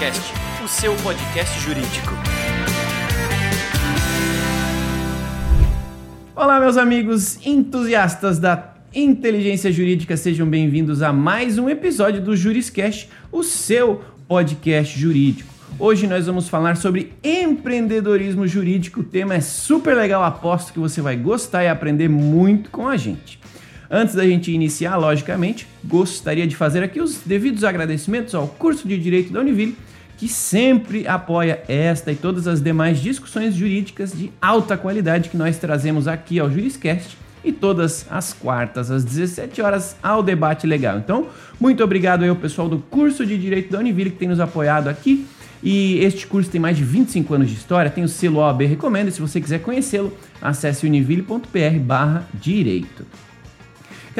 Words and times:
Juriscast, 0.00 0.32
o 0.64 0.68
seu 0.68 0.94
podcast 0.96 1.60
jurídico. 1.60 2.14
Olá, 6.34 6.58
meus 6.58 6.78
amigos 6.78 7.38
entusiastas 7.46 8.38
da 8.38 8.76
inteligência 8.94 9.70
jurídica, 9.70 10.16
sejam 10.16 10.46
bem-vindos 10.48 11.02
a 11.02 11.12
mais 11.12 11.58
um 11.58 11.68
episódio 11.68 12.22
do 12.22 12.34
Juriscast, 12.34 13.10
o 13.30 13.42
seu 13.42 14.02
podcast 14.26 14.98
jurídico. 14.98 15.52
Hoje 15.78 16.06
nós 16.06 16.24
vamos 16.24 16.48
falar 16.48 16.78
sobre 16.78 17.12
empreendedorismo 17.22 18.46
jurídico. 18.46 19.00
O 19.00 19.04
tema 19.04 19.34
é 19.34 19.40
super 19.42 19.94
legal, 19.94 20.24
aposto 20.24 20.72
que 20.72 20.78
você 20.78 21.02
vai 21.02 21.16
gostar 21.16 21.64
e 21.64 21.68
aprender 21.68 22.08
muito 22.08 22.70
com 22.70 22.88
a 22.88 22.96
gente. 22.96 23.38
Antes 23.92 24.14
da 24.14 24.24
gente 24.24 24.52
iniciar, 24.52 24.96
logicamente, 24.96 25.66
gostaria 25.84 26.46
de 26.46 26.54
fazer 26.54 26.80
aqui 26.80 27.00
os 27.00 27.22
devidos 27.26 27.64
agradecimentos 27.64 28.36
ao 28.36 28.46
curso 28.46 28.86
de 28.86 28.96
Direito 28.96 29.32
da 29.32 29.40
Univille, 29.40 29.76
que 30.16 30.28
sempre 30.28 31.08
apoia 31.08 31.60
esta 31.66 32.12
e 32.12 32.14
todas 32.14 32.46
as 32.46 32.62
demais 32.62 33.00
discussões 33.00 33.52
jurídicas 33.52 34.12
de 34.12 34.30
alta 34.40 34.76
qualidade 34.76 35.28
que 35.28 35.36
nós 35.36 35.58
trazemos 35.58 36.06
aqui 36.06 36.38
ao 36.38 36.48
Juriscast 36.48 37.18
e 37.44 37.50
todas 37.50 38.06
as 38.08 38.32
quartas 38.32 38.92
às 38.92 39.02
17 39.02 39.60
horas 39.60 39.96
ao 40.00 40.22
debate 40.22 40.68
legal. 40.68 40.98
Então, 40.98 41.26
muito 41.58 41.82
obrigado 41.82 42.22
aí 42.22 42.28
ao 42.28 42.36
pessoal 42.36 42.68
do 42.68 42.78
curso 42.78 43.26
de 43.26 43.36
Direito 43.36 43.72
da 43.72 43.80
Univille 43.80 44.10
que 44.10 44.18
tem 44.18 44.28
nos 44.28 44.38
apoiado 44.38 44.86
aqui. 44.86 45.26
E 45.64 45.98
este 45.98 46.28
curso 46.28 46.48
tem 46.48 46.60
mais 46.60 46.76
de 46.76 46.84
25 46.84 47.34
anos 47.34 47.48
de 47.48 47.56
história, 47.56 47.90
tem 47.90 48.04
o 48.04 48.08
selo 48.08 48.38
OAB 48.38 48.62
Recomenda, 48.62 49.10
se 49.10 49.20
você 49.20 49.40
quiser 49.40 49.58
conhecê-lo, 49.60 50.16
acesse 50.40 50.86
univille.br/direito. 50.86 53.29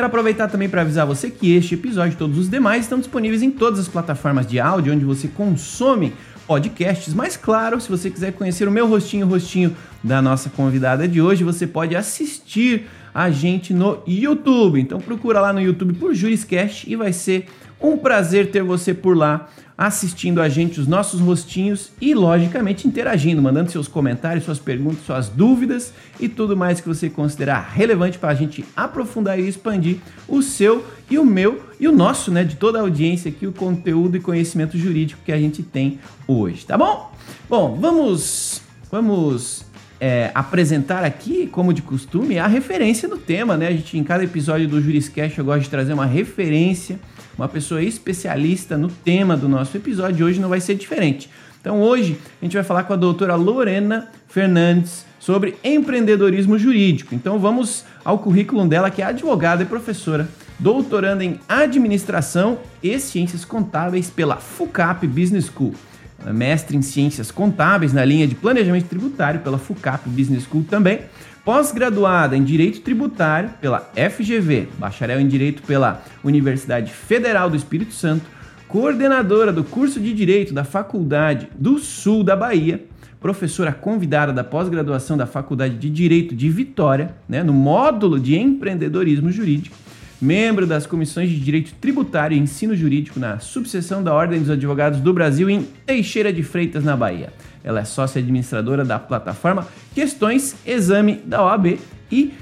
Quero 0.01 0.09
aproveitar 0.09 0.49
também 0.49 0.67
para 0.67 0.81
avisar 0.81 1.07
você 1.07 1.29
que 1.29 1.55
este 1.55 1.75
episódio 1.75 2.15
e 2.15 2.17
todos 2.17 2.39
os 2.39 2.49
demais 2.49 2.85
estão 2.85 2.99
disponíveis 2.99 3.43
em 3.43 3.51
todas 3.51 3.79
as 3.79 3.87
plataformas 3.87 4.47
de 4.47 4.59
áudio 4.59 4.95
onde 4.95 5.05
você 5.05 5.29
consome 5.29 6.15
podcasts. 6.47 7.13
Mas 7.13 7.37
claro, 7.37 7.79
se 7.79 7.91
você 7.91 8.09
quiser 8.09 8.33
conhecer 8.33 8.67
o 8.67 8.71
meu 8.71 8.89
rostinho, 8.89 9.27
o 9.27 9.29
rostinho 9.29 9.77
da 10.03 10.23
nossa 10.23 10.49
convidada 10.49 11.07
de 11.07 11.21
hoje, 11.21 11.45
você 11.45 11.67
pode 11.67 11.95
assistir 11.95 12.87
a 13.13 13.31
gente 13.31 13.75
no 13.75 14.03
YouTube. 14.07 14.81
Então 14.81 15.01
procura 15.01 15.39
lá 15.39 15.53
no 15.53 15.61
YouTube 15.61 15.93
por 15.93 16.15
Juriscast 16.15 16.91
e 16.91 16.97
vai 16.97 17.13
ser 17.13 17.45
um 17.79 17.99
prazer 17.99 18.51
ter 18.51 18.63
você 18.63 18.95
por 18.95 19.15
lá 19.15 19.51
assistindo 19.81 20.43
a 20.43 20.49
gente, 20.51 20.79
os 20.79 20.87
nossos 20.87 21.21
rostinhos 21.21 21.91
e, 21.99 22.13
logicamente, 22.13 22.87
interagindo, 22.87 23.41
mandando 23.41 23.71
seus 23.71 23.89
comentários, 23.89 24.45
suas 24.45 24.59
perguntas, 24.59 25.07
suas 25.07 25.31
dúvidas 25.31 25.95
e 26.21 26.29
tudo 26.29 26.55
mais 26.55 26.83
que 26.83 26.87
você 26.87 27.09
considerar 27.09 27.73
relevante 27.75 28.19
para 28.19 28.29
a 28.29 28.35
gente 28.35 28.63
aprofundar 28.77 29.41
e 29.41 29.49
expandir 29.49 29.97
o 30.29 30.43
seu 30.43 30.85
e 31.11 31.19
o 31.19 31.25
meu 31.25 31.63
e 31.81 31.89
o 31.89 31.93
nosso, 31.93 32.31
né, 32.31 32.45
de 32.45 32.57
toda 32.57 32.79
a 32.79 32.83
audiência 32.83 33.31
aqui, 33.31 33.47
o 33.47 33.53
conteúdo 33.55 34.19
e 34.19 34.21
conhecimento 34.21 34.77
jurídico 34.77 35.23
que 35.25 35.33
a 35.33 35.39
gente 35.39 35.63
tem 35.63 35.99
hoje, 36.29 36.67
tá 36.67 36.77
bom? 36.77 37.11
Bom, 37.49 37.79
vamos, 37.81 38.61
vamos 38.93 39.65
é, 39.99 40.31
apresentar 40.35 41.05
aqui, 41.05 41.47
como 41.47 41.73
de 41.73 41.81
costume, 41.81 42.39
a 42.39 42.47
referência 42.47 43.09
do 43.09 43.17
tema, 43.17 43.57
né? 43.57 43.69
A 43.69 43.73
gente, 43.73 43.97
em 43.97 44.05
cada 44.05 44.23
episódio 44.23 44.69
do 44.69 44.79
Juriscast, 44.79 45.39
eu 45.39 45.45
gosto 45.45 45.63
de 45.63 45.71
trazer 45.71 45.95
uma 45.95 46.05
referência 46.05 47.01
uma 47.41 47.49
pessoa 47.49 47.83
especialista 47.83 48.77
no 48.77 48.89
tema 48.89 49.35
do 49.35 49.49
nosso 49.49 49.75
episódio. 49.75 50.27
Hoje 50.27 50.39
não 50.39 50.51
vai 50.51 50.61
ser 50.61 50.75
diferente. 50.75 51.31
Então 51.59 51.81
hoje 51.81 52.19
a 52.41 52.45
gente 52.45 52.53
vai 52.53 52.63
falar 52.63 52.85
com 52.85 52.93
a 52.93 52.97
doutora 52.97 53.35
Lorena 53.35 54.09
Fernandes 54.29 55.07
sobre 55.19 55.57
empreendedorismo 55.65 56.59
jurídico. 56.59 57.15
Então 57.15 57.39
vamos 57.39 57.87
ao 58.05 58.19
currículo 58.19 58.69
dela, 58.69 58.91
que 58.91 59.01
é 59.01 59.07
advogada 59.07 59.63
e 59.63 59.67
professora, 59.67 60.29
doutoranda 60.59 61.25
em 61.25 61.41
administração 61.49 62.59
e 62.83 62.99
ciências 62.99 63.43
contábeis 63.43 64.11
pela 64.11 64.37
FUCAP 64.37 65.07
Business 65.07 65.47
School. 65.47 65.73
Ela 66.21 66.31
é 66.31 66.35
mestre 66.35 66.77
em 66.77 66.83
ciências 66.83 67.31
contábeis 67.31 67.95
na 67.95 68.05
linha 68.05 68.29
de 68.29 68.35
planejamento 68.35 68.87
tributário 68.87 69.41
pela 69.41 69.57
FUCAP 69.57 70.11
Business 70.11 70.45
School 70.45 70.65
também 70.65 71.01
pós-graduada 71.45 72.37
em 72.37 72.45
Direito 72.45 72.81
Tributário 72.81 73.51
pela 73.61 73.91
FGV, 73.95 74.69
bacharel 74.79 75.21
em 75.21 75.29
Direito 75.29 75.63
pela 75.63 76.03
Universidade 76.23 76.93
Federal 76.93 77.49
do 77.49 77.57
Espírito 77.57 77.93
Santo, 77.93 78.25
coordenadora 78.69 79.53
do 79.53 79.65
curso 79.65 79.99
de 79.99 80.13
Direito 80.13 80.55
da 80.55 80.65
Faculdade 80.65 81.49
do 81.59 81.79
Sul 81.79 82.23
da 82.23 82.37
Bahia, 82.37 82.85
professora 83.21 83.73
convidada 83.73 84.33
da 84.33 84.45
pós-graduação 84.45 85.17
da 85.17 85.27
Faculdade 85.27 85.77
de 85.77 85.91
Direito 85.91 86.35
de 86.35 86.49
Vitória, 86.49 87.15
né, 87.29 87.43
no 87.43 87.53
módulo 87.53 88.19
de 88.19 88.39
empreendedorismo 88.39 89.31
jurídico, 89.31 89.77
membro 90.21 90.67
das 90.67 90.87
comissões 90.87 91.31
de 91.31 91.41
Direito 91.41 91.75
Tributário 91.81 92.37
e 92.37 92.41
Ensino 92.41 92.77
Jurídico 92.77 93.19
na 93.19 93.39
subseção 93.39 94.03
da 94.03 94.15
Ordem 94.15 94.41
dos 94.41 94.51
Advogados 94.51 95.01
do 95.01 95.13
Brasil 95.13 95.49
em 95.49 95.63
Teixeira 95.87 96.33
de 96.33 96.43
Freitas, 96.43 96.85
na 96.85 96.97
Bahia. 96.97 97.33
Ela 97.63 97.81
é 97.81 97.85
sócia 97.85 98.21
administradora 98.21 98.85
da 98.85 98.99
plataforma 98.99 99.67
Questões 99.95 100.57
Exame 100.67 101.17
da 101.17 101.45
OAB 101.45 101.79
e 102.11 102.35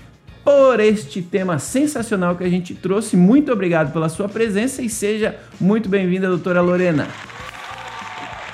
por 0.45 0.81
este 0.81 1.21
tema 1.21 1.59
sensacional 1.59 2.35
que 2.35 2.45
a 2.45 2.49
gente 2.49 2.75
trouxe. 2.75 3.17
Muito 3.17 3.53
obrigado 3.53 3.93
pela 3.93 4.09
sua 4.09 4.29
presença 4.29 4.81
e 4.81 4.89
seja 4.89 5.39
muito 5.61 5.89
bem-vinda, 5.89 6.29
doutora 6.29 6.61
Lorena. 6.61 7.07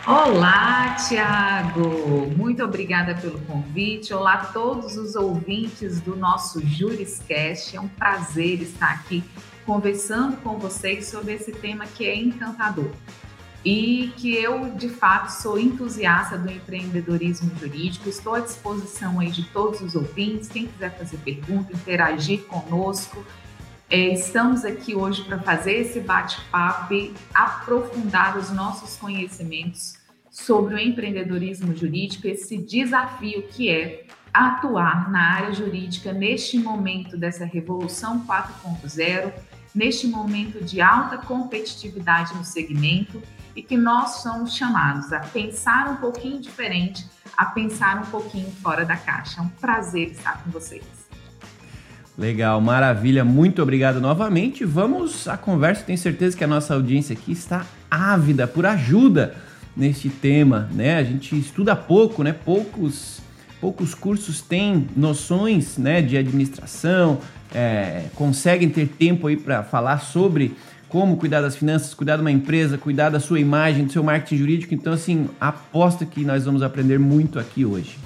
Olá, 0.07 0.97
Tiago! 1.09 2.31
Muito 2.37 2.63
obrigada 2.63 3.15
pelo 3.15 3.39
convite. 3.43 4.13
Olá 4.13 4.35
a 4.35 4.45
todos 4.47 4.97
os 4.97 5.15
ouvintes 5.15 6.01
do 6.01 6.15
nosso 6.15 6.61
Juriscast. 6.67 7.77
É 7.77 7.81
um 7.81 7.89
prazer 7.89 8.61
estar 8.61 8.91
aqui 8.91 9.25
conversando 9.65 10.37
com 10.39 10.59
vocês 10.59 11.07
sobre 11.07 11.35
esse 11.35 11.53
tema 11.53 11.87
que 11.87 12.05
é 12.05 12.17
encantador 12.17 12.91
e 13.65 14.13
que 14.17 14.35
eu, 14.35 14.71
de 14.75 14.91
fato, 14.91 15.31
sou 15.31 15.59
entusiasta 15.59 16.37
do 16.37 16.51
empreendedorismo 16.51 17.51
jurídico. 17.59 18.09
Estou 18.09 18.35
à 18.35 18.41
disposição 18.41 19.19
aí 19.19 19.31
de 19.31 19.45
todos 19.45 19.81
os 19.81 19.95
ouvintes. 19.95 20.49
Quem 20.49 20.67
quiser 20.67 20.97
fazer 20.99 21.17
pergunta, 21.19 21.73
interagir 21.73 22.43
conosco. 22.43 23.25
É, 23.89 24.09
estamos 24.09 24.65
aqui 24.65 24.95
hoje 24.95 25.25
para 25.25 25.39
fazer 25.39 25.81
esse 25.81 26.01
bate-papo 26.01 26.93
e 26.93 27.15
aprofundar 27.33 28.37
os 28.37 28.51
nossos 28.51 28.97
conhecimentos 28.97 29.95
sobre 30.31 30.75
o 30.75 30.79
empreendedorismo 30.79 31.75
jurídico, 31.77 32.27
esse 32.27 32.59
desafio 32.59 33.45
que 33.45 33.71
é 33.71 34.05
atuar 34.33 35.11
na 35.11 35.35
área 35.35 35.55
jurídica 35.55 36.13
neste 36.13 36.59
momento 36.59 37.17
dessa 37.17 37.45
revolução 37.45 38.27
4.0, 38.27 39.33
neste 39.73 40.09
momento 40.09 40.63
de 40.63 40.81
alta 40.81 41.19
competitividade 41.19 42.35
no 42.35 42.45
segmento 42.45 43.23
e 43.55 43.63
que 43.63 43.77
nós 43.77 44.23
somos 44.23 44.55
chamados 44.55 45.13
a 45.13 45.21
pensar 45.21 45.89
um 45.91 45.97
pouquinho 45.97 46.41
diferente, 46.41 47.07
a 47.37 47.47
pensar 47.47 48.03
um 48.03 48.07
pouquinho 48.07 48.51
fora 48.63 48.85
da 48.85 48.97
caixa. 48.97 49.41
É 49.41 49.43
um 49.43 49.49
prazer 49.49 50.11
estar 50.11 50.43
com 50.43 50.51
vocês. 50.51 50.85
Legal, 52.17 52.61
maravilha, 52.61 53.25
muito 53.25 53.61
obrigado 53.61 54.01
novamente. 54.01 54.65
Vamos 54.65 55.27
à 55.27 55.37
conversa, 55.37 55.83
tenho 55.85 55.99
certeza 55.99 56.37
que 56.37 56.45
a 56.45 56.47
nossa 56.47 56.75
audiência 56.75 57.13
aqui 57.13 57.33
está 57.33 57.67
ávida 57.91 58.47
por 58.47 58.65
ajuda 58.67 59.35
neste 59.77 60.09
tema, 60.09 60.69
né? 60.73 60.97
A 60.97 61.03
gente 61.03 61.37
estuda 61.37 61.75
pouco, 61.75 62.23
né? 62.23 62.33
Poucos, 62.33 63.21
poucos 63.61 63.95
cursos 63.95 64.41
têm 64.41 64.89
noções, 64.97 65.77
né, 65.77 66.01
de 66.01 66.17
administração, 66.17 67.19
é, 67.53 68.05
conseguem 68.15 68.69
ter 68.69 68.87
tempo 68.87 69.27
aí 69.27 69.37
para 69.37 69.65
falar 69.65 69.99
sobre 69.99 70.57
como 70.95 71.17
cuidar 71.17 71.41
das 71.41 71.57
finanças, 71.57 71.93
cuidar 71.93 72.15
de 72.15 72.21
uma 72.21 72.31
empresa, 72.31 72.79
cuidar 72.79 73.11
da 73.11 73.19
sua 73.19 73.41
imagem, 73.41 73.85
do 73.85 73.91
seu 73.91 74.05
marketing 74.05 74.37
jurídico. 74.37 74.75
Então, 74.75 74.93
assim, 74.93 75.29
aposto 75.41 76.07
que 76.07 76.25
nós 76.25 76.45
vamos 76.45 76.63
aprender 76.63 77.01
muito 77.01 77.37
aqui 77.37 77.65
hoje. 77.65 77.99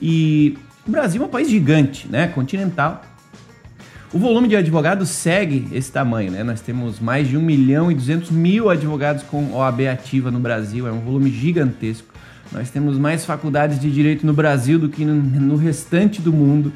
E 0.00 0.56
o 0.86 0.90
Brasil 0.92 1.20
é 1.20 1.26
um 1.26 1.28
país 1.28 1.50
gigante, 1.50 2.06
né? 2.06 2.28
Continental. 2.28 3.02
O 4.12 4.20
volume 4.20 4.46
de 4.46 4.54
advogados 4.54 5.08
segue 5.08 5.66
esse 5.72 5.90
tamanho, 5.90 6.30
né? 6.30 6.44
Nós 6.44 6.60
temos 6.60 7.00
mais 7.00 7.26
de 7.26 7.36
1 7.36 7.42
milhão 7.42 7.90
e 7.90 7.94
200 7.96 8.30
mil 8.30 8.70
advogados 8.70 9.24
com 9.24 9.54
OAB 9.54 9.88
ativa 9.88 10.30
no 10.30 10.38
Brasil, 10.38 10.86
é 10.86 10.92
um 10.92 11.00
volume 11.00 11.32
gigantesco. 11.32 12.06
Nós 12.52 12.70
temos 12.70 12.96
mais 12.98 13.24
faculdades 13.24 13.80
de 13.80 13.90
direito 13.90 14.24
no 14.24 14.32
Brasil 14.32 14.78
do 14.78 14.88
que 14.88 15.04
no 15.04 15.56
restante 15.56 16.22
do 16.22 16.32
mundo. 16.32 16.72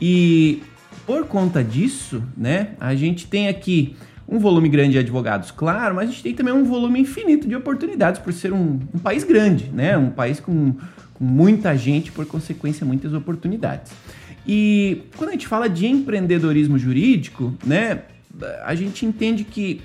E 0.00 0.62
por 1.06 1.26
conta 1.26 1.62
disso, 1.62 2.22
né, 2.34 2.68
a 2.80 2.94
gente 2.94 3.26
tem 3.26 3.48
aqui 3.48 3.94
um 4.32 4.38
volume 4.38 4.68
grande 4.70 4.92
de 4.92 4.98
advogados, 4.98 5.50
claro, 5.50 5.94
mas 5.94 6.08
a 6.08 6.10
gente 6.10 6.22
tem 6.22 6.34
também 6.34 6.54
um 6.54 6.64
volume 6.64 6.98
infinito 7.00 7.46
de 7.46 7.54
oportunidades 7.54 8.18
por 8.18 8.32
ser 8.32 8.50
um, 8.50 8.80
um 8.94 8.98
país 8.98 9.24
grande, 9.24 9.70
né? 9.70 9.96
Um 9.98 10.08
país 10.08 10.40
com, 10.40 10.74
com 11.12 11.24
muita 11.24 11.76
gente, 11.76 12.10
por 12.10 12.24
consequência, 12.24 12.86
muitas 12.86 13.12
oportunidades. 13.12 13.92
E 14.46 15.02
quando 15.18 15.28
a 15.28 15.32
gente 15.32 15.46
fala 15.46 15.68
de 15.68 15.86
empreendedorismo 15.86 16.78
jurídico, 16.78 17.54
né, 17.64 18.04
a 18.64 18.74
gente 18.74 19.04
entende 19.04 19.44
que 19.44 19.82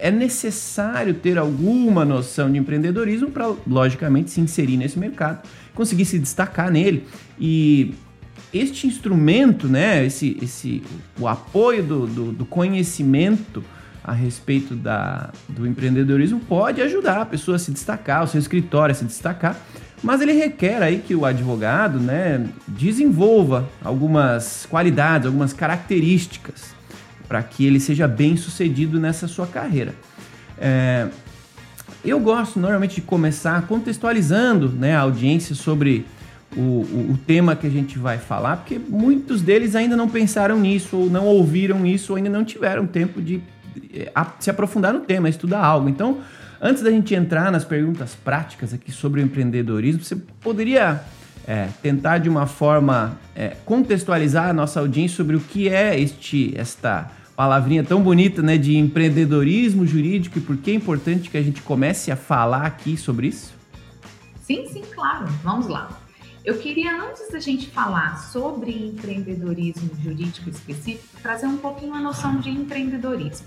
é 0.00 0.10
necessário 0.10 1.14
ter 1.14 1.38
alguma 1.38 2.04
noção 2.04 2.50
de 2.50 2.58
empreendedorismo 2.58 3.30
para, 3.30 3.54
logicamente, 3.64 4.28
se 4.28 4.40
inserir 4.40 4.76
nesse 4.76 4.98
mercado, 4.98 5.48
conseguir 5.72 6.04
se 6.04 6.18
destacar 6.18 6.68
nele. 6.68 7.04
E 7.38 7.94
este 8.52 8.88
instrumento, 8.88 9.68
né, 9.68 10.04
esse, 10.04 10.36
esse, 10.42 10.82
o 11.18 11.28
apoio 11.28 11.84
do, 11.84 12.06
do, 12.08 12.32
do 12.32 12.44
conhecimento 12.44 13.62
a 14.04 14.12
respeito 14.12 14.74
da, 14.74 15.30
do 15.48 15.66
empreendedorismo 15.66 16.38
pode 16.38 16.82
ajudar 16.82 17.22
a 17.22 17.26
pessoa 17.26 17.56
a 17.56 17.58
se 17.58 17.70
destacar, 17.70 18.22
o 18.22 18.26
seu 18.26 18.38
escritório 18.38 18.92
a 18.92 18.94
se 18.94 19.04
destacar, 19.04 19.56
mas 20.02 20.20
ele 20.20 20.32
requer 20.32 20.82
aí 20.82 20.98
que 20.98 21.14
o 21.14 21.24
advogado 21.24 21.98
né, 21.98 22.46
desenvolva 22.68 23.66
algumas 23.82 24.66
qualidades, 24.66 25.26
algumas 25.26 25.54
características 25.54 26.74
para 27.26 27.42
que 27.42 27.64
ele 27.64 27.80
seja 27.80 28.06
bem 28.06 28.36
sucedido 28.36 29.00
nessa 29.00 29.26
sua 29.26 29.46
carreira. 29.46 29.94
É, 30.58 31.08
eu 32.04 32.20
gosto 32.20 32.60
normalmente 32.60 32.96
de 32.96 33.00
começar 33.00 33.66
contextualizando 33.66 34.68
né, 34.68 34.94
a 34.94 35.00
audiência 35.00 35.54
sobre 35.54 36.04
o, 36.54 36.60
o, 36.60 37.10
o, 37.12 37.18
tema 37.26 37.56
que 37.56 37.66
a 37.66 37.70
gente 37.70 37.98
vai 37.98 38.18
falar, 38.18 38.58
porque 38.58 38.78
muitos 38.78 39.40
deles 39.40 39.74
ainda 39.74 39.96
não 39.96 40.08
pensaram 40.08 40.60
nisso, 40.60 40.96
ou 40.96 41.10
não 41.10 41.24
ouviram 41.24 41.84
isso, 41.86 42.12
ou 42.12 42.16
ainda 42.18 42.28
não 42.28 42.44
tiveram 42.44 42.86
tempo 42.86 43.22
de 43.22 43.42
se 44.38 44.50
aprofundar 44.50 44.92
no 44.92 45.00
tema, 45.00 45.28
estudar 45.28 45.64
algo. 45.64 45.88
Então, 45.88 46.20
antes 46.60 46.82
da 46.82 46.90
gente 46.90 47.14
entrar 47.14 47.50
nas 47.50 47.64
perguntas 47.64 48.14
práticas 48.14 48.72
aqui 48.72 48.92
sobre 48.92 49.20
o 49.20 49.24
empreendedorismo, 49.24 50.02
você 50.02 50.16
poderia 50.40 51.02
é, 51.46 51.68
tentar 51.82 52.18
de 52.18 52.28
uma 52.28 52.46
forma 52.46 53.18
é, 53.34 53.56
contextualizar 53.64 54.50
a 54.50 54.52
nossa 54.52 54.80
audiência 54.80 55.16
sobre 55.16 55.36
o 55.36 55.40
que 55.40 55.68
é 55.68 55.98
este 55.98 56.54
esta 56.56 57.10
palavrinha 57.36 57.82
tão 57.82 58.00
bonita 58.00 58.42
né, 58.42 58.56
de 58.56 58.76
empreendedorismo 58.76 59.84
jurídico 59.86 60.38
e 60.38 60.40
por 60.40 60.56
que 60.56 60.70
é 60.70 60.74
importante 60.74 61.28
que 61.28 61.36
a 61.36 61.42
gente 61.42 61.60
comece 61.62 62.10
a 62.10 62.16
falar 62.16 62.64
aqui 62.64 62.96
sobre 62.96 63.28
isso? 63.28 63.52
Sim, 64.40 64.66
sim, 64.68 64.82
claro. 64.94 65.26
Vamos 65.42 65.66
lá. 65.66 66.00
Eu 66.44 66.58
queria, 66.58 67.02
antes 67.02 67.30
da 67.32 67.40
gente 67.40 67.70
falar 67.70 68.18
sobre 68.18 68.70
empreendedorismo 68.70 69.90
jurídico 70.02 70.50
específico, 70.50 71.18
trazer 71.22 71.46
um 71.46 71.56
pouquinho 71.56 71.94
a 71.94 72.00
noção 72.00 72.38
de 72.38 72.50
empreendedorismo. 72.50 73.46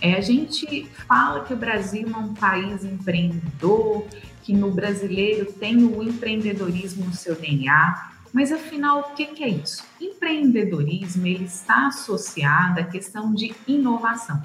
É, 0.00 0.14
a 0.14 0.20
gente 0.20 0.88
fala 1.06 1.44
que 1.44 1.52
o 1.52 1.56
Brasil 1.56 2.08
é 2.12 2.16
um 2.16 2.34
país 2.34 2.84
empreendedor, 2.84 4.06
que 4.42 4.52
no 4.52 4.70
brasileiro 4.70 5.52
tem 5.52 5.76
o 5.84 6.02
empreendedorismo 6.02 7.04
no 7.04 7.12
seu 7.12 7.34
DNA, 7.34 8.10
mas 8.32 8.52
afinal, 8.52 9.00
o 9.00 9.14
que 9.14 9.42
é 9.42 9.48
isso? 9.48 9.84
Empreendedorismo 10.00 11.26
ele 11.26 11.44
está 11.44 11.88
associado 11.88 12.80
à 12.80 12.84
questão 12.84 13.34
de 13.34 13.52
inovação. 13.66 14.40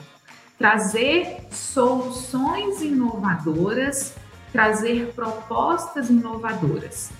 Trazer 0.57 1.48
soluções 1.51 2.81
inovadoras, 2.81 4.15
trazer 4.51 5.13
propostas 5.13 6.09
inovadoras. 6.09 7.12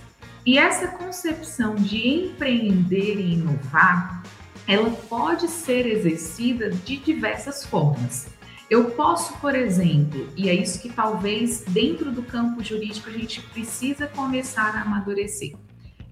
E 0.44 0.58
essa 0.58 0.88
concepção 0.88 1.74
de 1.74 2.08
empreender 2.08 3.18
e 3.18 3.34
inovar, 3.34 4.22
ela 4.66 4.90
pode 4.90 5.48
ser 5.48 5.86
exercida 5.86 6.70
de 6.70 6.96
diversas 6.96 7.64
formas. 7.64 8.28
Eu 8.68 8.90
posso, 8.90 9.38
por 9.38 9.54
exemplo, 9.54 10.28
e 10.36 10.48
é 10.48 10.54
isso 10.54 10.82
que 10.82 10.88
talvez 10.88 11.64
dentro 11.68 12.10
do 12.10 12.22
campo 12.22 12.64
jurídico 12.64 13.08
a 13.08 13.12
gente 13.12 13.40
precisa 13.40 14.08
começar 14.08 14.74
a 14.76 14.82
amadurecer. 14.82 15.54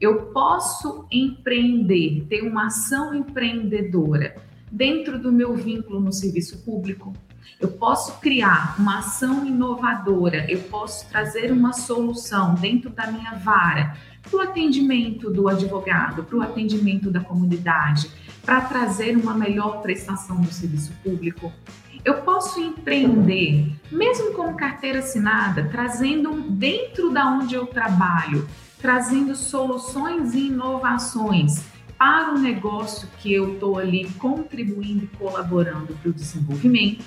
Eu 0.01 0.27
posso 0.27 1.07
empreender, 1.11 2.27
ter 2.29 2.43
uma 2.43 2.67
ação 2.67 3.13
empreendedora 3.13 4.37
dentro 4.71 5.19
do 5.19 5.33
meu 5.33 5.55
vínculo 5.55 5.99
no 5.99 6.13
serviço 6.13 6.59
público. 6.65 7.13
Eu 7.61 7.69
posso 7.73 8.21
criar 8.21 8.77
uma 8.79 8.99
ação 8.99 9.45
inovadora, 9.45 10.49
eu 10.49 10.61
posso 10.63 11.09
trazer 11.09 11.51
uma 11.51 11.73
solução 11.73 12.55
dentro 12.55 12.91
da 12.91 13.11
minha 13.11 13.35
vara 13.35 13.97
para 14.23 14.39
o 14.39 14.41
atendimento 14.41 15.31
do 15.31 15.49
advogado, 15.49 16.25
para 16.25 16.37
o 16.37 16.43
atendimento 16.43 17.11
da 17.11 17.21
comunidade, 17.21 18.11
para 18.45 18.61
trazer 18.63 19.17
uma 19.17 19.35
melhor 19.35 19.81
prestação 19.83 20.41
do 20.41 20.53
serviço 20.53 20.93
público. 21.03 21.53
Eu 22.05 22.23
posso 22.23 22.61
empreender, 22.61 23.73
mesmo 23.91 24.33
com 24.33 24.55
carteira 24.55 24.99
assinada, 24.99 25.69
trazendo 25.71 26.43
dentro 26.51 27.11
da 27.11 27.27
onde 27.27 27.55
eu 27.55 27.67
trabalho 27.67 28.47
trazendo 28.85 29.35
soluções 29.35 30.35
e 30.35 30.49
inovações 30.49 31.63
para 31.97 32.35
o 32.35 32.39
negócio 32.39 33.09
que 33.19 33.33
eu 33.33 33.55
estou 33.55 33.79
ali 33.79 34.05
contribuindo 34.19 35.05
e 35.05 35.17
colaborando 35.17 35.95
para 35.95 36.11
o 36.11 36.13
desenvolvimento. 36.13 37.03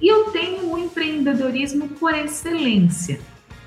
E 0.00 0.06
eu 0.06 0.30
tenho 0.30 0.72
o 0.72 0.78
empreendedorismo 0.78 1.88
por 1.88 2.14
excelência, 2.14 3.18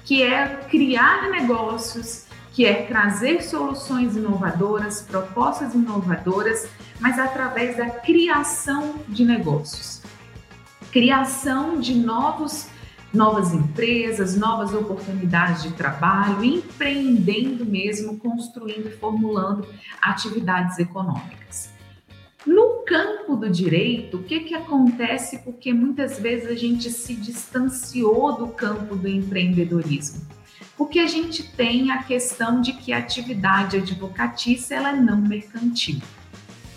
que 0.05 0.23
é 0.23 0.47
criar 0.69 1.29
negócios, 1.29 2.25
que 2.53 2.65
é 2.65 2.83
trazer 2.83 3.43
soluções 3.43 4.15
inovadoras, 4.15 5.01
propostas 5.01 5.73
inovadoras, 5.73 6.69
mas 7.01 7.19
através 7.19 7.75
da 7.75 7.89
criação 7.89 8.95
de 9.09 9.25
negócios. 9.25 10.01
Criação 10.91 11.79
de 11.79 11.95
novos 11.95 12.69
novas 13.13 13.53
empresas, 13.53 14.37
novas 14.37 14.73
oportunidades 14.73 15.63
de 15.63 15.71
trabalho, 15.73 16.43
empreendendo 16.43 17.65
mesmo, 17.65 18.17
construindo 18.17 18.87
e 18.87 18.91
formulando 18.91 19.67
atividades 20.01 20.79
econômicas. 20.79 21.71
No 22.45 22.83
campo 22.87 23.35
do 23.35 23.49
direito, 23.49 24.17
o 24.17 24.23
que, 24.23 24.39
que 24.41 24.55
acontece? 24.55 25.39
Porque 25.39 25.71
muitas 25.73 26.19
vezes 26.19 26.49
a 26.49 26.55
gente 26.55 26.89
se 26.89 27.13
distanciou 27.13 28.35
do 28.35 28.47
campo 28.47 28.95
do 28.95 29.07
empreendedorismo. 29.07 30.25
Porque 30.75 30.97
a 30.99 31.07
gente 31.07 31.43
tem 31.55 31.91
a 31.91 32.01
questão 32.01 32.59
de 32.59 32.73
que 32.73 32.91
a 32.91 32.97
atividade 32.97 33.77
advocatícia 33.77 34.75
ela 34.75 34.89
é 34.89 34.95
não 34.95 35.21
mercantil. 35.21 35.99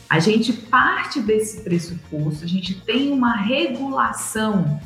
A 0.09 0.19
gente 0.19 0.53
parte 0.53 1.21
desse 1.21 1.63
pressuposto, 1.63 2.45
a 2.45 2.49
gente 2.49 2.75
tem 2.83 3.13
uma 3.13 3.37
regulação 3.37 4.81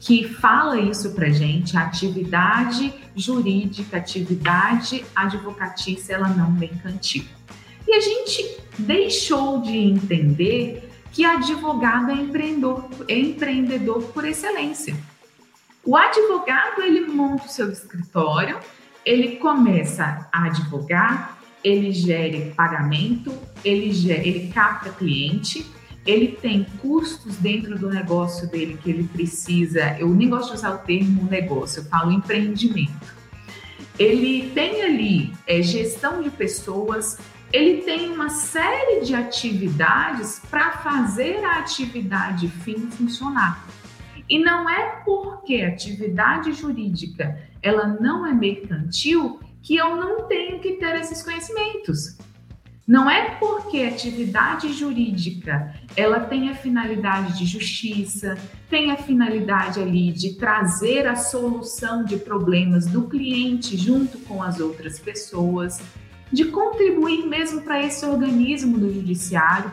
que 0.00 0.28
fala 0.28 0.78
isso 0.78 1.12
para 1.12 1.28
gente, 1.30 1.76
a 1.76 1.82
atividade 1.82 2.94
jurídica, 3.16 3.96
atividade 3.96 5.04
advocatícia, 5.14 6.14
ela 6.14 6.28
não 6.28 6.52
mercantil. 6.52 7.24
E 7.86 7.94
a 7.94 8.00
gente 8.00 8.60
deixou 8.78 9.60
de 9.60 9.76
entender 9.76 10.88
que 11.10 11.24
advogado 11.24 12.10
é 12.10 12.14
empreendedor, 12.14 12.88
é 13.08 13.18
empreendedor 13.18 14.02
por 14.12 14.24
excelência. 14.24 14.94
O 15.84 15.96
advogado, 15.96 16.82
ele 16.82 17.06
monta 17.06 17.46
o 17.46 17.48
seu 17.48 17.70
escritório, 17.72 18.60
ele 19.04 19.36
começa 19.36 20.28
a 20.30 20.44
advogar, 20.44 21.37
ele 21.62 21.92
gere 21.92 22.52
pagamento, 22.56 23.32
ele, 23.64 23.92
gere, 23.92 24.28
ele 24.28 24.52
capta 24.52 24.90
cliente, 24.90 25.66
ele 26.06 26.28
tem 26.28 26.64
custos 26.80 27.36
dentro 27.36 27.78
do 27.78 27.90
negócio 27.90 28.48
dele 28.48 28.78
que 28.82 28.90
ele 28.90 29.04
precisa. 29.04 29.96
Eu 29.98 30.08
nem 30.08 30.28
gosto 30.28 30.50
de 30.50 30.56
usar 30.56 30.70
o 30.70 30.78
termo 30.78 31.24
negócio, 31.24 31.80
eu 31.80 31.84
falo 31.84 32.12
empreendimento. 32.12 33.18
Ele 33.98 34.50
tem 34.54 34.82
ali 34.82 35.32
é, 35.46 35.60
gestão 35.60 36.22
de 36.22 36.30
pessoas, 36.30 37.18
ele 37.52 37.82
tem 37.82 38.10
uma 38.10 38.28
série 38.28 39.04
de 39.04 39.14
atividades 39.14 40.40
para 40.50 40.72
fazer 40.78 41.44
a 41.44 41.58
atividade 41.58 42.48
fim 42.48 42.88
funcionar. 42.90 43.66
E 44.28 44.38
não 44.38 44.68
é 44.68 45.02
porque 45.04 45.62
a 45.62 45.68
atividade 45.68 46.52
jurídica 46.52 47.40
ela 47.62 47.86
não 47.86 48.26
é 48.26 48.32
mercantil 48.32 49.40
que 49.68 49.76
eu 49.76 49.96
não 49.96 50.22
tenho 50.22 50.60
que 50.60 50.72
ter 50.78 50.98
esses 50.98 51.22
conhecimentos. 51.22 52.16
Não 52.86 53.10
é 53.10 53.32
porque 53.32 53.82
a 53.82 53.88
atividade 53.88 54.72
jurídica 54.72 55.74
ela 55.94 56.20
tem 56.20 56.48
a 56.48 56.54
finalidade 56.54 57.36
de 57.36 57.44
justiça, 57.44 58.38
tem 58.70 58.92
a 58.92 58.96
finalidade 58.96 59.78
ali 59.78 60.10
de 60.10 60.36
trazer 60.36 61.06
a 61.06 61.14
solução 61.14 62.02
de 62.02 62.16
problemas 62.16 62.86
do 62.86 63.02
cliente 63.02 63.76
junto 63.76 64.16
com 64.20 64.42
as 64.42 64.58
outras 64.58 64.98
pessoas, 64.98 65.82
de 66.32 66.46
contribuir 66.46 67.26
mesmo 67.26 67.60
para 67.60 67.84
esse 67.84 68.06
organismo 68.06 68.78
do 68.78 68.90
judiciário. 68.90 69.70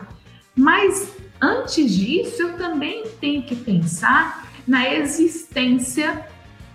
Mas 0.54 1.10
antes 1.40 1.90
disso, 1.90 2.42
eu 2.42 2.58
também 2.58 3.04
tenho 3.18 3.44
que 3.44 3.56
pensar 3.56 4.46
na 4.68 4.92
existência 4.92 6.26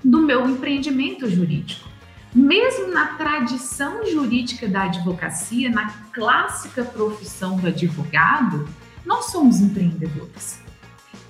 do 0.04 0.22
meu 0.22 0.50
empreendimento 0.50 1.30
jurídico. 1.30 1.91
Mesmo 2.34 2.94
na 2.94 3.16
tradição 3.18 4.06
jurídica 4.06 4.68
da 4.68 4.84
advocacia, 4.84 5.70
na 5.70 5.90
clássica 6.14 6.84
profissão 6.84 7.58
do 7.58 7.68
advogado, 7.68 8.68
nós 9.06 9.26
somos 9.26 9.60
empreendedores. 9.60 10.62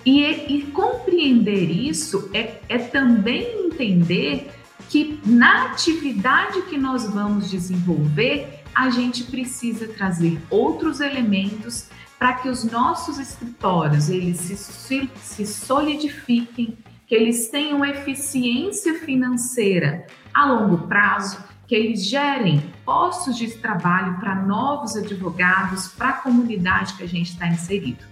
E, 0.04 0.22
e 0.22 0.62
compreender 0.72 1.70
isso 1.70 2.30
é, 2.32 2.60
é 2.68 2.78
também 2.78 3.66
entender 3.66 4.50
que 4.88 5.20
na 5.24 5.66
atividade 5.66 6.62
que 6.62 6.76
nós 6.76 7.08
vamos 7.08 7.50
desenvolver, 7.50 8.62
a 8.74 8.90
gente 8.90 9.24
precisa 9.24 9.88
trazer 9.88 10.40
outros 10.50 11.00
elementos 11.00 11.86
para 12.18 12.34
que 12.34 12.48
os 12.48 12.64
nossos 12.64 13.18
escritórios 13.18 14.08
eles 14.08 14.38
se, 14.38 15.10
se 15.20 15.46
solidifiquem, 15.46 16.78
que 17.12 17.16
eles 17.16 17.48
tenham 17.48 17.84
eficiência 17.84 18.98
financeira 19.00 20.06
a 20.32 20.46
longo 20.46 20.88
prazo, 20.88 21.44
que 21.68 21.74
eles 21.74 22.06
gerem 22.06 22.62
postos 22.86 23.36
de 23.36 23.50
trabalho 23.50 24.18
para 24.18 24.34
novos 24.34 24.96
advogados, 24.96 25.88
para 25.88 26.08
a 26.08 26.12
comunidade 26.14 26.94
que 26.94 27.02
a 27.02 27.06
gente 27.06 27.32
está 27.32 27.46
inserido. 27.46 28.02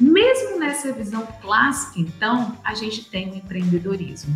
Mesmo 0.00 0.58
nessa 0.58 0.92
visão 0.92 1.24
clássica, 1.40 2.00
então, 2.00 2.58
a 2.64 2.74
gente 2.74 3.08
tem 3.08 3.30
o 3.30 3.36
empreendedorismo. 3.36 4.34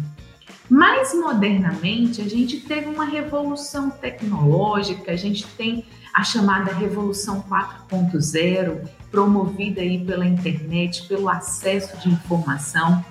Mais 0.69 1.13
modernamente, 1.13 2.21
a 2.21 2.29
gente 2.29 2.61
teve 2.61 2.87
uma 2.87 3.07
revolução 3.07 3.91
tecnológica, 3.91 5.11
a 5.11 5.17
gente 5.17 5.45
tem 5.57 5.85
a 6.15 6.23
chamada 6.23 6.73
Revolução 6.73 7.43
4.0, 7.43 8.89
promovida 9.11 9.81
aí 9.81 10.05
pela 10.05 10.25
internet, 10.25 11.09
pelo 11.09 11.29
acesso 11.29 11.97
de 11.99 12.09
informação. 12.09 13.05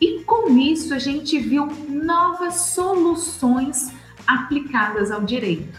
E 0.00 0.22
com 0.24 0.48
isso 0.58 0.94
a 0.94 0.98
gente 0.98 1.38
viu 1.38 1.66
novas 1.88 2.72
soluções 2.72 3.92
aplicadas 4.26 5.10
ao 5.10 5.22
direito. 5.22 5.78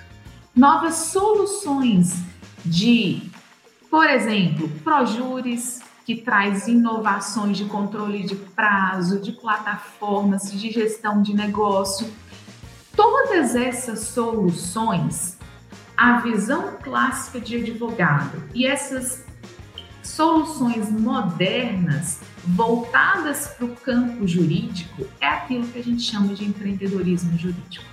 Novas 0.55 0.95
soluções 0.95 2.15
de, 2.65 3.21
por 3.89 4.09
exemplo, 4.09 4.69
projures, 4.83 5.81
que 6.09 6.15
traz 6.15 6.67
inovações 6.67 7.55
de 7.55 7.65
controle 7.65 8.23
de 8.23 8.35
prazo, 8.35 9.19
de 9.19 9.31
plataformas, 9.31 10.51
de 10.51 10.71
gestão 10.71 11.21
de 11.21 11.35
negócio. 11.35 12.11
Todas 12.95 13.55
essas 13.55 13.99
soluções, 14.07 15.37
a 15.95 16.19
visão 16.21 16.77
clássica 16.81 17.39
de 17.39 17.57
advogado 17.57 18.43
e 18.55 18.65
essas 18.65 19.23
soluções 20.01 20.89
modernas 20.89 22.21
voltadas 22.45 23.47
para 23.47 23.65
o 23.65 23.75
campo 23.75 24.27
jurídico 24.27 25.05
é 25.19 25.27
aquilo 25.27 25.67
que 25.67 25.79
a 25.79 25.83
gente 25.83 26.01
chama 26.01 26.33
de 26.33 26.45
empreendedorismo 26.45 27.37
jurídico. 27.37 27.85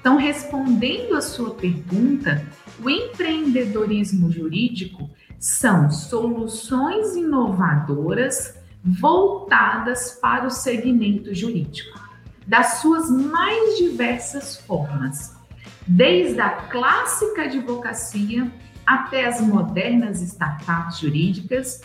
Então, 0.00 0.16
respondendo 0.16 1.14
a 1.14 1.20
sua 1.20 1.54
pergunta, 1.54 2.44
o 2.82 2.90
empreendedorismo 2.90 4.30
jurídico 4.32 5.08
são 5.38 5.90
soluções 5.90 7.14
inovadoras 7.14 8.54
voltadas 8.84 10.18
para 10.20 10.46
o 10.46 10.50
segmento 10.50 11.34
jurídico, 11.34 12.00
das 12.46 12.80
suas 12.80 13.08
mais 13.10 13.78
diversas 13.78 14.56
formas, 14.56 15.36
desde 15.86 16.40
a 16.40 16.50
clássica 16.50 17.42
advocacia 17.42 18.50
até 18.84 19.26
as 19.26 19.40
modernas 19.40 20.20
startups 20.20 20.98
jurídicas, 20.98 21.80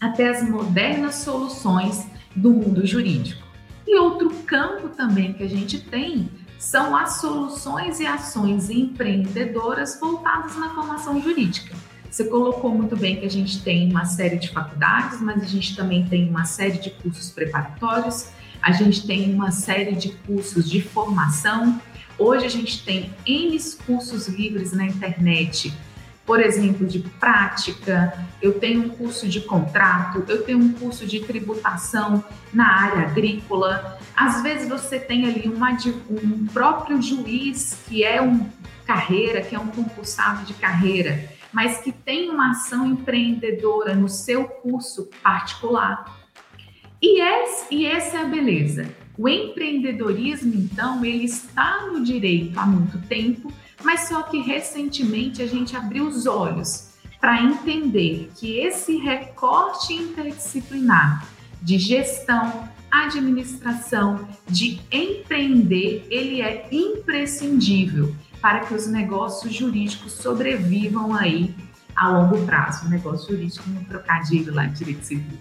até 0.00 0.28
as 0.28 0.48
modernas 0.48 1.16
soluções 1.16 2.06
do 2.34 2.50
mundo 2.50 2.86
jurídico. 2.86 3.42
E 3.86 3.98
outro 3.98 4.30
campo 4.46 4.88
também 4.88 5.32
que 5.32 5.42
a 5.42 5.48
gente 5.48 5.78
tem 5.78 6.28
são 6.58 6.96
as 6.96 7.20
soluções 7.20 8.00
e 8.00 8.06
ações 8.06 8.70
empreendedoras 8.70 10.00
voltadas 10.00 10.56
na 10.56 10.70
formação 10.70 11.20
jurídica. 11.20 11.76
Você 12.10 12.24
colocou 12.24 12.72
muito 12.74 12.96
bem 12.96 13.16
que 13.16 13.26
a 13.26 13.30
gente 13.30 13.62
tem 13.62 13.90
uma 13.90 14.04
série 14.04 14.36
de 14.36 14.50
faculdades, 14.50 15.20
mas 15.20 15.42
a 15.42 15.46
gente 15.46 15.76
também 15.76 16.06
tem 16.06 16.28
uma 16.28 16.44
série 16.44 16.78
de 16.78 16.90
cursos 16.90 17.30
preparatórios, 17.30 18.28
a 18.62 18.72
gente 18.72 19.06
tem 19.06 19.34
uma 19.34 19.50
série 19.50 19.94
de 19.94 20.10
cursos 20.26 20.70
de 20.70 20.80
formação. 20.80 21.80
Hoje 22.18 22.46
a 22.46 22.48
gente 22.48 22.84
tem 22.84 23.10
N 23.26 23.58
cursos 23.84 24.28
livres 24.28 24.72
na 24.72 24.86
internet 24.86 25.74
por 26.26 26.40
exemplo, 26.40 26.86
de 26.86 27.00
prática, 27.00 28.26
eu 28.40 28.58
tenho 28.58 28.84
um 28.84 28.88
curso 28.88 29.28
de 29.28 29.40
contrato, 29.42 30.24
eu 30.26 30.42
tenho 30.42 30.58
um 30.58 30.72
curso 30.72 31.06
de 31.06 31.20
tributação 31.20 32.24
na 32.52 32.66
área 32.66 33.06
agrícola. 33.08 33.98
Às 34.16 34.42
vezes 34.42 34.68
você 34.68 34.98
tem 34.98 35.26
ali 35.26 35.48
uma, 35.48 35.76
um 36.10 36.46
próprio 36.46 37.00
juiz 37.02 37.78
que 37.86 38.02
é 38.02 38.22
um 38.22 38.48
carreira, 38.86 39.42
que 39.42 39.54
é 39.54 39.58
um 39.58 39.68
concursado 39.68 40.44
de 40.44 40.54
carreira, 40.54 41.28
mas 41.52 41.78
que 41.78 41.92
tem 41.92 42.30
uma 42.30 42.50
ação 42.50 42.86
empreendedora 42.86 43.94
no 43.94 44.08
seu 44.08 44.44
curso 44.44 45.08
particular. 45.22 46.20
E, 47.00 47.20
esse, 47.20 47.74
e 47.74 47.86
essa 47.86 48.18
é 48.18 48.20
a 48.22 48.24
beleza. 48.24 48.88
O 49.16 49.28
empreendedorismo, 49.28 50.54
então, 50.54 51.04
ele 51.04 51.24
está 51.24 51.86
no 51.86 52.02
direito 52.02 52.58
há 52.58 52.66
muito 52.66 52.98
tempo, 53.06 53.52
mas 53.84 54.08
só 54.08 54.22
que 54.22 54.40
recentemente 54.40 55.42
a 55.42 55.46
gente 55.46 55.76
abriu 55.76 56.06
os 56.06 56.26
olhos 56.26 56.88
para 57.20 57.42
entender 57.42 58.30
que 58.36 58.58
esse 58.58 58.96
recorte 58.96 59.94
interdisciplinar 59.94 61.26
de 61.62 61.78
gestão, 61.78 62.68
administração, 62.90 64.28
de 64.46 64.80
empreender, 64.92 66.06
ele 66.10 66.42
é 66.42 66.68
imprescindível 66.70 68.14
para 68.40 68.60
que 68.60 68.74
os 68.74 68.86
negócios 68.86 69.54
jurídicos 69.54 70.12
sobrevivam 70.12 71.14
aí 71.14 71.54
a 71.96 72.08
longo 72.08 72.44
prazo. 72.44 72.86
O 72.86 72.90
negócio 72.90 73.34
jurídico 73.34 73.68
no 73.70 73.84
trocadilho 73.84 74.52
lá 74.52 74.66
de 74.66 74.78
direito 74.78 75.02
civil. 75.04 75.38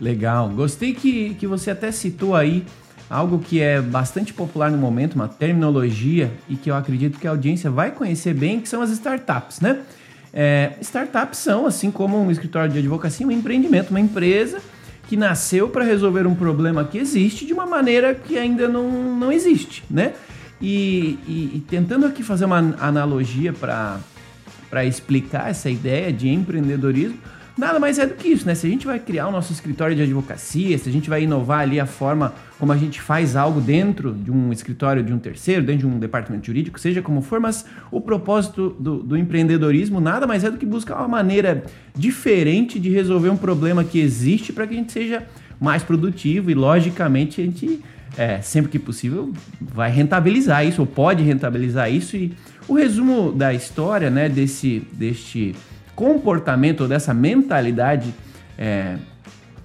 Legal. 0.00 0.48
Gostei 0.48 0.94
que, 0.94 1.34
que 1.34 1.46
você 1.46 1.70
até 1.70 1.92
citou 1.92 2.34
aí 2.34 2.64
algo 3.10 3.40
que 3.40 3.60
é 3.60 3.82
bastante 3.82 4.32
popular 4.32 4.70
no 4.70 4.78
momento, 4.78 5.14
uma 5.14 5.26
terminologia 5.26 6.30
e 6.48 6.54
que 6.54 6.70
eu 6.70 6.76
acredito 6.76 7.18
que 7.18 7.26
a 7.26 7.30
audiência 7.30 7.68
vai 7.68 7.90
conhecer 7.90 8.32
bem, 8.32 8.60
que 8.60 8.68
são 8.68 8.80
as 8.80 8.90
startups, 8.90 9.60
né? 9.60 9.80
É, 10.32 10.74
startups 10.80 11.40
são, 11.40 11.66
assim 11.66 11.90
como 11.90 12.16
um 12.16 12.30
escritório 12.30 12.70
de 12.70 12.78
advocacia, 12.78 13.26
um 13.26 13.32
empreendimento, 13.32 13.90
uma 13.90 13.98
empresa 13.98 14.60
que 15.08 15.16
nasceu 15.16 15.68
para 15.68 15.84
resolver 15.84 16.24
um 16.24 16.36
problema 16.36 16.84
que 16.84 16.98
existe 16.98 17.44
de 17.44 17.52
uma 17.52 17.66
maneira 17.66 18.14
que 18.14 18.38
ainda 18.38 18.68
não, 18.68 18.88
não 19.16 19.32
existe, 19.32 19.82
né? 19.90 20.12
E, 20.62 21.18
e, 21.26 21.56
e 21.56 21.64
tentando 21.68 22.06
aqui 22.06 22.22
fazer 22.22 22.44
uma 22.44 22.58
analogia 22.78 23.52
para 23.52 24.84
explicar 24.84 25.50
essa 25.50 25.68
ideia 25.68 26.12
de 26.12 26.28
empreendedorismo, 26.28 27.18
nada 27.56 27.78
mais 27.78 27.98
é 27.98 28.06
do 28.06 28.14
que 28.14 28.28
isso, 28.28 28.46
né? 28.46 28.54
Se 28.54 28.66
a 28.66 28.70
gente 28.70 28.86
vai 28.86 28.98
criar 28.98 29.28
o 29.28 29.30
nosso 29.30 29.52
escritório 29.52 29.94
de 29.94 30.02
advocacia, 30.02 30.76
se 30.78 30.88
a 30.88 30.92
gente 30.92 31.08
vai 31.08 31.24
inovar 31.24 31.60
ali 31.60 31.78
a 31.78 31.86
forma 31.86 32.32
como 32.58 32.72
a 32.72 32.76
gente 32.76 33.00
faz 33.00 33.36
algo 33.36 33.60
dentro 33.60 34.12
de 34.12 34.30
um 34.30 34.52
escritório 34.52 35.02
de 35.02 35.12
um 35.12 35.18
terceiro, 35.18 35.62
dentro 35.62 35.88
de 35.88 35.94
um 35.94 35.98
departamento 35.98 36.46
jurídico, 36.46 36.78
seja 36.78 37.00
como 37.00 37.22
for, 37.22 37.40
mas 37.40 37.64
o 37.90 38.00
propósito 38.00 38.76
do, 38.78 39.02
do 39.02 39.16
empreendedorismo 39.16 40.00
nada 40.00 40.26
mais 40.26 40.44
é 40.44 40.50
do 40.50 40.58
que 40.58 40.66
buscar 40.66 40.96
uma 40.98 41.08
maneira 41.08 41.64
diferente 41.94 42.78
de 42.78 42.90
resolver 42.90 43.30
um 43.30 43.36
problema 43.36 43.82
que 43.82 43.98
existe 43.98 44.52
para 44.52 44.66
que 44.66 44.74
a 44.74 44.76
gente 44.76 44.92
seja 44.92 45.26
mais 45.60 45.82
produtivo 45.82 46.50
e, 46.50 46.54
logicamente, 46.54 47.40
a 47.40 47.44
gente, 47.44 47.80
é, 48.16 48.40
sempre 48.40 48.70
que 48.70 48.78
possível, 48.78 49.32
vai 49.60 49.90
rentabilizar 49.90 50.66
isso 50.66 50.80
ou 50.80 50.86
pode 50.86 51.22
rentabilizar 51.22 51.92
isso. 51.92 52.16
E 52.16 52.32
o 52.66 52.74
resumo 52.74 53.30
da 53.32 53.52
história, 53.52 54.10
né, 54.10 54.28
desse, 54.28 54.82
deste 54.92 55.54
comportamento 56.00 56.88
dessa 56.88 57.12
mentalidade 57.12 58.14
é, 58.56 58.96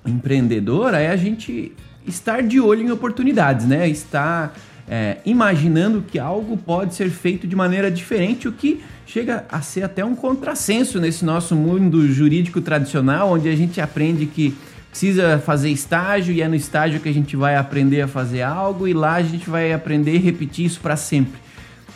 empreendedora 0.06 1.00
é 1.00 1.10
a 1.10 1.16
gente 1.16 1.72
estar 2.06 2.44
de 2.44 2.60
olho 2.60 2.82
em 2.82 2.92
oportunidades, 2.92 3.66
né? 3.66 3.88
Estar 3.88 4.54
é, 4.86 5.20
imaginando 5.26 6.04
que 6.06 6.20
algo 6.20 6.58
pode 6.58 6.94
ser 6.94 7.10
feito 7.10 7.48
de 7.48 7.56
maneira 7.56 7.90
diferente, 7.90 8.50
o 8.50 8.52
que 8.52 8.84
chega 9.08 9.46
a 9.50 9.62
ser 9.62 9.84
até 9.84 10.04
um 10.04 10.14
contrassenso 10.14 11.00
nesse 11.00 11.24
nosso 11.24 11.56
mundo 11.56 12.06
jurídico 12.12 12.60
tradicional, 12.60 13.32
onde 13.32 13.48
a 13.48 13.56
gente 13.56 13.80
aprende 13.80 14.26
que 14.26 14.54
precisa 14.90 15.40
fazer 15.40 15.70
estágio 15.70 16.34
e 16.34 16.42
é 16.42 16.50
no 16.50 16.56
estágio 16.56 17.00
que 17.00 17.08
a 17.08 17.14
gente 17.14 17.38
vai 17.38 17.56
aprender 17.56 18.02
a 18.02 18.10
fazer 18.10 18.42
algo 18.42 18.90
e 18.90 18.94
lá 18.94 19.14
a 19.14 19.24
gente 19.24 19.50
vai 19.50 19.72
aprender 19.72 20.16
e 20.16 20.18
repetir 20.18 20.66
isso 20.66 20.82
para 20.82 20.98
sempre. 20.98 21.40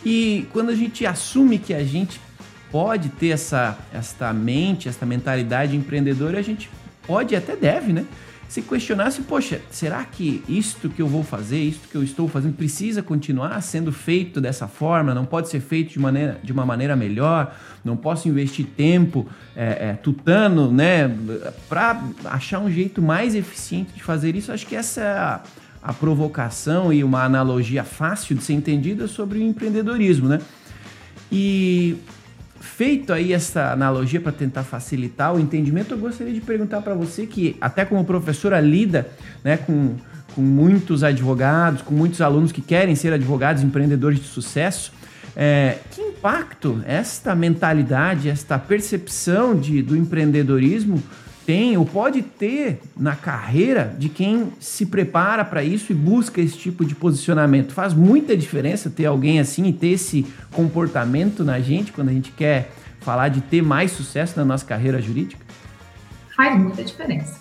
E 0.06 0.48
quando 0.54 0.70
a 0.70 0.76
gente 0.76 1.06
assume 1.06 1.58
que 1.58 1.74
a 1.74 1.84
gente 1.84 2.22
pode 2.72 3.10
ter 3.10 3.30
essa, 3.30 3.78
essa 3.94 4.32
mente, 4.34 4.88
essa 4.88 5.06
mentalidade 5.06 5.76
empreendedora, 5.76 6.40
a 6.40 6.42
gente 6.42 6.70
pode 7.06 7.34
e 7.34 7.38
até 7.38 7.56
deve, 7.56 7.94
né? 7.94 8.06
Se 8.50 8.64
questionasse, 8.64 9.22
poxa, 9.22 9.62
será 9.70 10.04
que 10.04 10.44
isto 10.50 10.90
que 10.90 11.04
eu 11.04 11.08
vou 11.08 11.24
fazer, 11.24 11.60
isto 11.60 11.88
que 11.88 11.96
eu 11.96 12.02
estou 12.02 12.28
fazendo, 12.28 12.56
precisa 12.56 13.04
continuar 13.04 13.62
sendo 13.62 13.92
feito 13.92 14.42
dessa 14.42 14.68
forma? 14.68 15.14
Não 15.14 15.24
pode 15.24 15.50
ser 15.50 15.60
feito 15.60 15.92
de, 15.92 16.00
maneira, 16.00 16.40
de 16.44 16.52
uma 16.52 16.66
maneira 16.66 16.96
melhor? 16.96 17.56
Não 17.86 17.96
posso 17.96 18.28
investir 18.28 18.66
tempo 18.76 19.28
é, 19.56 19.90
é, 19.90 19.94
tutando, 19.94 20.72
né, 20.72 21.16
para 21.70 22.02
achar 22.26 22.60
um 22.60 22.72
jeito 22.72 23.04
mais 23.04 23.36
eficiente 23.36 23.94
de 23.94 24.02
fazer 24.02 24.36
isso? 24.36 24.52
Acho 24.52 24.66
que 24.66 24.76
essa 24.76 25.00
é 25.00 25.12
a, 25.12 25.42
a 25.84 25.94
provocação 25.94 26.92
e 26.92 27.04
uma 27.04 27.24
analogia 27.24 27.84
fácil 27.84 28.36
de 28.36 28.44
ser 28.44 28.54
entendida 28.54 29.08
sobre 29.08 29.38
o 29.38 29.44
empreendedorismo, 29.44 30.28
né? 30.28 30.40
E 31.32 31.98
feito 32.60 33.14
aí 33.14 33.34
essa 33.34 33.72
analogia 33.72 34.20
para 34.20 34.32
tentar 34.32 34.64
facilitar 34.64 35.34
o 35.34 35.40
entendimento, 35.40 35.94
eu 35.94 35.98
gostaria 35.98 36.34
de 36.34 36.42
perguntar 36.42 36.82
para 36.82 36.94
você 36.94 37.26
que 37.26 37.56
até 37.60 37.86
como 37.86 38.04
professora 38.04 38.60
lida, 38.60 39.10
né, 39.44 39.58
com, 39.58 39.96
com 40.36 40.42
muitos 40.42 41.04
advogados, 41.04 41.82
com 41.82 41.94
muitos 41.94 42.22
alunos 42.22 42.52
que 42.52 42.62
querem 42.62 42.96
ser 42.96 43.14
advogados, 43.14 43.64
empreendedores 43.64 44.20
de 44.20 44.28
sucesso, 44.28 44.92
é, 45.36 45.78
que 45.92 46.02
impacto 46.02 46.82
esta 46.86 47.34
mentalidade, 47.34 48.30
esta 48.30 48.60
percepção 48.60 49.56
de, 49.58 49.82
do 49.82 49.96
empreendedorismo 49.96 51.02
tem 51.50 51.76
ou 51.76 51.84
pode 51.84 52.22
ter 52.22 52.80
na 52.96 53.16
carreira 53.16 53.96
de 53.98 54.08
quem 54.08 54.54
se 54.60 54.86
prepara 54.86 55.44
para 55.44 55.64
isso 55.64 55.92
e 55.92 55.96
busca 55.96 56.40
esse 56.40 56.56
tipo 56.56 56.86
de 56.86 56.94
posicionamento. 56.94 57.74
Faz 57.74 57.92
muita 57.92 58.38
diferença 58.38 58.88
ter 58.88 59.08
alguém 59.08 59.40
assim 59.40 59.66
e 59.66 59.74
ter 59.74 59.94
esse 59.94 60.28
comportamento 60.52 61.44
na 61.44 61.60
gente 61.60 61.92
quando 61.92 62.10
a 62.10 62.14
gente 62.14 62.32
quer 62.32 62.72
falar 63.02 63.30
de 63.30 63.42
ter 63.42 63.64
mais 63.64 63.92
sucesso 63.92 64.38
na 64.38 64.46
nossa 64.46 64.64
carreira 64.64 65.02
jurídica? 65.02 65.50
faz 66.40 66.58
muita 66.58 66.82
diferença. 66.82 67.38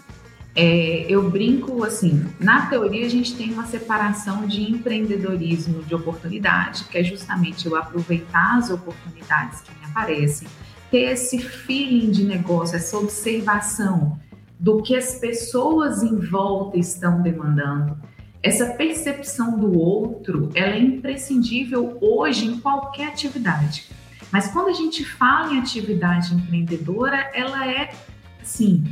É, 0.57 1.07
eu 1.09 1.31
brinco 1.31 1.85
assim, 1.85 2.27
na 2.41 2.67
teoria 2.67 3.07
a 3.07 3.09
gente 3.09 3.37
tem 3.37 3.53
uma 3.53 3.65
separação 3.65 4.45
de 4.45 4.73
empreendedorismo 4.73 5.85
de 5.85 5.95
oportunidade, 5.95 6.85
que 6.87 6.99
é 6.99 7.05
justamente 7.05 7.65
eu 7.67 7.77
aproveitar 7.77 8.59
as 8.59 8.71
oportunidades 8.71 9.61
que 9.61 9.71
me 9.71 9.87
aparecem, 9.87 10.49
ter 10.91 11.13
esse 11.13 11.39
feeling 11.39 12.11
de 12.11 12.25
negócio, 12.25 12.77
essa 12.77 12.97
observação 12.97 14.19
do 14.59 14.83
que 14.83 14.97
as 14.97 15.17
pessoas 15.17 16.03
em 16.03 16.17
volta 16.19 16.79
estão 16.79 17.23
demandando. 17.23 17.97
Essa 18.43 18.67
percepção 18.67 19.59
do 19.59 19.79
outro, 19.79 20.51
ela 20.55 20.75
é 20.75 20.79
imprescindível 20.79 21.99
hoje 22.01 22.47
em 22.47 22.59
qualquer 22.61 23.09
atividade. 23.09 23.89
Mas 24.31 24.49
quando 24.49 24.69
a 24.69 24.73
gente 24.73 25.05
fala 25.05 25.55
em 25.55 25.59
atividade 25.59 26.35
empreendedora, 26.35 27.31
ela 27.35 27.71
é, 27.71 27.91
sim, 28.43 28.85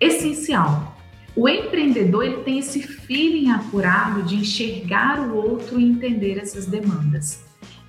essencial. 0.00 0.96
O 1.36 1.48
empreendedor 1.48 2.24
ele 2.24 2.42
tem 2.44 2.58
esse 2.58 2.80
feeling 2.80 3.50
apurado 3.50 4.22
de 4.22 4.36
enxergar 4.36 5.18
o 5.20 5.34
outro 5.34 5.80
e 5.80 5.84
entender 5.84 6.38
essas 6.38 6.66
demandas. 6.66 7.43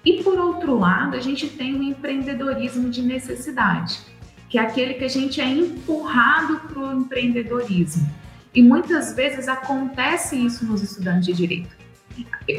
E 0.06 0.22
por 0.22 0.38
outro 0.38 0.78
lado, 0.78 1.16
a 1.16 1.20
gente 1.20 1.48
tem 1.48 1.76
o 1.76 1.82
empreendedorismo 1.82 2.90
de 2.90 3.02
necessidade, 3.02 4.00
que 4.48 4.60
é 4.60 4.62
aquele 4.62 4.94
que 4.94 5.04
a 5.04 5.10
gente 5.10 5.42
é 5.42 5.48
empurrado 5.48 6.60
para 6.68 6.80
o 6.80 6.94
empreendedorismo. 6.94 8.08
E 8.54 8.62
muitas 8.62 9.16
vezes 9.16 9.48
acontece 9.48 10.36
isso 10.36 10.64
nos 10.66 10.84
estudantes 10.84 11.26
de 11.26 11.34
direito. 11.34 11.76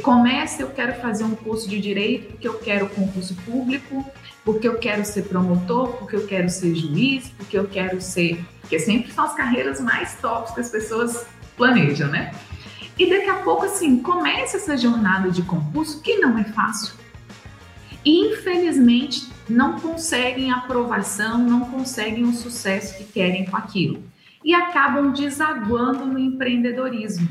Começa, 0.03 0.61
eu 0.61 0.71
quero 0.71 1.00
fazer 1.00 1.25
um 1.25 1.35
curso 1.35 1.69
de 1.69 1.81
direito 1.81 2.33
porque 2.33 2.49
eu 2.49 2.59
quero 2.59 2.88
concurso 2.88 3.35
público, 3.37 4.05
porque 4.45 4.69
eu 4.69 4.79
quero 4.79 5.05
ser 5.05 5.23
promotor, 5.23 5.97
porque 5.97 6.17
eu 6.17 6.26
quero 6.26 6.50
ser 6.50 6.75
juiz, 6.75 7.29
porque 7.31 7.57
eu 7.57 7.67
quero 7.67 8.00
ser. 8.00 8.45
Porque 8.61 8.79
sempre 8.79 9.12
são 9.12 9.25
as 9.25 9.35
carreiras 9.35 9.81
mais 9.81 10.17
tops 10.21 10.53
que 10.53 10.61
as 10.61 10.69
pessoas 10.69 11.26
planejam, 11.57 12.09
né? 12.09 12.35
E 12.99 13.09
daqui 13.09 13.29
a 13.29 13.37
pouco, 13.37 13.65
assim, 13.65 13.99
começa 13.99 14.57
essa 14.57 14.76
jornada 14.76 15.31
de 15.31 15.43
concurso 15.43 16.00
que 16.03 16.17
não 16.19 16.37
é 16.38 16.45
fácil. 16.45 16.95
Infelizmente, 18.09 19.29
não 19.49 19.81
conseguem 19.81 20.53
aprovação, 20.53 21.39
não 21.39 21.69
conseguem 21.69 22.23
o 22.23 22.33
sucesso 22.33 22.97
que 22.97 23.05
querem 23.05 23.45
com 23.47 23.57
aquilo. 23.57 24.01
E 24.45 24.55
acabam 24.55 25.11
desaguando 25.11 26.07
no 26.07 26.17
empreendedorismo. 26.17 27.29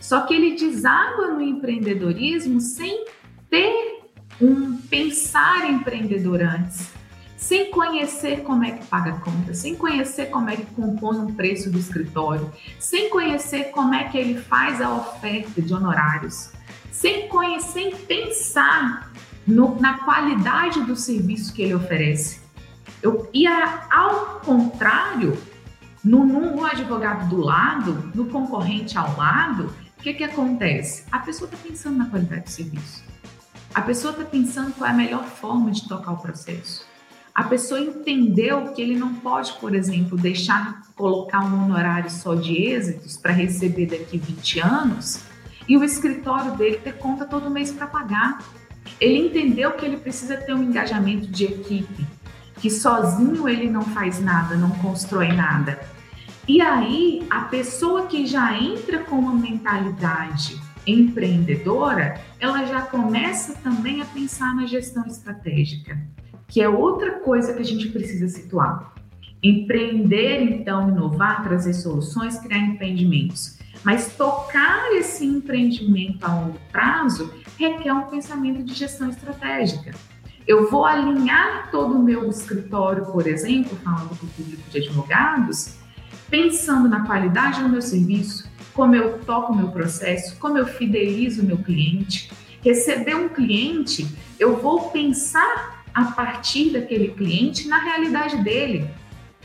Só 0.00 0.22
que 0.22 0.32
ele 0.32 0.56
deságua 0.56 1.28
no 1.28 1.42
empreendedorismo 1.42 2.58
sem 2.58 3.04
ter 3.50 4.00
um 4.40 4.78
pensar 4.78 5.70
empreendedor 5.70 6.40
antes, 6.40 6.90
sem 7.36 7.70
conhecer 7.70 8.42
como 8.44 8.64
é 8.64 8.70
que 8.70 8.86
paga 8.86 9.10
a 9.10 9.20
conta, 9.20 9.52
sem 9.52 9.74
conhecer 9.74 10.30
como 10.30 10.48
é 10.48 10.56
que 10.56 10.64
compõe 10.74 11.18
um 11.18 11.34
preço 11.34 11.70
do 11.70 11.78
escritório, 11.78 12.50
sem 12.78 13.10
conhecer 13.10 13.64
como 13.64 13.94
é 13.94 14.04
que 14.04 14.16
ele 14.16 14.40
faz 14.40 14.80
a 14.80 14.90
oferta 14.90 15.60
de 15.60 15.74
honorários, 15.74 16.50
sem 16.90 17.28
conhecer 17.28 17.90
e 17.90 17.94
pensar 17.94 19.12
no, 19.46 19.80
na 19.80 19.98
qualidade 19.98 20.80
do 20.82 20.96
serviço 20.96 21.52
que 21.52 21.62
ele 21.62 21.74
oferece. 21.74 22.40
Eu, 23.02 23.28
e 23.32 23.46
a, 23.46 23.86
ao 23.90 24.40
contrário, 24.40 25.36
no, 26.02 26.24
no 26.24 26.64
advogado 26.64 27.28
do 27.28 27.40
lado, 27.40 28.10
no 28.14 28.26
concorrente 28.26 28.96
ao 28.96 29.16
lado, 29.16 29.74
o 29.98 30.02
que, 30.02 30.14
que 30.14 30.24
acontece? 30.24 31.04
A 31.10 31.18
pessoa 31.18 31.50
está 31.50 31.56
pensando 31.66 31.98
na 31.98 32.06
qualidade 32.06 32.44
do 32.44 32.50
serviço. 32.50 33.04
A 33.74 33.80
pessoa 33.82 34.12
está 34.12 34.24
pensando 34.24 34.72
qual 34.74 34.88
é 34.88 34.92
a 34.92 34.96
melhor 34.96 35.24
forma 35.24 35.70
de 35.70 35.88
tocar 35.88 36.12
o 36.12 36.18
processo. 36.18 36.86
A 37.34 37.42
pessoa 37.42 37.80
entendeu 37.80 38.72
que 38.72 38.80
ele 38.80 38.96
não 38.96 39.14
pode, 39.14 39.52
por 39.54 39.74
exemplo, 39.74 40.16
deixar 40.16 40.82
colocar 40.94 41.40
um 41.40 41.64
honorário 41.64 42.08
só 42.08 42.34
de 42.36 42.54
êxitos 42.54 43.16
para 43.16 43.32
receber 43.32 43.86
daqui 43.86 44.16
20 44.18 44.60
anos 44.60 45.20
e 45.68 45.76
o 45.76 45.82
escritório 45.82 46.52
dele 46.52 46.76
ter 46.76 46.96
conta 46.98 47.24
todo 47.24 47.50
mês 47.50 47.72
para 47.72 47.88
pagar. 47.88 48.38
Ele 49.00 49.26
entendeu 49.26 49.72
que 49.72 49.84
ele 49.84 49.96
precisa 49.96 50.36
ter 50.36 50.54
um 50.54 50.62
engajamento 50.62 51.26
de 51.26 51.44
equipe, 51.44 52.06
que 52.60 52.70
sozinho 52.70 53.48
ele 53.48 53.68
não 53.68 53.82
faz 53.82 54.20
nada, 54.20 54.56
não 54.56 54.70
constrói 54.70 55.32
nada. 55.32 55.80
E 56.46 56.60
aí, 56.60 57.26
a 57.30 57.42
pessoa 57.42 58.06
que 58.06 58.26
já 58.26 58.56
entra 58.56 58.98
com 58.98 59.16
uma 59.16 59.34
mentalidade 59.34 60.60
empreendedora, 60.86 62.20
ela 62.38 62.66
já 62.66 62.82
começa 62.82 63.54
também 63.62 64.02
a 64.02 64.04
pensar 64.04 64.54
na 64.54 64.66
gestão 64.66 65.06
estratégica, 65.06 65.98
que 66.46 66.60
é 66.60 66.68
outra 66.68 67.12
coisa 67.20 67.54
que 67.54 67.62
a 67.62 67.64
gente 67.64 67.88
precisa 67.88 68.28
situar. 68.28 68.92
Empreender, 69.42 70.42
então, 70.42 70.88
inovar, 70.88 71.42
trazer 71.42 71.74
soluções, 71.74 72.38
criar 72.38 72.58
empreendimentos. 72.58 73.58
Mas 73.82 74.14
tocar 74.16 74.92
esse 74.92 75.24
empreendimento 75.24 76.24
a 76.24 76.34
longo 76.34 76.58
prazo 76.72 77.32
requer 77.58 77.92
um 77.92 78.02
pensamento 78.02 78.62
de 78.62 78.74
gestão 78.74 79.10
estratégica. 79.10 79.94
Eu 80.46 80.70
vou 80.70 80.84
alinhar 80.84 81.70
todo 81.70 81.94
o 81.94 82.02
meu 82.02 82.28
escritório, 82.28 83.06
por 83.06 83.26
exemplo, 83.26 83.78
falando 83.82 84.10
com 84.10 84.26
o 84.26 84.28
público 84.28 84.70
de 84.70 84.78
advogados, 84.78 85.76
pensando 86.28 86.88
na 86.88 87.06
qualidade 87.06 87.62
do 87.62 87.68
meu 87.68 87.80
serviço, 87.80 88.50
como 88.74 88.94
eu 88.94 89.18
toco 89.20 89.52
o 89.52 89.56
meu 89.56 89.68
processo, 89.68 90.36
como 90.38 90.58
eu 90.58 90.66
fidelizo 90.66 91.42
o 91.42 91.44
meu 91.44 91.58
cliente. 91.58 92.30
Receber 92.62 93.14
um 93.14 93.28
cliente, 93.28 94.06
eu 94.38 94.56
vou 94.56 94.90
pensar 94.90 95.84
a 95.94 96.06
partir 96.06 96.70
daquele 96.70 97.08
cliente 97.08 97.68
na 97.68 97.78
realidade 97.78 98.42
dele. 98.42 98.90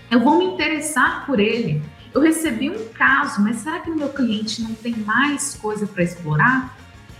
Eu 0.09 0.19
vou 0.19 0.39
me 0.39 0.45
interessar 0.45 1.25
por 1.25 1.39
ele. 1.39 1.81
Eu 2.13 2.21
recebi 2.21 2.69
um 2.69 2.89
caso, 2.89 3.41
mas 3.41 3.57
será 3.57 3.79
que 3.79 3.91
o 3.91 3.95
meu 3.95 4.09
cliente 4.09 4.63
não 4.63 4.73
tem 4.73 4.95
mais 4.97 5.55
coisa 5.55 5.85
para 5.85 6.03
explorar? 6.03 6.75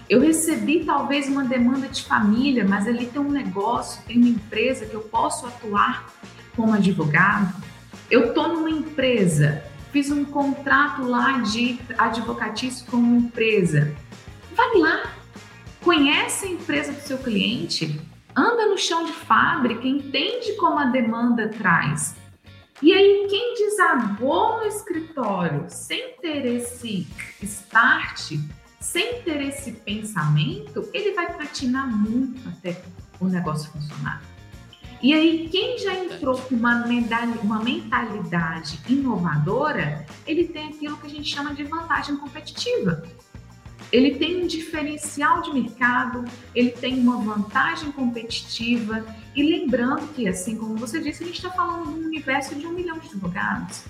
Eu 0.09 0.19
recebi 0.19 0.83
talvez 0.83 1.27
uma 1.27 1.43
demanda 1.43 1.87
de 1.87 2.03
família, 2.03 2.65
mas 2.67 2.87
ele 2.87 3.05
tem 3.05 3.21
um 3.21 3.29
negócio, 3.29 4.01
tem 4.07 4.17
uma 4.17 4.29
empresa 4.29 4.87
que 4.87 4.95
eu 4.95 5.01
posso 5.01 5.45
atuar 5.45 6.11
como 6.55 6.73
advogado. 6.73 7.53
Eu 8.09 8.29
estou 8.29 8.47
numa 8.47 8.71
empresa, 8.71 9.63
fiz 9.91 10.09
um 10.09 10.25
contrato 10.25 11.03
lá 11.03 11.33
de 11.41 11.79
advocatício 11.95 12.87
com 12.87 12.97
uma 12.97 13.17
empresa. 13.17 13.95
Vai 14.55 14.77
lá, 14.79 15.13
conhece 15.79 16.47
a 16.47 16.49
empresa 16.49 16.91
do 16.91 17.01
seu 17.01 17.19
cliente, 17.19 18.01
anda 18.35 18.65
no 18.65 18.79
chão 18.79 19.05
de 19.05 19.13
fábrica, 19.13 19.87
entende 19.87 20.53
como 20.53 20.79
a 20.79 20.85
demanda 20.85 21.49
traz. 21.49 22.15
E 22.81 22.93
aí, 22.93 23.27
quem 23.29 23.53
desabou 23.55 24.57
no 24.57 24.65
escritório 24.65 25.65
sem 25.67 26.15
ter 26.19 26.45
esse 26.45 27.05
start, 27.43 28.39
sem 28.79 29.21
ter 29.23 29.41
esse 29.41 29.73
pensamento, 29.73 30.89
ele 30.93 31.13
vai 31.13 31.33
patinar 31.33 31.87
muito 31.87 32.47
até 32.47 32.81
o 33.19 33.25
negócio 33.25 33.69
funcionar. 33.71 34.21
E 35.01 35.13
aí, 35.13 35.47
quem 35.49 35.77
já 35.77 35.93
entrou 35.95 36.37
com 36.37 36.55
uma, 36.55 36.85
uma 37.41 37.63
mentalidade 37.63 38.79
inovadora, 38.87 40.05
ele 40.27 40.45
tem 40.45 40.69
aquilo 40.69 40.97
que 40.97 41.07
a 41.07 41.09
gente 41.09 41.33
chama 41.33 41.53
de 41.53 41.63
vantagem 41.63 42.17
competitiva. 42.17 43.03
Ele 43.91 44.15
tem 44.15 44.43
um 44.43 44.47
diferencial 44.47 45.41
de 45.41 45.53
mercado, 45.53 46.25
ele 46.53 46.71
tem 46.71 46.99
uma 46.99 47.17
vantagem 47.17 47.91
competitiva. 47.93 49.05
E 49.33 49.41
lembrando 49.41 50.05
que, 50.13 50.27
assim 50.27 50.57
como 50.57 50.75
você 50.75 50.99
disse, 50.99 51.23
a 51.23 51.27
gente 51.27 51.37
está 51.37 51.49
falando 51.49 51.93
de 51.93 51.99
um 51.99 52.05
universo 52.05 52.55
de 52.55 52.67
um 52.67 52.73
milhão 52.73 52.99
de 52.99 53.07
advogados. 53.07 53.83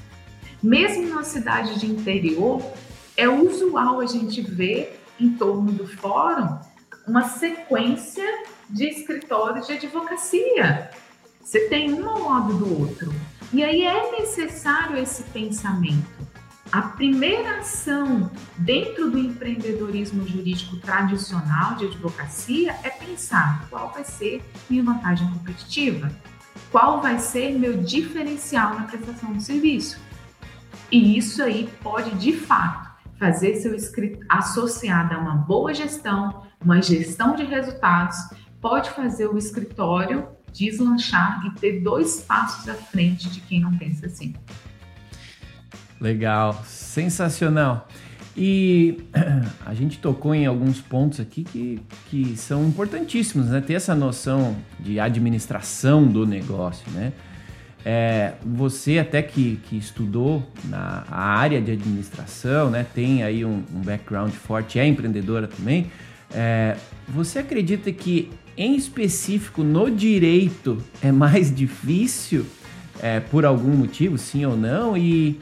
Mesmo 0.61 1.07
numa 1.07 1.23
cidade 1.23 1.79
de 1.79 1.87
interior, 1.87 2.61
é 3.19 3.27
usual 3.27 3.99
a 3.99 4.05
gente 4.05 4.41
ver 4.41 5.03
em 5.19 5.31
torno 5.31 5.73
do 5.73 5.85
fórum 5.85 6.57
uma 7.05 7.27
sequência 7.27 8.23
de 8.69 8.85
escritórios 8.85 9.67
de 9.67 9.73
advocacia. 9.73 10.89
Você 11.41 11.67
tem 11.67 11.93
um 11.93 12.09
ao 12.09 12.29
lado 12.29 12.53
do 12.53 12.79
outro. 12.79 13.13
E 13.51 13.61
aí 13.61 13.83
é 13.83 14.11
necessário 14.11 14.97
esse 14.97 15.23
pensamento. 15.23 16.29
A 16.71 16.81
primeira 16.81 17.57
ação 17.57 18.31
dentro 18.57 19.09
do 19.09 19.17
empreendedorismo 19.17 20.25
jurídico 20.25 20.77
tradicional 20.77 21.75
de 21.75 21.87
advocacia 21.87 22.73
é 22.83 22.89
pensar 22.89 23.67
qual 23.69 23.91
vai 23.91 24.05
ser 24.05 24.41
minha 24.69 24.83
vantagem 24.83 25.27
competitiva, 25.29 26.09
qual 26.71 27.01
vai 27.01 27.19
ser 27.19 27.57
meu 27.57 27.81
diferencial 27.81 28.75
na 28.75 28.83
prestação 28.83 29.33
do 29.33 29.41
serviço. 29.41 29.99
E 30.91 31.17
isso 31.17 31.43
aí 31.43 31.67
pode, 31.81 32.11
de 32.11 32.33
fato, 32.33 32.88
fazer 33.19 33.55
seu 33.55 33.75
escrito 33.75 34.25
associado 34.29 35.13
a 35.13 35.17
uma 35.17 35.35
boa 35.35 35.73
gestão, 35.73 36.43
uma 36.61 36.81
gestão 36.81 37.35
de 37.35 37.43
resultados, 37.43 38.17
pode 38.61 38.89
fazer 38.91 39.27
o 39.27 39.37
escritório 39.37 40.27
deslanchar 40.53 41.45
e 41.45 41.59
ter 41.59 41.81
dois 41.81 42.21
passos 42.21 42.67
à 42.67 42.73
frente 42.73 43.29
de 43.29 43.41
quem 43.41 43.59
não 43.59 43.77
pensa 43.77 44.07
assim. 44.07 44.33
Legal, 45.99 46.63
sensacional. 46.65 47.87
E 48.35 49.03
a 49.65 49.73
gente 49.73 49.99
tocou 49.99 50.33
em 50.33 50.45
alguns 50.45 50.79
pontos 50.79 51.19
aqui 51.19 51.43
que, 51.43 51.81
que 52.09 52.37
são 52.37 52.65
importantíssimos, 52.65 53.47
né? 53.47 53.59
Ter 53.59 53.73
essa 53.73 53.93
noção 53.93 54.55
de 54.79 54.99
administração 54.99 56.07
do 56.07 56.25
negócio, 56.25 56.89
né? 56.91 57.11
É, 57.85 58.33
você 58.45 58.99
até 58.99 59.21
que, 59.21 59.59
que 59.63 59.77
estudou 59.77 60.45
na 60.65 61.05
área 61.09 61.61
de 61.61 61.71
administração, 61.71 62.69
né, 62.69 62.85
tem 62.93 63.23
aí 63.23 63.45
um, 63.45 63.63
um 63.73 63.81
background 63.81 64.31
forte, 64.31 64.79
é 64.79 64.85
empreendedora 64.85 65.47
também. 65.47 65.89
É, 66.31 66.75
você 67.07 67.39
acredita 67.39 67.91
que, 67.91 68.29
em 68.57 68.75
específico, 68.75 69.63
no 69.63 69.89
direito 69.89 70.77
é 71.01 71.11
mais 71.11 71.53
difícil 71.55 72.45
é, 73.01 73.19
por 73.19 73.45
algum 73.45 73.71
motivo, 73.71 74.17
sim 74.17 74.45
ou 74.45 74.57
não? 74.57 74.97
E, 74.97 75.39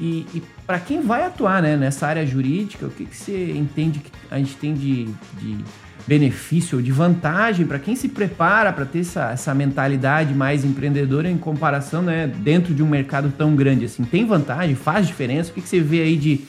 e, 0.00 0.26
e 0.34 0.42
para 0.66 0.80
quem 0.80 1.00
vai 1.00 1.24
atuar 1.24 1.62
né, 1.62 1.76
nessa 1.76 2.06
área 2.06 2.26
jurídica, 2.26 2.86
o 2.86 2.90
que, 2.90 3.04
que 3.06 3.16
você 3.16 3.52
entende 3.52 4.00
que 4.00 4.10
a 4.30 4.38
gente 4.38 4.56
tem 4.56 4.74
de, 4.74 5.04
de 5.40 5.58
benefício 6.06 6.78
ou 6.78 6.82
de 6.82 6.92
vantagem 6.92 7.66
para 7.66 7.78
quem 7.78 7.96
se 7.96 8.08
prepara 8.08 8.72
para 8.72 8.84
ter 8.84 9.00
essa, 9.00 9.30
essa 9.30 9.54
mentalidade 9.54 10.32
mais 10.34 10.64
empreendedora 10.64 11.28
em 11.28 11.36
comparação 11.36 12.00
né, 12.00 12.26
dentro 12.26 12.72
de 12.72 12.82
um 12.82 12.88
mercado 12.88 13.32
tão 13.36 13.56
grande 13.56 13.84
assim? 13.84 14.04
Tem 14.04 14.24
vantagem? 14.24 14.76
Faz 14.76 15.06
diferença? 15.06 15.50
O 15.50 15.54
que, 15.54 15.60
que 15.60 15.68
você 15.68 15.80
vê 15.80 16.02
aí 16.02 16.16
de, 16.16 16.40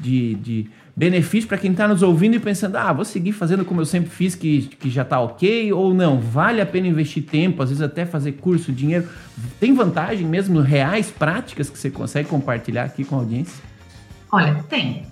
de, 0.00 0.34
de 0.34 0.70
benefício 0.96 1.48
para 1.48 1.58
quem 1.58 1.72
está 1.72 1.86
nos 1.86 2.02
ouvindo 2.02 2.36
e 2.36 2.38
pensando, 2.38 2.76
ah, 2.76 2.92
vou 2.92 3.04
seguir 3.04 3.32
fazendo 3.32 3.64
como 3.64 3.80
eu 3.80 3.86
sempre 3.86 4.10
fiz, 4.10 4.34
que, 4.34 4.62
que 4.62 4.88
já 4.88 5.02
está 5.02 5.20
ok, 5.20 5.72
ou 5.72 5.92
não? 5.92 6.18
Vale 6.18 6.60
a 6.60 6.66
pena 6.66 6.86
investir 6.86 7.22
tempo, 7.22 7.62
às 7.62 7.68
vezes 7.68 7.82
até 7.82 8.06
fazer 8.06 8.32
curso, 8.32 8.72
dinheiro? 8.72 9.06
Tem 9.60 9.74
vantagem 9.74 10.26
mesmo, 10.26 10.60
reais, 10.60 11.10
práticas 11.10 11.68
que 11.68 11.78
você 11.78 11.90
consegue 11.90 12.28
compartilhar 12.28 12.84
aqui 12.84 13.04
com 13.04 13.16
a 13.16 13.18
audiência? 13.18 13.62
Olha, 14.30 14.54
tem. 14.68 15.11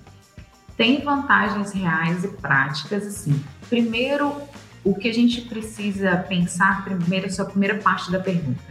Tem 0.80 0.98
vantagens 1.02 1.72
reais 1.72 2.24
e 2.24 2.28
práticas, 2.28 3.06
assim. 3.06 3.38
Primeiro, 3.68 4.34
o 4.82 4.94
que 4.94 5.10
a 5.10 5.12
gente 5.12 5.42
precisa 5.42 6.16
pensar, 6.26 6.82
primeiro, 6.84 7.26
essa 7.26 7.44
primeira 7.44 7.76
parte 7.76 8.10
da 8.10 8.18
pergunta. 8.18 8.64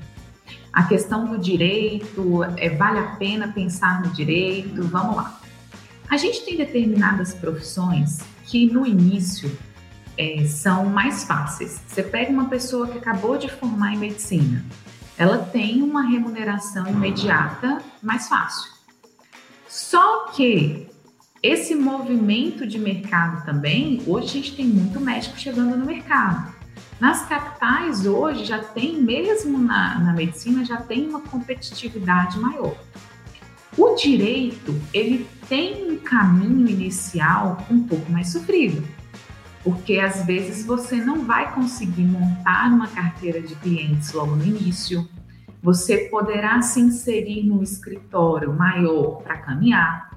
A 0.74 0.86
questão 0.86 1.28
do 1.28 1.38
direito, 1.38 2.44
é, 2.58 2.68
vale 2.72 2.98
a 2.98 3.16
pena 3.18 3.50
pensar 3.50 4.02
no 4.02 4.10
direito? 4.10 4.82
Vamos 4.88 5.18
lá. 5.18 5.40
A 6.10 6.18
gente 6.18 6.44
tem 6.44 6.58
determinadas 6.58 7.36
profissões 7.36 8.18
que 8.44 8.66
no 8.66 8.88
início 8.88 9.56
é, 10.18 10.48
são 10.48 10.86
mais 10.86 11.26
fáceis. 11.26 11.80
Você 11.86 12.02
pega 12.02 12.32
uma 12.32 12.50
pessoa 12.50 12.88
que 12.88 12.98
acabou 12.98 13.38
de 13.38 13.52
formar 13.52 13.94
em 13.94 14.00
medicina, 14.00 14.66
ela 15.16 15.38
tem 15.38 15.84
uma 15.84 16.02
remuneração 16.02 16.88
imediata 16.88 17.84
mais 18.02 18.28
fácil. 18.28 18.72
Só 19.68 20.30
que 20.30 20.89
esse 21.42 21.74
movimento 21.74 22.68
de 22.68 22.78
mercado 22.78 23.46
também, 23.46 24.02
hoje 24.06 24.28
a 24.28 24.32
gente 24.32 24.56
tem 24.56 24.66
muito 24.66 25.00
médico 25.00 25.40
chegando 25.40 25.78
no 25.78 25.86
mercado. 25.86 26.54
Nas 27.00 27.26
capitais, 27.26 28.06
hoje, 28.06 28.44
já 28.44 28.60
tem, 28.60 29.02
mesmo 29.02 29.58
na, 29.58 30.00
na 30.00 30.14
medicina, 30.14 30.66
já 30.66 30.78
tem 30.78 31.08
uma 31.08 31.22
competitividade 31.22 32.38
maior. 32.38 32.76
O 33.78 33.96
direito, 33.96 34.76
ele 34.94 35.26
tem 35.48 35.90
um 35.90 35.98
caminho 35.98 36.68
inicial 36.68 37.66
um 37.72 37.84
pouco 37.84 38.12
mais 38.12 38.28
sofrido, 38.34 38.86
porque 39.64 39.98
às 40.00 40.26
vezes 40.26 40.66
você 40.66 40.98
não 40.98 41.24
vai 41.24 41.54
conseguir 41.54 42.04
montar 42.04 42.68
uma 42.68 42.88
carteira 42.88 43.40
de 43.42 43.56
clientes 43.56 44.12
logo 44.12 44.36
no 44.36 44.44
início, 44.44 45.08
você 45.62 46.10
poderá 46.10 46.62
se 46.62 46.82
inserir 46.82 47.44
num 47.44 47.64
escritório 47.64 48.54
maior 48.54 49.22
para 49.22 49.38
caminhar, 49.38 50.09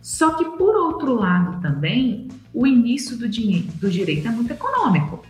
só 0.00 0.34
que, 0.34 0.44
por 0.56 0.76
outro 0.76 1.14
lado, 1.14 1.60
também, 1.60 2.28
o 2.52 2.66
início 2.66 3.16
do, 3.16 3.28
do 3.28 3.90
direito 3.90 4.28
é 4.28 4.30
muito 4.30 4.52
econômico. 4.52 5.24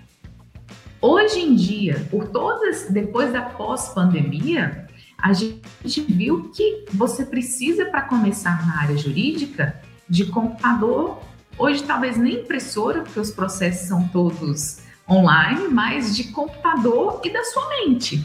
Hoje 1.00 1.40
em 1.40 1.54
dia, 1.54 2.06
por 2.10 2.28
todas, 2.28 2.88
depois 2.90 3.32
da 3.32 3.42
pós-pandemia, 3.42 4.88
a 5.16 5.32
gente 5.32 6.00
viu 6.08 6.50
que 6.50 6.84
você 6.92 7.24
precisa, 7.24 7.86
para 7.86 8.02
começar 8.02 8.66
na 8.66 8.80
área 8.80 8.96
jurídica, 8.96 9.80
de 10.08 10.26
computador, 10.26 11.20
hoje 11.58 11.82
talvez 11.82 12.16
nem 12.16 12.40
impressora, 12.40 13.02
porque 13.02 13.20
os 13.20 13.30
processos 13.30 13.88
são 13.88 14.08
todos 14.08 14.78
online, 15.08 15.68
mas 15.68 16.16
de 16.16 16.24
computador 16.24 17.20
e 17.24 17.30
da 17.30 17.42
sua 17.44 17.68
mente. 17.68 18.24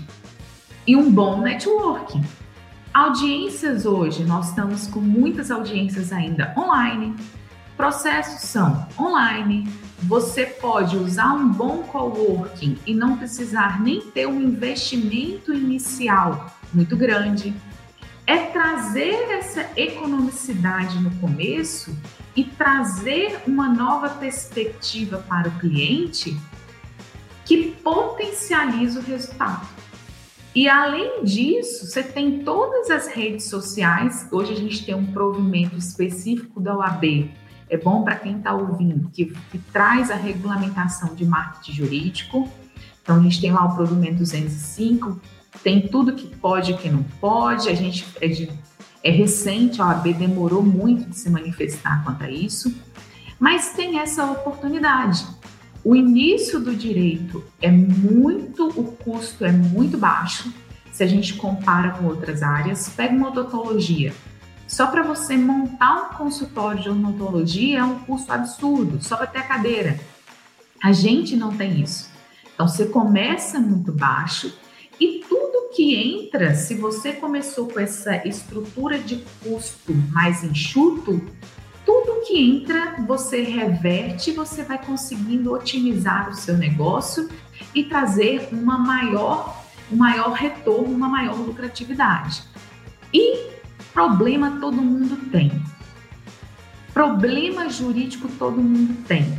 E 0.86 0.96
um 0.96 1.12
bom 1.12 1.42
networking. 1.42 2.24
Audiências 2.94 3.88
hoje, 3.88 4.24
nós 4.24 4.50
estamos 4.50 4.86
com 4.86 5.00
muitas 5.00 5.50
audiências 5.50 6.14
ainda 6.14 6.54
online. 6.56 7.16
Processos 7.76 8.48
são 8.48 8.88
online. 9.00 9.68
Você 10.04 10.46
pode 10.46 10.96
usar 10.96 11.34
um 11.34 11.50
bom 11.50 11.80
coworking 11.80 12.78
e 12.86 12.94
não 12.94 13.18
precisar 13.18 13.82
nem 13.82 14.00
ter 14.00 14.28
um 14.28 14.40
investimento 14.40 15.52
inicial 15.52 16.54
muito 16.72 16.96
grande. 16.96 17.52
É 18.28 18.38
trazer 18.38 19.32
essa 19.32 19.68
economicidade 19.76 21.00
no 21.00 21.10
começo 21.16 21.98
e 22.36 22.44
trazer 22.44 23.42
uma 23.48 23.70
nova 23.70 24.10
perspectiva 24.10 25.18
para 25.18 25.50
o 25.50 25.58
cliente 25.58 26.40
que 27.44 27.72
potencializa 27.72 29.00
o 29.00 29.04
resultado. 29.04 29.73
E 30.56 30.70
além 30.70 31.24
disso, 31.24 31.88
você 31.88 32.04
tem 32.04 32.44
todas 32.44 32.92
as 32.92 33.08
redes 33.08 33.46
sociais. 33.46 34.28
Hoje 34.32 34.54
a 34.54 34.56
gente 34.56 34.86
tem 34.86 34.94
um 34.94 35.06
provimento 35.06 35.76
específico 35.76 36.60
da 36.60 36.78
OAB. 36.78 37.32
É 37.70 37.78
bom 37.78 38.04
para 38.04 38.18
quem 38.18 38.38
está 38.38 38.54
ouvindo, 38.54 39.10
que, 39.10 39.34
que, 39.52 39.58
traz 39.58 40.12
a 40.12 40.16
regulamentação 40.16 41.16
de 41.16 41.26
marketing 41.26 41.72
jurídico. 41.72 42.48
Então, 43.02 43.16
a 43.16 43.20
gente 43.20 43.42
tem 43.42 43.52
lá 43.52 43.66
o 43.66 43.76
provimento 43.76 44.18
205, 44.18 45.20
tem 45.64 45.88
tudo 45.88 46.14
que 46.14 46.28
pode 46.28 46.72
e 46.72 46.78
que 46.78 46.88
não 46.88 47.02
pode. 47.20 47.68
A 47.68 47.74
gente 47.74 48.06
é, 48.22 48.28
de, 48.28 48.52
é 49.04 49.10
recente, 49.10 49.82
a 49.82 49.88
OAB 49.88 50.14
demorou 50.14 50.62
muito 50.62 51.10
de 51.10 51.18
se 51.18 51.32
manifestar 51.32 52.04
quanto 52.04 52.24
a 52.24 52.30
isso, 52.30 52.72
mas 53.40 53.74
tem 53.74 53.98
essa 53.98 54.24
oportunidade. 54.32 55.26
O 55.84 55.96
início 55.96 56.62
do 56.62 56.74
direito 56.74 57.44
é 57.62 57.70
muito, 57.70 58.70
o 58.70 58.94
custo 58.94 59.44
é 59.44 59.52
muito 59.52 59.98
baixo 59.98 60.54
se 60.94 61.04
a 61.04 61.08
gente 61.08 61.34
compara 61.34 61.92
com 61.92 62.06
outras 62.06 62.42
áreas. 62.42 62.88
Pega 62.88 63.14
uma 63.14 63.28
odontologia. 63.28 64.14
Só 64.66 64.88
para 64.88 65.04
você 65.04 65.36
montar 65.36 66.12
um 66.14 66.18
consultório 66.18 66.82
de 66.82 66.90
odontologia 66.90 67.80
é 67.80 67.84
um 67.84 68.00
custo 68.00 68.32
absurdo, 68.32 69.04
só 69.04 69.18
para 69.18 69.28
ter 69.28 69.40
a 69.40 69.44
cadeira. 69.44 70.00
A 70.82 70.94
gente 70.94 71.36
não 71.36 71.56
tem 71.56 71.82
isso. 71.82 72.10
Então 72.54 72.68
você 72.68 72.86
começa 72.86 73.60
muito 73.60 73.92
baixo 73.92 74.58
e 74.98 75.24
tudo 75.28 75.70
que 75.76 75.96
entra, 75.96 76.56
se 76.56 76.76
você 76.76 77.12
começou 77.12 77.68
com 77.68 77.80
essa 77.80 78.26
estrutura 78.26 78.98
de 78.98 79.24
custo 79.44 79.94
mais 80.12 80.44
enxuto, 80.44 81.22
tudo 81.86 82.26
que 82.26 82.38
entra, 82.38 82.96
você 83.06 83.44
reverte, 83.44 84.32
você 84.32 84.64
vai 84.64 84.84
conseguindo 84.84 85.52
otimizar 85.54 86.30
o 86.30 86.34
seu 86.34 86.58
negócio 86.58 87.30
e 87.76 87.84
trazer 87.84 88.50
uma 88.52 88.78
maior, 88.78 89.64
um 89.92 89.98
maior 89.98 90.32
retorno, 90.32 90.96
uma 90.96 91.10
maior 91.10 91.36
lucratividade. 91.36 92.44
E 93.14 93.50
problema 93.94 94.60
todo 94.60 94.82
mundo 94.82 95.30
tem. 95.30 95.52
Problema 96.94 97.70
jurídico 97.70 98.28
todo 98.40 98.62
mundo 98.62 99.04
tem. 99.08 99.38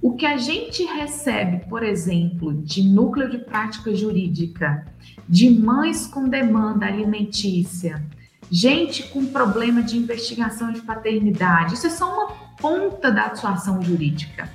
O 0.00 0.16
que 0.16 0.26
a 0.26 0.36
gente 0.36 0.84
recebe, 0.84 1.64
por 1.68 1.82
exemplo, 1.82 2.52
de 2.52 2.82
núcleo 2.82 3.30
de 3.30 3.38
prática 3.38 3.94
jurídica, 3.94 4.86
de 5.28 5.48
mães 5.50 6.06
com 6.06 6.28
demanda 6.28 6.86
alimentícia, 6.86 8.04
gente 8.54 9.04
com 9.04 9.24
problema 9.24 9.82
de 9.82 9.96
investigação 9.96 10.70
de 10.70 10.82
paternidade. 10.82 11.72
Isso 11.72 11.86
é 11.86 11.90
só 11.90 12.12
uma 12.12 12.28
ponta 12.58 13.10
da 13.10 13.22
atuação 13.22 13.80
jurídica. 13.80 14.46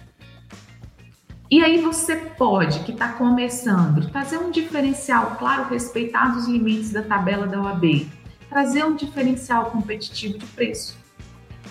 E 1.50 1.64
aí 1.64 1.82
você 1.82 2.16
pode, 2.16 2.82
que 2.82 2.92
está 2.92 3.14
começando, 3.14 4.08
trazer 4.12 4.38
um 4.38 4.52
diferencial, 4.52 5.36
claro, 5.40 5.68
respeitado 5.68 6.38
os 6.38 6.48
limites 6.48 6.92
da 6.92 7.02
tabela 7.02 7.48
da 7.48 7.60
OAB, 7.60 8.08
trazer 8.48 8.86
um 8.86 8.96
diferencial 8.96 9.72
competitivo 9.72 10.38
de 10.38 10.46
preço, 10.46 10.96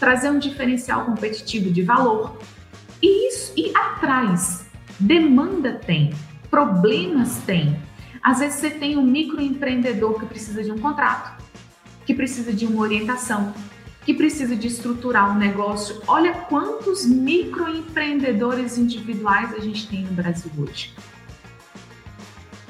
trazer 0.01 0.29
um 0.29 0.41
diferencial 0.41 1.05
competitivo 1.05 1.71
de 1.71 1.83
valor. 1.83 2.37
E 3.01 3.29
isso 3.29 3.53
e 3.57 3.71
atrás, 3.77 4.67
demanda 4.99 5.75
tem, 5.75 6.13
problemas 6.51 7.39
tem. 7.47 7.79
Às 8.21 8.41
vezes 8.41 8.59
você 8.59 8.71
tem 8.71 8.97
um 8.97 9.03
microempreendedor 9.03 10.19
que 10.19 10.27
precisa 10.27 10.65
de 10.65 10.73
um 10.73 10.79
contrato 10.79 11.36
que 12.07 12.15
precisa 12.15 12.53
de 12.53 12.65
uma 12.65 12.81
orientação, 12.81 13.53
que 14.05 14.15
precisa 14.15 14.55
de 14.55 14.69
estruturar 14.69 15.35
um 15.35 15.39
negócio. 15.39 16.01
Olha 16.07 16.33
quantos 16.33 17.05
microempreendedores 17.05 18.79
individuais 18.79 19.53
a 19.53 19.59
gente 19.59 19.89
tem 19.89 20.05
no 20.05 20.13
Brasil 20.13 20.51
hoje. 20.57 20.95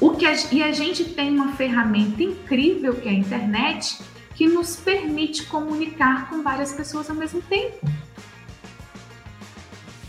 O 0.01 0.11
que 0.11 0.27
a, 0.27 0.35
e 0.51 0.63
a 0.63 0.73
gente 0.73 1.05
tem 1.05 1.31
uma 1.35 1.53
ferramenta 1.53 2.23
incrível 2.23 2.95
que 2.95 3.09
é 3.09 3.13
a 3.13 3.15
internet, 3.15 3.99
que 4.35 4.49
nos 4.49 4.77
permite 4.77 5.45
comunicar 5.45 6.29
com 6.29 6.43
várias 6.43 6.73
pessoas 6.73 7.09
ao 7.09 7.17
mesmo 7.17 7.41
tempo. 7.43 7.87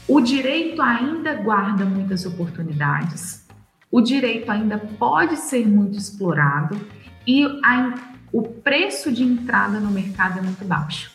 O 0.07 0.21
direito 0.21 0.81
ainda 0.81 1.33
guarda 1.35 1.83
muitas 1.83 2.25
oportunidades. 2.25 3.45
O 3.91 4.01
direito 4.01 4.49
ainda 4.49 4.77
pode 4.77 5.35
ser 5.35 5.67
muito 5.67 5.97
explorado 5.97 6.79
e 7.25 7.45
a, 7.63 7.93
o 8.37 8.43
preço 8.43 9.11
de 9.11 9.23
entrada 9.23 9.79
no 9.79 9.89
mercado 9.89 10.37
é 10.37 10.41
muito 10.43 10.63
baixo. 10.63 11.09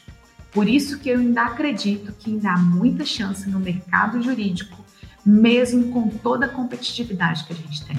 Por 0.51 0.69
isso 0.69 0.99
que 0.99 1.09
eu 1.09 1.21
ainda 1.21 1.43
acredito 1.43 2.13
que 2.19 2.33
ainda 2.33 2.51
há 2.51 2.59
muita 2.59 3.05
chance 3.05 3.49
no 3.49 3.61
mercado 3.61 4.21
jurídico, 4.21 4.85
mesmo 5.25 5.93
com 5.93 6.09
toda 6.09 6.47
a 6.47 6.49
competitividade 6.49 7.45
que 7.45 7.53
a 7.53 7.57
gente 7.57 7.85
tem. 7.87 7.97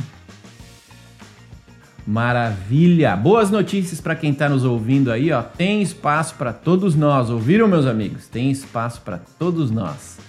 Maravilha! 2.06 3.16
Boas 3.16 3.50
notícias 3.50 4.02
para 4.02 4.14
quem 4.14 4.32
está 4.32 4.50
nos 4.50 4.66
ouvindo 4.66 5.10
aí, 5.10 5.32
ó. 5.32 5.42
Tem 5.42 5.82
espaço 5.82 6.36
para 6.36 6.52
todos 6.52 6.94
nós, 6.94 7.30
ouviram, 7.30 7.66
meus 7.66 7.86
amigos? 7.86 8.28
Tem 8.28 8.52
espaço 8.52 9.00
para 9.04 9.20
todos 9.40 9.72
nós. 9.72 10.20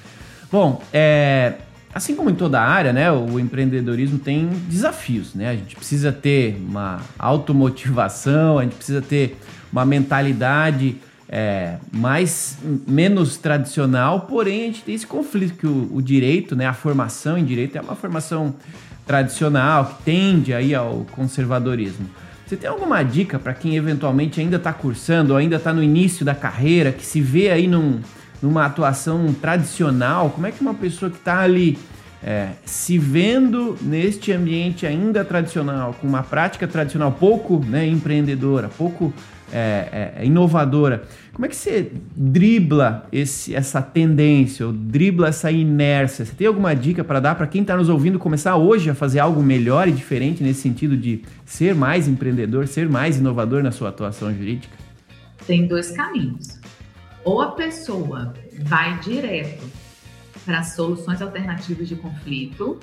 Bom, 0.53 0.81
é, 0.93 1.55
assim 1.95 2.17
como 2.17 2.29
em 2.29 2.35
toda 2.35 2.61
área, 2.61 2.93
né, 2.93 3.11
o 3.13 3.39
empreendedorismo 3.39 4.19
tem 4.19 4.49
desafios, 4.69 5.33
né? 5.33 5.51
A 5.51 5.55
gente 5.55 5.77
precisa 5.77 6.11
ter 6.11 6.57
uma 6.69 7.01
automotivação, 7.17 8.59
a 8.59 8.65
gente 8.65 8.75
precisa 8.75 9.01
ter 9.01 9.37
uma 9.73 9.85
mentalidade 9.85 10.97
é, 11.29 11.77
mais 11.93 12.59
menos 12.87 13.37
tradicional, 13.37 14.23
porém 14.23 14.63
a 14.63 14.67
gente 14.67 14.83
tem 14.83 14.95
esse 14.95 15.07
conflito 15.07 15.55
que 15.55 15.67
o, 15.67 15.89
o 15.93 16.03
direito, 16.03 16.57
né, 16.57 16.67
a 16.67 16.75
formação 16.75 17.39
em 17.39 17.45
direito 17.45 17.79
é 17.79 17.81
uma 17.81 17.95
formação 17.95 18.55
tradicional, 19.07 19.87
que 19.87 20.03
tende 20.05 20.53
aí 20.53 20.75
ao 20.75 21.07
conservadorismo. 21.13 22.07
Você 22.47 22.57
tem 22.57 22.69
alguma 22.69 23.03
dica 23.03 23.39
para 23.39 23.55
quem 23.55 23.77
eventualmente 23.77 24.41
ainda 24.41 24.57
está 24.57 24.73
cursando 24.73 25.33
ou 25.33 25.39
ainda 25.39 25.57
está 25.57 25.73
no 25.73 25.83
início 25.83 26.25
da 26.25 26.35
carreira, 26.35 26.93
que 26.93 27.05
se 27.05 27.21
vê 27.21 27.51
aí 27.51 27.67
num, 27.67 28.01
numa 28.45 28.67
atuação 28.67 29.33
tradicional? 29.33 30.29
Como 30.31 30.47
é 30.47 30.53
que 30.53 30.61
uma 30.61 30.75
pessoa 30.75 31.11
que 31.11 31.17
está 31.17 31.41
ali 31.41 31.79
é, 32.23 32.51
se 32.65 32.99
vendo 32.99 33.77
neste 33.81 34.33
ambiente 34.33 34.87
ainda 34.87 35.25
tradicional, 35.25 35.95
com 35.99 36.07
uma 36.07 36.23
prática 36.23 36.69
tradicional 36.69 37.11
pouco 37.13 37.59
né, 37.65 37.87
empreendedora, 37.87 38.69
pouco 38.69 39.13
é, 39.51 40.13
é, 40.19 40.27
inovadora, 40.27 41.05
como 41.33 41.47
é 41.47 41.49
que 41.49 41.57
você 41.57 41.91
dribla 42.15 43.07
esse, 43.11 43.55
essa 43.55 43.81
tendência, 43.81 44.67
ou 44.67 44.73
dribla 44.73 45.29
essa 45.29 45.51
inércia? 45.51 46.25
Você 46.25 46.35
tem 46.35 46.47
alguma 46.47 46.75
dica 46.75 47.03
para 47.03 47.21
dar 47.21 47.35
para 47.35 47.47
quem 47.47 47.63
está 47.63 47.77
nos 47.77 47.89
ouvindo 47.89 48.19
começar 48.19 48.57
hoje 48.57 48.91
a 48.91 48.95
fazer 48.95 49.21
algo 49.21 49.43
melhor 49.43 49.89
e 49.89 49.93
diferente 49.93 50.43
nesse 50.43 50.61
sentido 50.61 50.97
de 50.97 51.23
ser 51.47 51.75
mais 51.75 52.07
empreendedor, 52.07 52.69
ser 52.69 52.89
mais 52.91 53.19
inovador 53.19 53.63
na 53.63 53.71
sua 53.71 53.89
atuação 53.89 54.35
jurídica? 54.35 54.77
Tem 55.47 55.67
dois 55.67 55.91
caminhos. 55.91 56.54
Ou 57.25 57.41
a 57.41 57.53
pessoa 57.53 58.35
vai 58.61 58.99
direto 59.01 59.69
para 60.45 60.63
soluções 60.63 61.23
alternativas 61.23 61.89
de 61.89 61.97
conflito, 61.97 62.79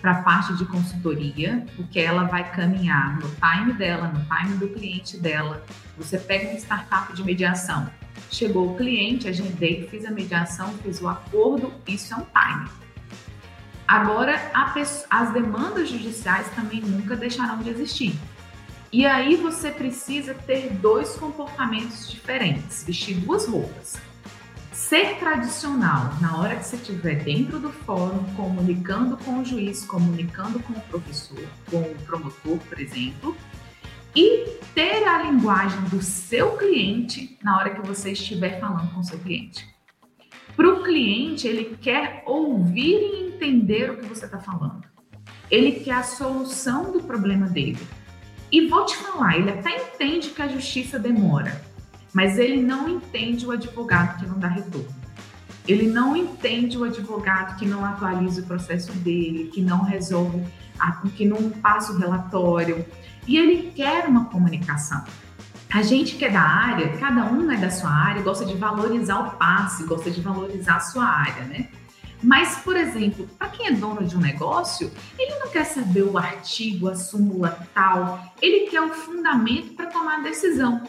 para 0.00 0.12
a 0.12 0.22
parte 0.22 0.56
de 0.56 0.64
consultoria, 0.64 1.64
porque 1.76 2.00
ela 2.00 2.24
vai 2.24 2.50
caminhar 2.50 3.20
no 3.20 3.28
time 3.28 3.72
dela, 3.74 4.08
no 4.08 4.24
time 4.24 4.56
do 4.56 4.68
cliente 4.68 5.16
dela. 5.18 5.62
Você 5.96 6.18
pega 6.18 6.48
uma 6.48 6.58
startup 6.58 7.14
de 7.14 7.22
mediação, 7.22 7.88
chegou 8.30 8.72
o 8.72 8.76
cliente, 8.76 9.28
agendei, 9.28 9.86
fiz 9.88 10.04
a 10.04 10.10
mediação, 10.10 10.72
fiz 10.82 11.00
o 11.00 11.08
acordo, 11.08 11.72
isso 11.86 12.14
é 12.14 12.16
um 12.16 12.24
time. 12.24 12.68
Agora, 13.86 14.40
as 15.10 15.32
demandas 15.32 15.90
judiciais 15.90 16.48
também 16.54 16.80
nunca 16.80 17.14
deixarão 17.14 17.58
de 17.58 17.68
existir. 17.68 18.18
E 18.92 19.06
aí 19.06 19.36
você 19.36 19.70
precisa 19.70 20.34
ter 20.34 20.70
dois 20.74 21.16
comportamentos 21.16 22.10
diferentes, 22.10 22.84
vestir 22.84 23.14
duas 23.16 23.46
roupas 23.46 23.98
ser 24.92 25.18
tradicional 25.18 26.12
na 26.20 26.36
hora 26.38 26.56
que 26.56 26.66
você 26.66 26.76
estiver 26.76 27.22
dentro 27.24 27.58
do 27.58 27.70
fórum, 27.70 28.24
comunicando 28.36 29.16
com 29.16 29.38
o 29.38 29.44
juiz, 29.44 29.86
comunicando 29.86 30.60
com 30.60 30.74
o 30.74 30.80
professor, 30.82 31.42
com 31.70 31.80
o 31.80 31.94
promotor, 32.04 32.58
por 32.58 32.78
exemplo, 32.78 33.34
e 34.14 34.58
ter 34.74 35.02
a 35.08 35.22
linguagem 35.22 35.80
do 35.84 36.02
seu 36.02 36.58
cliente 36.58 37.38
na 37.42 37.56
hora 37.56 37.70
que 37.70 37.86
você 37.86 38.12
estiver 38.12 38.60
falando 38.60 38.92
com 38.92 39.00
o 39.00 39.04
seu 39.04 39.18
cliente. 39.18 39.66
Para 40.54 40.68
o 40.68 40.82
cliente, 40.82 41.48
ele 41.48 41.76
quer 41.80 42.22
ouvir 42.26 42.98
e 42.98 43.28
entender 43.28 43.90
o 43.90 43.96
que 43.96 44.04
você 44.04 44.26
está 44.26 44.40
falando. 44.40 44.82
Ele 45.50 45.80
quer 45.80 45.94
a 45.94 46.02
solução 46.02 46.92
do 46.92 47.02
problema 47.02 47.46
dele. 47.46 47.78
E 48.52 48.68
vou 48.68 48.84
te 48.84 48.94
falar, 48.98 49.38
ele 49.38 49.50
até 49.50 49.74
entende 49.74 50.28
que 50.28 50.42
a 50.42 50.46
justiça 50.46 50.98
demora, 50.98 51.58
mas 52.12 52.38
ele 52.38 52.60
não 52.62 52.86
entende 52.86 53.46
o 53.46 53.50
advogado 53.50 54.20
que 54.20 54.26
não 54.26 54.38
dá 54.38 54.46
retorno. 54.46 54.94
Ele 55.66 55.86
não 55.86 56.14
entende 56.14 56.76
o 56.76 56.84
advogado 56.84 57.56
que 57.56 57.64
não 57.64 57.82
atualiza 57.82 58.42
o 58.42 58.44
processo 58.44 58.92
dele, 58.92 59.50
que 59.54 59.62
não 59.62 59.84
resolve, 59.84 60.44
que 61.16 61.24
não 61.24 61.48
passa 61.48 61.92
o 61.92 61.98
relatório. 61.98 62.84
E 63.26 63.38
ele 63.38 63.72
quer 63.74 64.06
uma 64.06 64.26
comunicação. 64.26 65.02
A 65.72 65.80
gente 65.80 66.16
que 66.16 66.24
é 66.26 66.30
da 66.30 66.42
área, 66.42 66.94
cada 66.98 67.24
um 67.24 67.50
é 67.50 67.56
da 67.56 67.70
sua 67.70 67.90
área, 67.90 68.20
gosta 68.20 68.44
de 68.44 68.54
valorizar 68.54 69.20
o 69.20 69.30
passe, 69.38 69.84
gosta 69.84 70.10
de 70.10 70.20
valorizar 70.20 70.76
a 70.76 70.80
sua 70.80 71.06
área, 71.06 71.44
né? 71.44 71.68
Mas, 72.22 72.56
por 72.58 72.76
exemplo, 72.76 73.28
para 73.38 73.48
quem 73.48 73.66
é 73.66 73.72
dono 73.72 74.04
de 74.04 74.16
um 74.16 74.20
negócio, 74.20 74.92
ele 75.18 75.38
não 75.38 75.48
quer 75.48 75.64
saber 75.64 76.02
o 76.02 76.16
artigo, 76.16 76.88
a 76.88 76.94
súmula 76.94 77.66
tal, 77.74 78.22
ele 78.40 78.70
quer 78.70 78.80
o 78.80 78.94
fundamento 78.94 79.74
para 79.74 79.86
tomar 79.86 80.18
a 80.18 80.22
decisão 80.22 80.82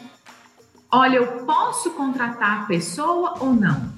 olha, 0.94 1.16
eu 1.16 1.44
posso 1.44 1.90
contratar 1.90 2.62
a 2.62 2.66
pessoa 2.66 3.34
ou 3.40 3.52
não? 3.52 3.92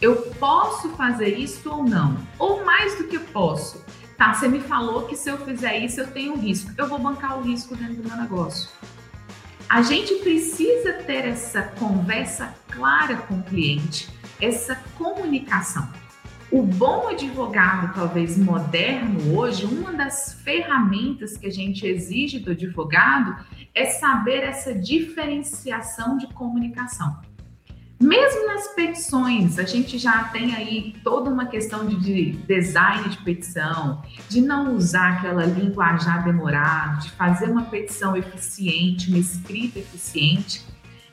Eu 0.00 0.16
posso 0.40 0.88
fazer 0.90 1.38
isso 1.38 1.70
ou 1.70 1.84
não? 1.84 2.16
Ou 2.40 2.64
mais 2.64 2.98
do 2.98 3.04
que 3.04 3.20
posso? 3.20 3.84
Tá, 4.18 4.34
você 4.34 4.48
me 4.48 4.60
falou 4.60 5.06
que 5.06 5.16
se 5.16 5.30
eu 5.30 5.38
fizer 5.38 5.78
isso 5.78 6.00
eu 6.00 6.08
tenho 6.08 6.36
risco. 6.36 6.72
Eu 6.76 6.88
vou 6.88 6.98
bancar 6.98 7.38
o 7.38 7.42
risco 7.42 7.76
dentro 7.76 8.02
do 8.02 8.08
meu 8.08 8.16
negócio. 8.16 8.68
A 9.68 9.80
gente 9.80 10.16
precisa 10.16 10.94
ter 10.94 11.24
essa 11.24 11.62
conversa 11.62 12.52
clara 12.68 13.16
com 13.16 13.34
o 13.36 13.42
cliente, 13.44 14.10
essa 14.40 14.74
comunicação. 14.98 15.88
O 16.54 16.62
bom 16.62 17.08
advogado, 17.08 17.92
talvez 17.92 18.38
moderno 18.38 19.36
hoje, 19.36 19.64
uma 19.64 19.92
das 19.92 20.34
ferramentas 20.44 21.36
que 21.36 21.48
a 21.48 21.50
gente 21.50 21.84
exige 21.84 22.38
do 22.38 22.52
advogado 22.52 23.44
é 23.74 23.86
saber 23.86 24.44
essa 24.44 24.72
diferenciação 24.72 26.16
de 26.16 26.28
comunicação. 26.28 27.18
Mesmo 28.00 28.46
nas 28.46 28.68
petições, 28.68 29.58
a 29.58 29.64
gente 29.64 29.98
já 29.98 30.28
tem 30.28 30.54
aí 30.54 30.94
toda 31.02 31.28
uma 31.28 31.46
questão 31.46 31.86
de 31.86 32.30
design 32.46 33.08
de 33.08 33.18
petição, 33.24 34.00
de 34.28 34.40
não 34.40 34.76
usar 34.76 35.14
aquela 35.14 35.44
linguajar 35.44 36.22
demorada, 36.22 37.00
de 37.00 37.10
fazer 37.10 37.50
uma 37.50 37.64
petição 37.64 38.16
eficiente, 38.16 39.08
uma 39.08 39.18
escrita 39.18 39.80
eficiente, 39.80 40.64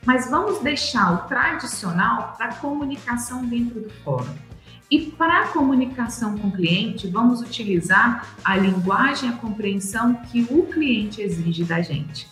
mas 0.06 0.30
vamos 0.30 0.60
deixar 0.60 1.12
o 1.12 1.26
tradicional 1.26 2.36
para 2.38 2.46
a 2.46 2.54
comunicação 2.54 3.44
dentro 3.44 3.80
do 3.80 3.90
fórum. 4.04 4.51
E 4.92 5.00
para 5.00 5.44
a 5.44 5.48
comunicação 5.48 6.36
com 6.36 6.48
o 6.48 6.52
cliente, 6.52 7.08
vamos 7.08 7.40
utilizar 7.40 8.28
a 8.44 8.58
linguagem 8.58 9.30
a 9.30 9.32
compreensão 9.32 10.16
que 10.30 10.46
o 10.50 10.66
cliente 10.66 11.22
exige 11.22 11.64
da 11.64 11.80
gente. 11.80 12.28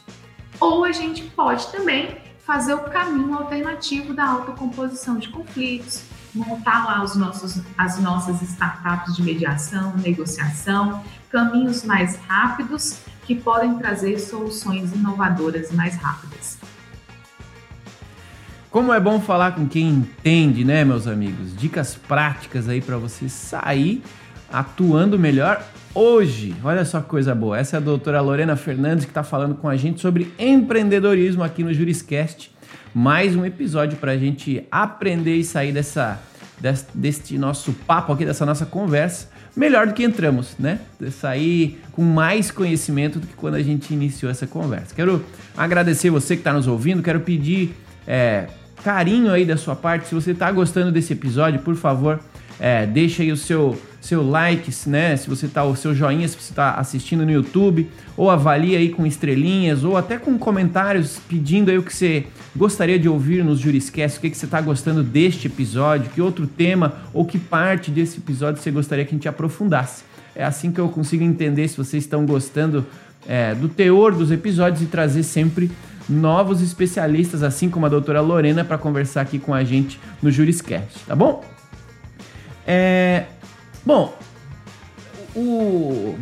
Ou 0.60 0.84
a 0.84 0.92
gente 0.92 1.22
pode 1.22 1.72
também 1.72 2.18
fazer 2.44 2.74
o 2.74 2.80
caminho 2.80 3.34
alternativo 3.34 4.12
da 4.12 4.26
autocomposição 4.26 5.16
de 5.16 5.30
conflitos, 5.30 6.02
montar 6.34 6.84
lá 6.84 7.02
os 7.02 7.16
nossos, 7.16 7.62
as 7.78 7.98
nossas 7.98 8.42
startups 8.42 9.16
de 9.16 9.22
mediação, 9.22 9.96
negociação, 9.96 11.02
caminhos 11.30 11.82
mais 11.82 12.16
rápidos 12.28 12.98
que 13.24 13.36
podem 13.36 13.78
trazer 13.78 14.18
soluções 14.18 14.92
inovadoras 14.92 15.72
mais 15.72 15.96
rápidas. 15.96 16.58
Como 18.70 18.92
é 18.92 19.00
bom 19.00 19.20
falar 19.20 19.56
com 19.56 19.66
quem 19.66 19.88
entende, 19.88 20.64
né, 20.64 20.84
meus 20.84 21.08
amigos? 21.08 21.56
Dicas 21.56 21.96
práticas 21.96 22.68
aí 22.68 22.80
para 22.80 22.96
você 22.96 23.28
sair 23.28 24.00
atuando 24.48 25.18
melhor 25.18 25.60
hoje. 25.92 26.54
Olha 26.62 26.84
só 26.84 27.00
que 27.00 27.08
coisa 27.08 27.34
boa. 27.34 27.58
Essa 27.58 27.76
é 27.76 27.78
a 27.78 27.80
doutora 27.80 28.20
Lorena 28.20 28.54
Fernandes 28.54 29.04
que 29.04 29.10
está 29.10 29.24
falando 29.24 29.56
com 29.56 29.68
a 29.68 29.76
gente 29.76 30.00
sobre 30.00 30.32
empreendedorismo 30.38 31.42
aqui 31.42 31.64
no 31.64 31.74
Juriscast. 31.74 32.54
Mais 32.94 33.34
um 33.34 33.44
episódio 33.44 33.98
para 33.98 34.12
a 34.12 34.16
gente 34.16 34.64
aprender 34.70 35.34
e 35.34 35.42
sair 35.42 35.72
dessa, 35.72 36.22
desse, 36.60 36.86
deste 36.94 37.36
nosso 37.38 37.72
papo 37.72 38.12
aqui, 38.12 38.24
dessa 38.24 38.46
nossa 38.46 38.64
conversa, 38.64 39.30
melhor 39.56 39.88
do 39.88 39.94
que 39.94 40.04
entramos, 40.04 40.54
né? 40.56 40.78
Sair 41.10 41.80
com 41.90 42.02
mais 42.02 42.52
conhecimento 42.52 43.18
do 43.18 43.26
que 43.26 43.34
quando 43.34 43.56
a 43.56 43.62
gente 43.64 43.92
iniciou 43.92 44.30
essa 44.30 44.46
conversa. 44.46 44.94
Quero 44.94 45.24
agradecer 45.56 46.08
você 46.08 46.36
que 46.36 46.40
está 46.42 46.52
nos 46.52 46.68
ouvindo, 46.68 47.02
quero 47.02 47.18
pedir 47.18 47.74
é, 48.06 48.46
carinho 48.82 49.32
aí 49.32 49.44
da 49.44 49.56
sua 49.56 49.76
parte. 49.76 50.08
Se 50.08 50.14
você 50.14 50.32
está 50.32 50.50
gostando 50.50 50.90
desse 50.90 51.12
episódio, 51.12 51.60
por 51.60 51.76
favor, 51.76 52.20
é, 52.58 52.86
deixa 52.86 53.22
aí 53.22 53.32
o 53.32 53.36
seu 53.36 53.78
seu 54.00 54.26
like, 54.26 54.72
né? 54.88 55.16
Se 55.16 55.28
você 55.28 55.46
tá 55.46 55.62
o 55.62 55.76
seu 55.76 55.94
joinha, 55.94 56.26
se 56.26 56.34
você 56.34 56.52
está 56.52 56.74
assistindo 56.74 57.24
no 57.24 57.30
YouTube, 57.30 57.88
ou 58.16 58.30
avalie 58.30 58.74
aí 58.74 58.88
com 58.88 59.06
estrelinhas, 59.06 59.84
ou 59.84 59.96
até 59.96 60.16
com 60.16 60.38
comentários 60.38 61.20
pedindo 61.28 61.70
aí 61.70 61.76
o 61.76 61.82
que 61.82 61.94
você 61.94 62.24
gostaria 62.56 62.98
de 62.98 63.08
ouvir 63.08 63.44
nos 63.44 63.60
Juriscast, 63.60 64.18
o 64.18 64.20
que, 64.22 64.30
que 64.30 64.36
você 64.36 64.46
está 64.46 64.60
gostando 64.60 65.02
deste 65.02 65.46
episódio, 65.46 66.10
que 66.10 66.20
outro 66.20 66.46
tema 66.46 66.94
ou 67.12 67.24
que 67.24 67.38
parte 67.38 67.90
desse 67.90 68.18
episódio 68.18 68.62
você 68.62 68.70
gostaria 68.70 69.04
que 69.04 69.14
a 69.14 69.16
gente 69.16 69.28
aprofundasse. 69.28 70.02
É 70.34 70.44
assim 70.44 70.72
que 70.72 70.80
eu 70.80 70.88
consigo 70.88 71.22
entender 71.22 71.68
se 71.68 71.76
vocês 71.76 72.04
estão 72.04 72.24
gostando 72.24 72.86
é, 73.28 73.54
do 73.54 73.68
teor 73.68 74.14
dos 74.14 74.30
episódios 74.30 74.82
e 74.82 74.86
trazer 74.86 75.22
sempre 75.22 75.70
novos 76.08 76.60
especialistas, 76.60 77.42
assim 77.42 77.68
como 77.68 77.86
a 77.86 77.88
doutora 77.88 78.20
Lorena, 78.20 78.64
para 78.64 78.78
conversar 78.78 79.22
aqui 79.22 79.38
com 79.38 79.54
a 79.54 79.62
gente 79.64 80.00
no 80.22 80.30
Juriscast, 80.30 81.00
tá 81.06 81.14
bom? 81.14 81.44
É, 82.66 83.24
bom, 83.84 84.16
o, 85.34 86.16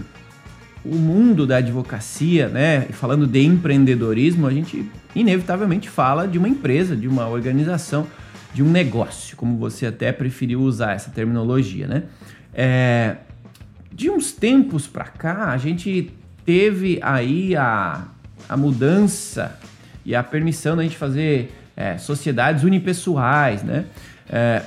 o 0.85 0.95
mundo 0.95 1.47
da 1.47 1.57
advocacia, 1.59 2.49
né, 2.49 2.83
falando 2.93 3.27
de 3.27 3.43
empreendedorismo, 3.43 4.47
a 4.47 4.53
gente 4.53 4.91
inevitavelmente 5.14 5.88
fala 5.88 6.27
de 6.27 6.38
uma 6.38 6.49
empresa, 6.49 6.97
de 6.97 7.09
uma 7.09 7.29
organização, 7.29 8.07
de 8.55 8.62
um 8.62 8.71
negócio, 8.71 9.37
como 9.37 9.59
você 9.59 9.87
até 9.87 10.12
preferiu 10.12 10.61
usar 10.61 10.93
essa 10.93 11.11
terminologia, 11.11 11.87
né? 11.87 12.05
É, 12.55 13.17
de 13.93 14.11
uns 14.11 14.33
tempos 14.33 14.87
para 14.87 15.05
cá, 15.05 15.51
a 15.51 15.57
gente 15.57 16.12
teve 16.45 16.99
aí 17.03 17.55
a, 17.55 18.09
a 18.49 18.57
mudança 18.57 19.59
e 20.05 20.15
a 20.15 20.23
permissão 20.23 20.77
da 20.77 20.83
gente 20.83 20.97
fazer 20.97 21.55
é, 21.77 21.99
sociedades 21.99 22.65
unipessoais, 22.65 23.63
né? 23.63 23.85
É, 24.29 24.63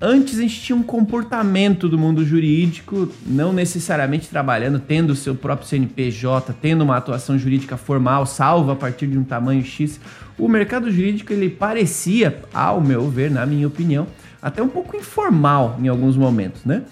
antes 0.00 0.38
a 0.38 0.42
gente 0.42 0.60
tinha 0.60 0.76
um 0.76 0.82
comportamento 0.82 1.88
do 1.88 1.96
mundo 1.96 2.24
jurídico, 2.24 3.08
não 3.24 3.52
necessariamente 3.52 4.28
trabalhando, 4.28 4.80
tendo 4.80 5.10
o 5.10 5.16
seu 5.16 5.34
próprio 5.34 5.68
CNPJ, 5.68 6.54
tendo 6.60 6.82
uma 6.82 6.96
atuação 6.96 7.38
jurídica 7.38 7.76
formal, 7.76 8.26
salvo 8.26 8.72
a 8.72 8.76
partir 8.76 9.06
de 9.06 9.16
um 9.16 9.22
tamanho 9.22 9.64
X. 9.64 10.00
O 10.36 10.48
mercado 10.48 10.90
jurídico 10.90 11.32
ele 11.32 11.48
parecia, 11.48 12.42
ao 12.52 12.80
meu 12.80 13.08
ver, 13.08 13.30
na 13.30 13.46
minha 13.46 13.66
opinião, 13.66 14.06
até 14.42 14.60
um 14.60 14.68
pouco 14.68 14.96
informal 14.96 15.78
em 15.80 15.86
alguns 15.86 16.16
momentos, 16.16 16.64
né? 16.64 16.82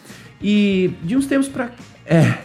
E 0.41 0.93
de 1.03 1.17
uns 1.17 1.27
tempos 1.27 1.49
para 1.49 1.71
é, 2.07 2.39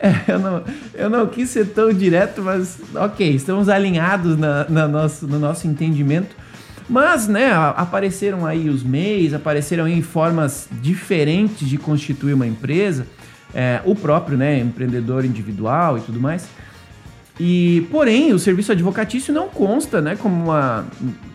é, 0.00 0.32
eu, 0.32 0.38
não, 0.38 0.62
eu 0.94 1.10
não 1.10 1.26
quis 1.26 1.50
ser 1.50 1.66
tão 1.68 1.92
direto, 1.92 2.42
mas 2.42 2.78
ok, 2.94 3.34
estamos 3.34 3.68
alinhados 3.68 4.36
na, 4.36 4.66
na 4.68 4.88
nosso, 4.88 5.26
no 5.26 5.38
nosso 5.38 5.66
entendimento. 5.66 6.34
Mas, 6.88 7.28
né, 7.28 7.52
apareceram 7.52 8.46
aí 8.46 8.70
os 8.70 8.82
MEIs, 8.82 9.34
apareceram 9.34 9.84
aí 9.84 10.00
formas 10.00 10.68
diferentes 10.80 11.68
de 11.68 11.76
constituir 11.76 12.32
uma 12.32 12.46
empresa, 12.46 13.06
é, 13.54 13.80
o 13.84 13.94
próprio, 13.94 14.38
né, 14.38 14.58
empreendedor 14.58 15.24
individual 15.24 15.98
e 15.98 16.00
tudo 16.00 16.18
mais. 16.18 16.48
E, 17.38 17.86
porém, 17.90 18.32
o 18.32 18.38
serviço 18.38 18.72
advocatício 18.72 19.32
não 19.32 19.48
consta, 19.48 20.00
né, 20.00 20.16
como 20.16 20.44
uma, 20.44 20.86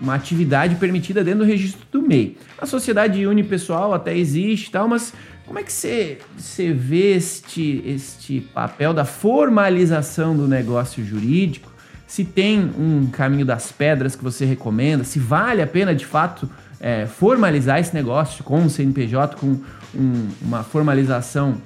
uma 0.02 0.16
atividade 0.16 0.76
permitida 0.76 1.24
dentro 1.24 1.42
do 1.42 1.46
registro 1.46 1.86
do 1.92 2.02
MEI. 2.02 2.36
A 2.58 2.66
sociedade 2.66 3.26
unipessoal 3.26 3.94
até 3.94 4.18
existe 4.18 4.68
e 4.68 4.72
tal, 4.72 4.88
mas 4.88 5.14
como 5.46 5.60
é 5.60 5.64
que 5.64 5.74
você, 5.74 6.20
você 6.38 6.72
vê 6.72 7.16
este, 7.16 7.84
este 7.86 8.40
papel 8.54 8.94
da 8.94 9.06
formalização 9.06 10.36
do 10.36 10.48
negócio 10.48 11.04
jurídico? 11.04 11.72
Se 12.08 12.24
tem 12.24 12.72
um 12.78 13.08
caminho 13.08 13.46
das 13.46 13.72
pedras 13.72 14.16
que 14.16 14.24
você 14.24 14.46
recomenda, 14.46 15.04
se 15.04 15.20
vale 15.20 15.62
a 15.62 15.68
pena 15.68 15.94
de 15.94 16.06
fato 16.06 16.50
é, 16.80 17.06
formalizar 17.06 17.80
esse 17.80 17.94
negócio 17.94 18.44
com 18.44 18.64
o 18.64 18.70
CNPJ, 18.70 19.36
com 19.36 19.60
um, 19.96 20.28
uma 20.42 20.64
formalização 20.64 21.58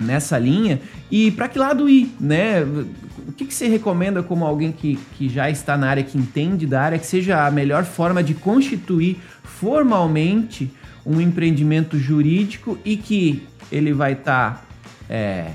nessa 0.00 0.38
linha? 0.38 0.80
E 1.10 1.30
para 1.30 1.48
que 1.48 1.58
lado 1.58 1.88
ir, 1.88 2.14
né? 2.20 2.62
O 2.62 3.32
que, 3.32 3.44
que 3.44 3.54
você 3.54 3.68
recomenda 3.68 4.22
como 4.22 4.44
alguém 4.44 4.72
que, 4.72 4.98
que 5.16 5.28
já 5.28 5.48
está 5.48 5.76
na 5.76 5.88
área, 5.88 6.02
que 6.02 6.18
entende 6.18 6.66
da 6.66 6.82
área, 6.82 6.98
que 6.98 7.06
seja 7.06 7.46
a 7.46 7.50
melhor 7.50 7.84
forma 7.84 8.22
de 8.22 8.34
constituir 8.34 9.18
formalmente 9.42 10.70
um 11.04 11.20
empreendimento 11.20 11.98
jurídico 11.98 12.78
e 12.84 12.96
que 12.96 13.46
ele 13.70 13.92
vai 13.92 14.12
estar 14.12 14.54
tá, 14.54 14.62
é, 15.08 15.50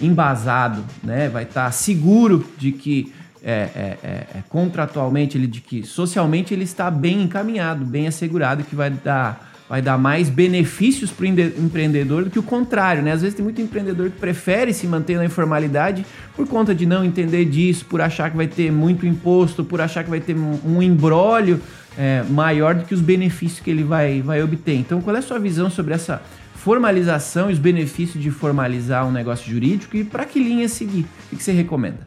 embasado, 0.00 0.84
né? 1.02 1.28
Vai 1.28 1.44
estar 1.44 1.66
tá 1.66 1.72
seguro 1.72 2.44
de 2.58 2.72
que 2.72 3.12
é, 3.42 3.52
é, 3.52 3.98
é, 4.02 4.08
é, 4.08 4.42
contratualmente, 4.48 5.38
ele, 5.38 5.46
de 5.46 5.60
que 5.60 5.82
socialmente 5.82 6.52
ele 6.52 6.64
está 6.64 6.90
bem 6.90 7.22
encaminhado, 7.22 7.84
bem 7.84 8.06
assegurado, 8.06 8.64
que 8.64 8.74
vai 8.74 8.90
dar, 8.90 9.52
vai 9.66 9.80
dar 9.80 9.96
mais 9.96 10.28
benefícios 10.28 11.10
para 11.10 11.24
o 11.24 11.26
empreendedor 11.26 12.24
do 12.24 12.30
que 12.30 12.38
o 12.38 12.42
contrário, 12.42 13.02
né? 13.02 13.12
Às 13.12 13.22
vezes 13.22 13.34
tem 13.34 13.42
muito 13.42 13.60
empreendedor 13.60 14.10
que 14.10 14.18
prefere 14.18 14.74
se 14.74 14.86
manter 14.86 15.16
na 15.16 15.24
informalidade 15.24 16.04
por 16.36 16.46
conta 16.46 16.74
de 16.74 16.84
não 16.84 17.02
entender 17.02 17.46
disso, 17.46 17.86
por 17.86 18.02
achar 18.02 18.30
que 18.30 18.36
vai 18.36 18.46
ter 18.46 18.70
muito 18.70 19.06
imposto, 19.06 19.64
por 19.64 19.80
achar 19.80 20.04
que 20.04 20.10
vai 20.10 20.20
ter 20.20 20.36
um 20.36 20.82
embrólio 20.82 21.60
é, 21.96 22.22
maior 22.24 22.74
do 22.74 22.84
que 22.84 22.94
os 22.94 23.00
benefícios 23.00 23.60
que 23.60 23.70
ele 23.70 23.84
vai, 23.84 24.22
vai 24.22 24.42
obter. 24.42 24.74
Então, 24.74 25.00
qual 25.00 25.14
é 25.16 25.18
a 25.18 25.22
sua 25.22 25.38
visão 25.38 25.70
sobre 25.70 25.94
essa 25.94 26.22
formalização 26.54 27.50
e 27.50 27.52
os 27.54 27.58
benefícios 27.58 28.22
de 28.22 28.30
formalizar 28.30 29.06
um 29.06 29.10
negócio 29.10 29.50
jurídico 29.50 29.96
e 29.96 30.04
para 30.04 30.24
que 30.24 30.38
linha 30.38 30.68
seguir? 30.68 31.06
O 31.32 31.36
que 31.36 31.42
você 31.42 31.52
recomenda? 31.52 32.06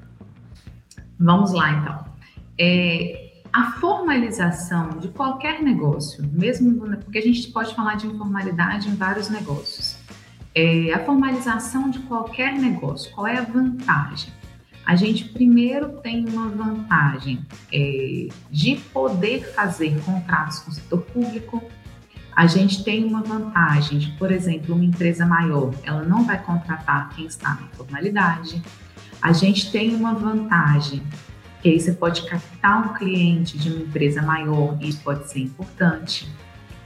Vamos 1.20 1.54
lá, 1.54 1.72
então. 1.72 2.06
É, 2.60 3.42
a 3.52 3.72
formalização 3.74 4.90
de 5.00 5.10
qualquer 5.10 5.62
negócio, 5.62 6.24
mesmo 6.32 6.80
porque 6.98 7.20
a 7.20 7.22
gente 7.22 7.52
pode 7.52 7.76
falar 7.76 7.96
de 7.96 8.08
informalidade 8.08 8.90
em 8.90 8.96
vários 8.96 9.30
negócios. 9.30 9.96
É, 10.56 10.94
a 10.94 11.00
formalização 11.06 11.90
de 11.90 12.00
qualquer 12.00 12.54
negócio, 12.54 13.12
qual 13.12 13.26
é 13.28 13.38
a 13.38 13.42
vantagem? 13.42 14.32
A 14.86 14.96
gente 14.96 15.26
primeiro 15.26 15.90
tem 16.02 16.26
uma 16.28 16.50
vantagem 16.50 17.46
é, 17.72 18.28
de 18.52 18.76
poder 18.94 19.54
fazer 19.54 19.98
contratos 20.02 20.60
com 20.60 20.72
o 20.72 20.74
setor 20.74 21.02
público. 21.02 21.64
A 22.36 22.48
gente 22.48 22.84
tem 22.84 23.04
uma 23.06 23.22
vantagem 23.22 24.00
de, 24.00 24.12
por 24.12 24.32
exemplo, 24.32 24.76
uma 24.76 24.84
empresa 24.84 25.26
maior, 25.26 25.74
ela 25.84 26.04
não 26.04 26.26
vai 26.26 26.42
contratar 26.42 27.10
quem 27.16 27.26
está 27.26 27.50
na 27.50 27.68
formalidade 27.74 28.62
a 29.24 29.32
gente 29.32 29.72
tem 29.72 29.96
uma 29.96 30.14
vantagem, 30.14 31.02
que 31.62 31.70
aí 31.70 31.80
você 31.80 31.94
pode 31.94 32.28
captar 32.28 32.90
um 32.90 32.94
cliente 32.94 33.58
de 33.58 33.70
uma 33.70 33.80
empresa 33.84 34.22
maior, 34.22 34.78
e 34.82 34.90
isso 34.90 35.00
pode 35.02 35.32
ser 35.32 35.40
importante 35.40 36.30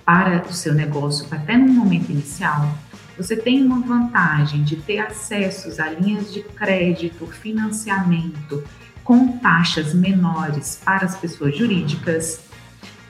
para 0.06 0.44
o 0.48 0.54
seu 0.54 0.76
negócio, 0.76 1.26
até 1.32 1.58
no 1.58 1.74
momento 1.74 2.12
inicial. 2.12 2.78
Você 3.18 3.36
tem 3.36 3.64
uma 3.64 3.80
vantagem 3.82 4.64
de 4.64 4.76
ter 4.76 5.00
acessos 5.00 5.80
a 5.80 5.90
linhas 5.90 6.32
de 6.32 6.44
crédito, 6.44 7.26
financiamento 7.26 8.64
com 9.04 9.38
taxas 9.40 9.94
menores 9.94 10.80
para 10.86 11.06
as 11.06 11.18
pessoas 11.18 11.58
jurídicas. 11.58 12.42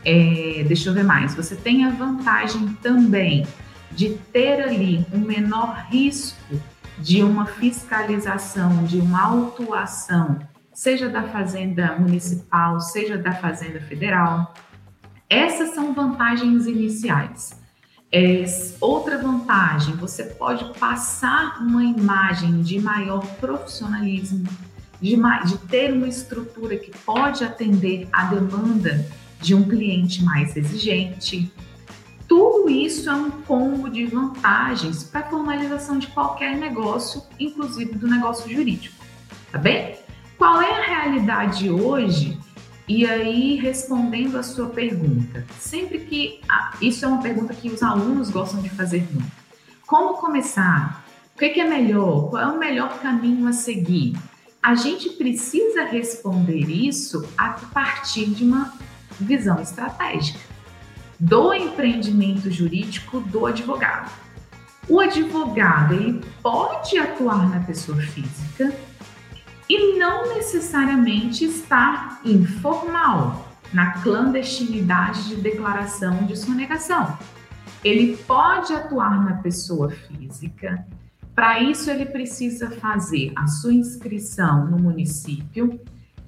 É, 0.06 0.64
deixa 0.66 0.90
eu 0.90 0.94
ver 0.94 1.04
mais. 1.04 1.36
Você 1.36 1.56
tem 1.56 1.84
a 1.84 1.90
vantagem 1.90 2.70
também 2.82 3.46
de 3.92 4.12
ter 4.32 4.62
ali 4.62 5.06
um 5.12 5.20
menor 5.20 5.88
risco 5.90 6.56
de 7.00 7.24
uma 7.24 7.46
fiscalização, 7.46 8.86
de 8.86 9.00
uma 9.00 9.24
autuação, 9.24 10.40
seja 10.74 11.10
da 11.10 11.24
Fazenda 11.24 11.98
Municipal, 11.98 12.80
seja 12.80 13.18
da 13.18 13.34
Fazenda 13.34 13.82
Federal. 13.82 14.54
Essas 15.30 15.76
são 15.76 15.94
vantagens 15.94 16.66
iniciais. 16.66 17.67
É, 18.12 18.46
outra 18.80 19.18
vantagem, 19.18 19.96
você 19.96 20.24
pode 20.24 20.64
passar 20.80 21.60
uma 21.62 21.84
imagem 21.84 22.62
de 22.62 22.80
maior 22.80 23.26
profissionalismo, 23.36 24.48
de, 25.02 25.16
de 25.46 25.58
ter 25.68 25.92
uma 25.92 26.08
estrutura 26.08 26.78
que 26.78 26.92
pode 27.00 27.44
atender 27.44 28.08
a 28.12 28.26
demanda 28.26 29.06
de 29.42 29.54
um 29.54 29.68
cliente 29.68 30.24
mais 30.24 30.56
exigente, 30.56 31.52
tudo 32.28 32.70
isso 32.70 33.10
é 33.10 33.16
um 33.16 33.32
combo 33.32 33.90
de 33.90 34.06
vantagens 34.06 35.04
para 35.04 35.22
a 35.22 35.30
formalização 35.30 35.98
de 35.98 36.08
qualquer 36.08 36.58
negócio, 36.58 37.24
inclusive 37.40 37.96
do 37.96 38.08
negócio 38.08 38.52
jurídico. 38.54 38.96
Tá 39.50 39.58
bem? 39.58 39.96
Qual 40.38 40.62
é 40.62 40.72
a 40.72 40.86
realidade 40.86 41.70
hoje? 41.70 42.38
E 42.88 43.06
aí, 43.06 43.56
respondendo 43.56 44.38
a 44.38 44.44
sua 44.44 44.70
pergunta, 44.70 45.46
sempre 45.60 46.00
que. 46.00 46.40
Ah, 46.48 46.72
isso 46.82 47.04
é 47.04 47.08
uma 47.08 47.22
pergunta 47.22 47.54
que 47.54 47.70
os 47.70 47.84
alunos 47.84 48.30
gostam 48.30 48.62
de 48.62 48.70
fazer 48.70 49.06
muito. 49.12 49.32
Como 49.86 50.14
começar? 50.16 51.06
O 51.36 51.38
que 51.38 51.60
é 51.60 51.68
melhor? 51.68 52.30
Qual 52.30 52.42
é 52.42 52.48
o 52.48 52.58
melhor 52.58 53.00
caminho 53.00 53.48
a 53.48 53.52
seguir? 53.52 54.18
A 54.64 54.74
gente 54.74 55.10
precisa 55.10 55.84
responder 55.84 56.70
isso 56.70 57.28
a 57.38 57.50
partir 57.50 58.26
de 58.28 58.46
uma 58.46 58.74
visão 59.20 59.60
estratégica 59.62 60.40
do 61.20 61.54
empreendimento 61.54 62.50
jurídico 62.50 63.20
do 63.20 63.46
advogado. 63.46 64.12
O 64.88 65.02
advogado 65.02 65.94
ele 65.94 66.22
pode 66.42 66.98
atuar 66.98 67.50
na 67.50 67.60
pessoa 67.60 67.98
física 67.98 68.74
e 69.70 69.98
não 69.98 70.34
necessariamente 70.34 71.46
estar 71.46 72.22
informal 72.24 73.48
na 73.74 74.02
clandestinidade 74.02 75.28
de 75.28 75.36
declaração 75.36 76.26
de 76.26 76.38
sonegação. 76.38 77.18
Ele 77.84 78.18
pode 78.18 78.74
atuar 78.74 79.24
na 79.24 79.38
pessoa 79.38 79.90
física. 79.90 80.86
Para 81.36 81.60
isso 81.62 81.90
ele 81.92 82.06
precisa 82.06 82.72
fazer 82.72 83.32
a 83.36 83.46
sua 83.48 83.74
inscrição 83.74 84.66
no 84.66 84.78
município 84.80 85.80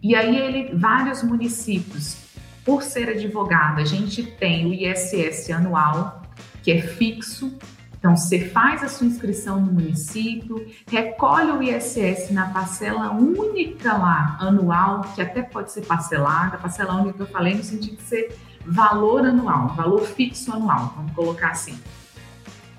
e 0.01 0.15
aí 0.15 0.37
ele 0.37 0.75
vários 0.75 1.23
municípios 1.23 2.29
por 2.69 2.83
ser 2.83 3.09
advogado, 3.09 3.79
a 3.79 3.83
gente 3.83 4.21
tem 4.23 4.67
o 4.67 4.73
ISS 4.73 5.49
anual, 5.49 6.21
que 6.61 6.71
é 6.71 6.81
fixo, 6.81 7.57
Então, 7.99 8.15
você 8.15 8.47
faz 8.47 8.81
a 8.81 8.87
sua 8.87 9.07
inscrição 9.07 9.59
no 9.59 9.73
município, 9.73 10.65
recolhe 10.89 11.51
o 11.51 11.61
ISS 11.61 12.31
na 12.31 12.49
parcela 12.49 13.11
única 13.11 13.91
lá, 13.91 14.37
anual, 14.39 15.01
que 15.13 15.21
até 15.21 15.41
pode 15.41 15.73
ser 15.73 15.85
parcelada, 15.85 16.57
parcela 16.57 16.95
única 16.95 17.17
que 17.17 17.21
eu 17.23 17.27
falei 17.27 17.55
no 17.55 17.63
sentido 17.63 17.97
de 17.97 18.03
ser 18.03 18.37
valor 18.65 19.25
anual, 19.25 19.75
valor 19.75 20.01
fixo 20.05 20.53
anual, 20.53 20.93
vamos 20.95 21.11
colocar 21.11 21.49
assim, 21.49 21.77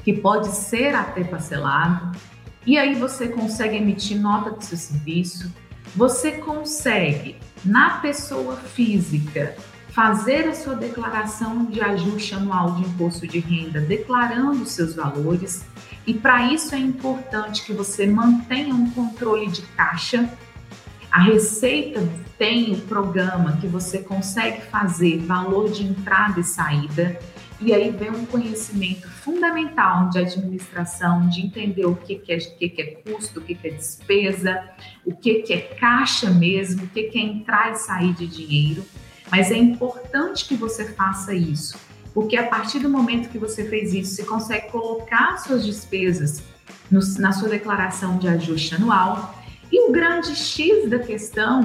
que 0.02 0.14
pode 0.14 0.48
ser 0.48 0.94
até 0.94 1.22
parcelado, 1.22 2.16
e 2.64 2.78
aí 2.78 2.94
você 2.94 3.28
consegue 3.28 3.76
emitir 3.76 4.18
nota 4.18 4.52
do 4.52 4.64
seu 4.64 4.78
serviço, 4.78 5.52
você 5.94 6.32
consegue, 6.32 7.36
na 7.62 7.98
pessoa 7.98 8.56
física, 8.56 9.54
fazer 10.00 10.48
a 10.48 10.54
sua 10.54 10.74
declaração 10.74 11.66
de 11.66 11.78
ajuste 11.82 12.34
anual 12.34 12.72
de 12.72 12.88
imposto 12.88 13.26
de 13.26 13.38
renda, 13.38 13.82
declarando 13.82 14.62
os 14.62 14.70
seus 14.70 14.94
valores. 14.94 15.62
E 16.06 16.14
para 16.14 16.50
isso 16.50 16.74
é 16.74 16.78
importante 16.78 17.62
que 17.66 17.74
você 17.74 18.06
mantenha 18.06 18.74
um 18.74 18.90
controle 18.92 19.48
de 19.48 19.60
caixa. 19.60 20.26
A 21.12 21.20
Receita 21.20 22.00
tem 22.38 22.72
o 22.72 22.80
programa 22.80 23.58
que 23.58 23.66
você 23.66 23.98
consegue 23.98 24.62
fazer 24.62 25.18
valor 25.18 25.70
de 25.70 25.84
entrada 25.84 26.40
e 26.40 26.44
saída. 26.44 27.20
E 27.60 27.74
aí 27.74 27.90
vem 27.90 28.10
um 28.10 28.24
conhecimento 28.24 29.06
fundamental 29.06 30.08
de 30.08 30.18
administração, 30.18 31.28
de 31.28 31.42
entender 31.42 31.84
o 31.84 31.94
que, 31.94 32.14
que, 32.14 32.32
é, 32.32 32.38
o 32.38 32.56
que, 32.56 32.70
que 32.70 32.80
é 32.80 32.86
custo, 33.02 33.38
o 33.38 33.42
que, 33.42 33.54
que 33.54 33.68
é 33.68 33.70
despesa, 33.72 34.64
o 35.04 35.14
que, 35.14 35.42
que 35.42 35.52
é 35.52 35.60
caixa 35.60 36.30
mesmo, 36.30 36.84
o 36.84 36.88
que, 36.88 37.02
que 37.02 37.18
é 37.18 37.22
entrar 37.22 37.72
e 37.72 37.74
sair 37.74 38.14
de 38.14 38.26
dinheiro. 38.26 38.82
Mas 39.30 39.50
é 39.50 39.56
importante 39.56 40.44
que 40.44 40.56
você 40.56 40.92
faça 40.92 41.32
isso, 41.32 41.78
porque 42.12 42.36
a 42.36 42.46
partir 42.46 42.80
do 42.80 42.88
momento 42.88 43.28
que 43.28 43.38
você 43.38 43.64
fez 43.64 43.94
isso, 43.94 44.16
você 44.16 44.24
consegue 44.24 44.70
colocar 44.70 45.38
suas 45.38 45.64
despesas 45.64 46.42
no, 46.90 47.00
na 47.18 47.32
sua 47.32 47.48
declaração 47.48 48.18
de 48.18 48.26
ajuste 48.28 48.74
anual. 48.74 49.34
E 49.70 49.88
o 49.88 49.92
grande 49.92 50.34
X 50.34 50.90
da 50.90 50.98
questão 50.98 51.62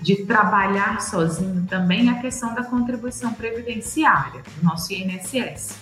de 0.00 0.24
trabalhar 0.24 1.00
sozinho 1.00 1.66
também 1.68 2.08
é 2.08 2.12
a 2.12 2.20
questão 2.20 2.54
da 2.54 2.62
contribuição 2.62 3.32
previdenciária, 3.32 4.42
do 4.56 4.64
nosso 4.64 4.92
INSS. 4.92 5.76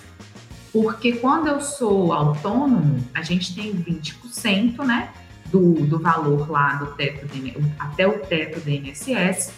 Porque 0.73 1.13
quando 1.13 1.49
eu 1.49 1.61
sou 1.61 2.13
autônomo, 2.13 2.99
a 3.15 3.23
gente 3.23 3.55
tem 3.55 3.75
20%, 3.75 4.85
né, 4.85 5.11
do, 5.47 5.87
do 5.87 5.99
valor 5.99 6.51
lá 6.51 6.75
do 6.75 6.87
teto, 6.95 7.27
do, 7.27 7.73
até 7.79 8.07
o 8.07 8.19
teto 8.21 8.61
do 8.61 8.71
INSS, 8.71 9.53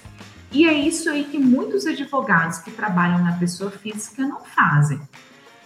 e 0.51 0.67
é 0.67 0.73
isso 0.73 1.11
aí 1.11 1.25
que 1.25 1.39
muitos 1.39 1.87
advogados 1.87 2.59
que 2.59 2.71
trabalham 2.71 3.23
na 3.23 3.33
pessoa 3.33 3.71
física 3.71 4.27
não 4.27 4.41
fazem. 4.41 5.01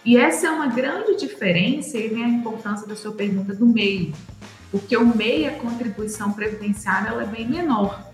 E 0.04 0.16
essa 0.16 0.48
é 0.48 0.50
uma 0.50 0.66
grande 0.66 1.16
diferença 1.16 1.96
e 1.96 2.08
vem 2.08 2.24
a 2.24 2.28
importância 2.28 2.86
da 2.86 2.96
sua 2.96 3.12
pergunta 3.12 3.54
do 3.54 3.64
MEI. 3.64 4.12
Porque 4.72 4.96
o 4.96 5.06
MEI, 5.06 5.46
a 5.46 5.52
contribuição 5.52 6.32
previdenciária, 6.32 7.10
ela 7.10 7.22
é 7.22 7.26
bem 7.26 7.48
menor. 7.48 8.10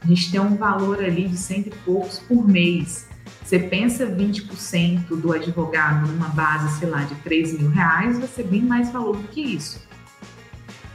A 0.00 0.06
gente 0.06 0.30
tem 0.30 0.40
um 0.40 0.56
valor 0.56 1.02
ali 1.02 1.26
de 1.26 1.36
cento 1.36 1.68
e 1.68 1.78
poucos 1.84 2.20
por 2.20 2.46
mês. 2.46 3.08
Você 3.44 3.58
pensa 3.58 4.06
20% 4.06 5.08
do 5.16 5.32
advogado 5.32 6.06
numa 6.06 6.28
base, 6.28 6.78
sei 6.78 6.88
lá, 6.88 7.02
de 7.02 7.14
3 7.16 7.58
mil 7.58 7.70
reais, 7.70 8.18
vai 8.18 8.28
ser 8.28 8.44
bem 8.44 8.62
mais 8.62 8.90
valor 8.90 9.16
do 9.16 9.28
que 9.28 9.40
isso. 9.40 9.80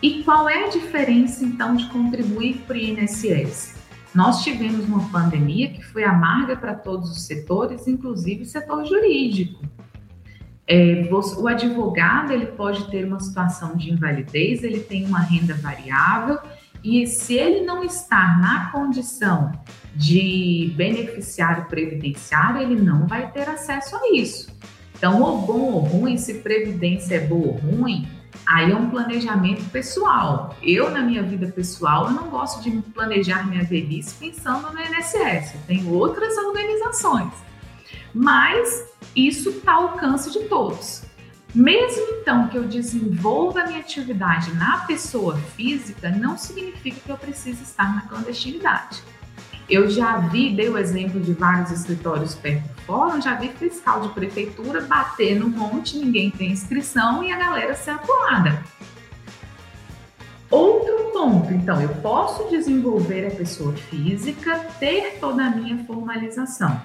E 0.01 0.23
qual 0.23 0.47
é 0.47 0.65
a 0.65 0.69
diferença, 0.69 1.43
então, 1.43 1.75
de 1.75 1.88
contribuir 1.89 2.63
para 2.65 2.75
o 2.75 2.80
INSS? 2.80 3.76
Nós 4.18 4.43
tivemos 4.43 4.84
uma 4.88 5.07
pandemia 5.09 5.70
que 5.70 5.84
foi 5.84 6.03
amarga 6.03 6.55
para 6.55 6.74
todos 6.74 7.11
os 7.11 7.22
setores, 7.22 7.88
inclusive 7.88 8.41
o 8.41 8.45
setor 8.47 8.84
jurídico. 8.84 9.63
É, 10.65 11.07
o 11.11 11.47
advogado 11.47 12.32
ele 12.32 12.47
pode 12.47 12.89
ter 12.89 13.05
uma 13.05 13.20
situação 13.20 13.78
de 13.78 13.91
invalidez, 13.91 14.63
ele 14.63 14.80
tem 14.80 15.05
uma 15.05 15.20
renda 15.20 15.53
variável 15.53 16.39
e 16.84 17.05
se 17.05 17.36
ele 17.36 17.63
não 17.63 17.84
está 17.84 18.39
na 18.39 18.72
condição 18.72 19.51
de 19.95 20.74
beneficiário 20.76 21.65
previdenciário, 21.65 22.63
ele 22.63 22.82
não 22.82 23.05
vai 23.05 23.32
ter 23.32 23.47
acesso 23.47 23.95
a 23.97 24.15
isso. 24.15 24.51
Então, 24.97 25.22
ou 25.22 25.45
bom 25.45 25.74
ou 25.74 25.80
ruim, 25.82 26.18
se 26.18 26.39
previdência 26.39 27.18
é 27.18 27.20
boa 27.20 27.49
ou 27.49 27.53
ruim, 27.53 28.07
Aí 28.45 28.71
é 28.71 28.75
um 28.75 28.89
planejamento 28.89 29.63
pessoal. 29.69 30.55
Eu, 30.61 30.89
na 30.89 31.01
minha 31.01 31.23
vida 31.23 31.47
pessoal, 31.47 32.05
eu 32.05 32.11
não 32.11 32.29
gosto 32.29 32.61
de 32.61 32.71
planejar 32.93 33.47
minha 33.47 33.63
velhice 33.63 34.15
pensando 34.15 34.71
no 34.71 34.79
INSS. 34.79 35.55
Tenho 35.67 35.93
outras 35.93 36.38
organizações. 36.38 37.33
Mas 38.13 38.85
isso 39.15 39.49
está 39.49 39.73
ao 39.73 39.89
alcance 39.89 40.31
de 40.31 40.47
todos. 40.47 41.03
Mesmo 41.53 42.05
então 42.21 42.47
que 42.49 42.57
eu 42.57 42.63
desenvolva 42.63 43.61
a 43.61 43.67
minha 43.67 43.79
atividade 43.79 44.53
na 44.55 44.79
pessoa 44.79 45.38
física, 45.55 46.09
não 46.09 46.38
significa 46.38 46.99
que 46.99 47.09
eu 47.09 47.17
precise 47.17 47.63
estar 47.63 47.95
na 47.95 48.01
clandestinidade. 48.01 49.01
Eu 49.70 49.89
já 49.89 50.18
vi, 50.18 50.55
dei 50.55 50.70
o 50.70 50.78
exemplo 50.78 51.20
de 51.20 51.34
vários 51.34 51.72
escritórios 51.72 52.34
perto 52.34 52.68
do 52.70 52.82
fórum, 52.84 53.22
já 53.22 53.36
vi 53.36 53.49
fiscal 53.49 53.99
de 53.99 54.09
prefeitura 54.09 54.82
bater 54.82 55.38
no 55.38 55.49
monte, 55.49 55.97
ninguém 55.97 56.32
tem 56.32 56.51
inscrição 56.51 57.22
e 57.22 57.34
a 57.34 57.38
galera 57.38 57.76
ser 57.76 57.91
atuada. 57.91 58.63
Outro 60.49 61.11
ponto, 61.11 61.53
então, 61.53 61.82
eu 61.82 61.89
posso 61.95 62.49
desenvolver 62.49 63.28
a 63.28 63.32
pessoa 63.32 63.74
física, 63.74 64.57
ter 64.80 65.18
toda 65.20 65.43
a 65.43 65.49
minha 65.49 65.84
formalização. 65.84 66.82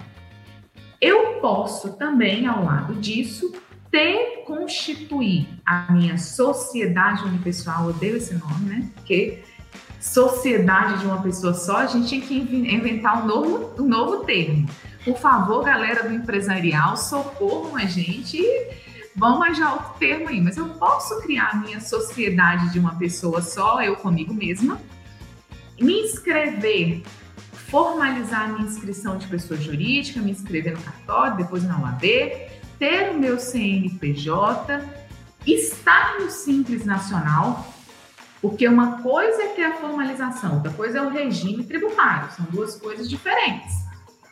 Eu 1.00 1.40
posso 1.40 1.92
também, 1.92 2.48
ao 2.48 2.64
lado 2.64 2.94
disso, 2.94 3.52
ter, 3.92 4.42
constituir 4.44 5.46
a 5.64 5.92
minha 5.92 6.18
sociedade 6.18 7.22
unipessoal, 7.24 7.84
eu 7.84 7.90
odeio 7.90 8.16
esse 8.16 8.34
nome, 8.34 8.64
né? 8.64 8.90
Porque 8.94 9.44
sociedade 10.02 10.98
de 10.98 11.06
uma 11.06 11.22
pessoa 11.22 11.54
só, 11.54 11.78
a 11.78 11.86
gente 11.86 12.08
tinha 12.08 12.20
que 12.20 12.34
inventar 12.34 13.22
um 13.22 13.26
novo, 13.26 13.82
um 13.82 13.86
novo 13.86 14.24
termo. 14.24 14.68
Por 15.04 15.16
favor, 15.16 15.64
galera 15.64 16.08
do 16.08 16.14
empresarial, 16.14 16.96
socorram 16.96 17.76
a 17.76 17.86
gente 17.86 18.42
vamos 19.14 19.46
achar 19.46 19.74
outro 19.74 19.94
termo 19.98 20.28
aí. 20.28 20.40
Mas 20.40 20.56
eu 20.56 20.68
posso 20.70 21.20
criar 21.20 21.50
a 21.50 21.56
minha 21.56 21.80
sociedade 21.80 22.72
de 22.72 22.78
uma 22.78 22.96
pessoa 22.96 23.42
só, 23.42 23.82
eu 23.82 23.96
comigo 23.96 24.32
mesma, 24.34 24.80
me 25.80 26.00
inscrever, 26.00 27.02
formalizar 27.52 28.42
a 28.42 28.48
minha 28.48 28.66
inscrição 28.66 29.16
de 29.16 29.26
pessoa 29.26 29.58
jurídica, 29.58 30.20
me 30.20 30.30
inscrever 30.30 30.72
no 30.72 30.82
cartório, 30.82 31.36
depois 31.36 31.62
na 31.64 31.80
OAB, 31.80 32.02
ter 32.78 33.10
o 33.10 33.18
meu 33.18 33.38
CNPJ, 33.38 34.80
estar 35.46 36.20
no 36.20 36.30
Simples 36.30 36.84
Nacional, 36.84 37.66
porque 38.42 38.68
uma 38.68 39.00
coisa 39.00 39.44
é 39.44 39.48
ter 39.48 39.64
a 39.64 39.74
formalização, 39.76 40.56
outra 40.56 40.72
coisa 40.72 40.98
é 40.98 41.02
o 41.02 41.08
regime 41.08 41.64
tributário, 41.64 42.30
são 42.32 42.44
duas 42.46 42.76
coisas 42.76 43.08
diferentes. 43.08 43.72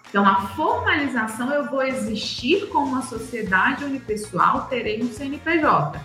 Então, 0.08 0.26
a 0.26 0.48
formalização 0.48 1.50
eu 1.52 1.70
vou 1.70 1.82
existir 1.82 2.66
como 2.68 2.88
uma 2.88 3.02
sociedade 3.02 3.84
unipessoal, 3.84 4.66
terei 4.66 5.02
um 5.02 5.12
CNPJ 5.12 6.00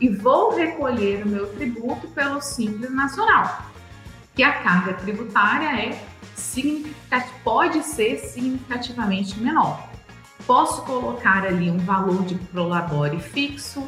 e 0.00 0.08
vou 0.08 0.54
recolher 0.54 1.26
o 1.26 1.28
meu 1.28 1.48
tributo 1.54 2.06
pelo 2.08 2.40
Simples 2.40 2.92
Nacional, 2.92 3.62
que 4.36 4.44
a 4.44 4.62
carga 4.62 4.94
tributária 4.94 5.66
é 5.66 6.00
pode 7.48 7.82
ser 7.82 8.18
significativamente 8.18 9.38
menor. 9.40 9.88
Posso 10.46 10.82
colocar 10.82 11.44
ali 11.44 11.70
um 11.70 11.78
valor 11.78 12.24
de 12.24 12.34
prolabore 12.36 13.18
fixo, 13.20 13.86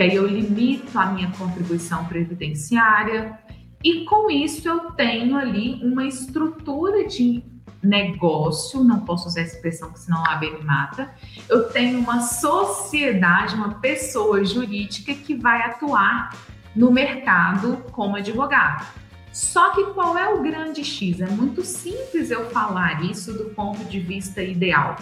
que 0.00 0.04
aí 0.04 0.14
eu 0.14 0.26
limito 0.26 0.98
a 0.98 1.12
minha 1.12 1.30
contribuição 1.32 2.06
previdenciária, 2.06 3.38
e 3.84 4.06
com 4.06 4.30
isso 4.30 4.66
eu 4.66 4.92
tenho 4.92 5.36
ali 5.36 5.78
uma 5.84 6.06
estrutura 6.06 7.06
de 7.06 7.44
negócio, 7.82 8.82
não 8.82 9.00
posso 9.00 9.28
usar 9.28 9.42
essa 9.42 9.56
expressão, 9.56 9.88
porque 9.88 10.04
senão 10.04 10.24
a 10.24 10.32
AB 10.32 10.52
me 10.52 10.64
mata. 10.64 11.14
Eu 11.50 11.68
tenho 11.68 11.98
uma 11.98 12.22
sociedade, 12.22 13.54
uma 13.54 13.74
pessoa 13.74 14.42
jurídica 14.42 15.12
que 15.12 15.34
vai 15.34 15.60
atuar 15.64 16.34
no 16.74 16.90
mercado 16.90 17.84
como 17.92 18.16
advogado. 18.16 18.86
Só 19.34 19.74
que 19.74 19.84
qual 19.92 20.16
é 20.16 20.32
o 20.32 20.42
grande 20.42 20.82
X? 20.82 21.20
É 21.20 21.28
muito 21.28 21.62
simples 21.62 22.30
eu 22.30 22.48
falar 22.48 23.04
isso 23.04 23.34
do 23.34 23.50
ponto 23.50 23.84
de 23.84 24.00
vista 24.00 24.42
ideal. 24.42 24.96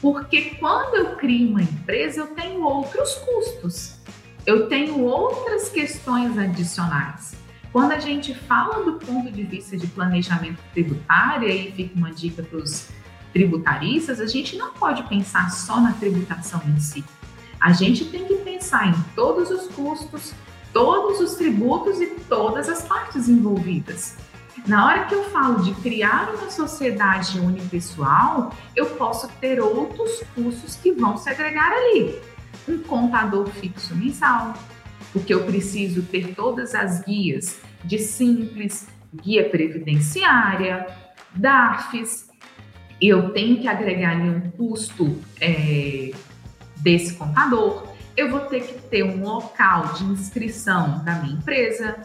Porque 0.00 0.56
quando 0.56 0.94
eu 0.94 1.16
crio 1.16 1.50
uma 1.50 1.62
empresa, 1.62 2.20
eu 2.20 2.26
tenho 2.28 2.62
outros 2.62 3.14
custos 3.16 4.04
eu 4.46 4.68
tenho 4.68 5.00
outras 5.00 5.70
questões 5.70 6.36
adicionais. 6.36 7.34
Quando 7.72 7.92
a 7.92 7.98
gente 7.98 8.34
fala 8.34 8.84
do 8.84 8.92
ponto 8.94 9.30
de 9.32 9.42
vista 9.42 9.76
de 9.76 9.86
planejamento 9.86 10.58
tributário, 10.72 11.48
aí 11.48 11.72
fica 11.72 11.96
uma 11.96 12.12
dica 12.12 12.42
para 12.42 12.58
os 12.58 12.88
tributaristas, 13.32 14.20
a 14.20 14.26
gente 14.26 14.56
não 14.56 14.72
pode 14.74 15.02
pensar 15.04 15.50
só 15.50 15.80
na 15.80 15.92
tributação 15.94 16.62
em 16.68 16.78
si. 16.78 17.02
A 17.60 17.72
gente 17.72 18.04
tem 18.04 18.26
que 18.26 18.36
pensar 18.36 18.88
em 18.88 18.94
todos 19.16 19.50
os 19.50 19.66
custos, 19.68 20.34
todos 20.72 21.20
os 21.20 21.36
tributos 21.36 22.00
e 22.00 22.06
todas 22.28 22.68
as 22.68 22.82
partes 22.82 23.28
envolvidas. 23.28 24.16
Na 24.66 24.86
hora 24.86 25.04
que 25.04 25.14
eu 25.14 25.24
falo 25.24 25.62
de 25.62 25.74
criar 25.74 26.30
uma 26.34 26.50
sociedade 26.50 27.38
unipessoal, 27.38 28.54
eu 28.74 28.86
posso 28.96 29.28
ter 29.40 29.60
outros 29.60 30.22
custos 30.34 30.76
que 30.76 30.90
vão 30.92 31.18
se 31.18 31.28
agregar 31.28 31.70
ali. 31.70 32.18
um 32.66 32.78
contador 32.78 33.46
fixo 33.48 33.94
mensal, 33.94 34.54
porque 35.12 35.34
eu 35.34 35.44
preciso 35.44 36.02
ter 36.02 36.34
todas 36.34 36.74
as 36.74 37.04
guias 37.04 37.60
de 37.84 37.98
simples, 37.98 38.88
guia 39.22 39.50
previdenciária, 39.50 40.86
DARFs, 41.34 42.30
eu 43.00 43.34
tenho 43.34 43.60
que 43.60 43.68
agregar 43.68 44.12
ali 44.12 44.30
um 44.30 44.50
custo 44.52 45.20
é, 45.38 46.10
desse 46.78 47.16
contador, 47.16 47.86
eu 48.16 48.30
vou 48.30 48.40
ter 48.40 48.60
que 48.60 48.80
ter 48.88 49.02
um 49.02 49.22
local 49.22 49.92
de 49.94 50.04
inscrição 50.04 51.04
da 51.04 51.16
minha 51.16 51.34
empresa, 51.34 51.96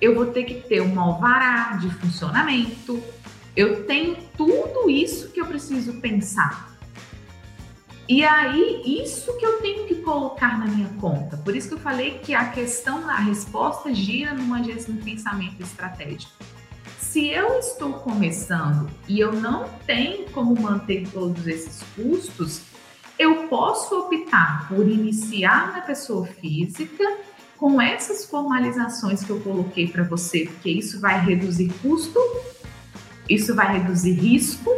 eu 0.00 0.14
vou 0.14 0.26
ter 0.26 0.44
que 0.44 0.54
ter 0.54 0.80
um 0.80 0.98
alvará 1.00 1.78
de 1.80 1.90
funcionamento, 1.90 3.02
eu 3.56 3.84
tenho 3.84 4.16
tudo 4.36 4.90
isso 4.90 5.30
que 5.30 5.40
eu 5.40 5.46
preciso 5.46 5.94
pensar. 6.00 6.76
E 8.08 8.24
aí, 8.24 9.02
isso 9.02 9.36
que 9.36 9.44
eu 9.44 9.60
tenho 9.60 9.86
que 9.86 9.96
colocar 9.96 10.58
na 10.58 10.66
minha 10.66 10.88
conta. 11.00 11.36
Por 11.38 11.56
isso 11.56 11.68
que 11.68 11.74
eu 11.74 11.78
falei 11.78 12.18
que 12.18 12.34
a 12.34 12.50
questão, 12.50 13.08
a 13.08 13.16
resposta 13.16 13.92
gira 13.92 14.32
numa, 14.32 14.58
num 14.58 14.98
pensamento 14.98 15.60
estratégico. 15.60 16.32
Se 17.00 17.26
eu 17.26 17.58
estou 17.58 17.94
começando 17.94 18.88
e 19.08 19.18
eu 19.18 19.32
não 19.32 19.68
tenho 19.86 20.30
como 20.30 20.54
manter 20.60 21.08
todos 21.08 21.46
esses 21.48 21.82
custos, 21.96 22.60
eu 23.18 23.48
posso 23.48 23.98
optar 23.98 24.68
por 24.68 24.86
iniciar 24.86 25.72
na 25.72 25.80
pessoa 25.80 26.26
física 26.26 27.04
com 27.58 27.80
essas 27.80 28.24
formalizações 28.24 29.24
que 29.24 29.30
eu 29.30 29.40
coloquei 29.40 29.88
para 29.88 30.04
você, 30.04 30.46
porque 30.46 30.70
isso 30.70 31.00
vai 31.00 31.24
reduzir 31.24 31.72
custo, 31.82 32.20
isso 33.28 33.54
vai 33.54 33.78
reduzir 33.78 34.12
risco 34.12 34.70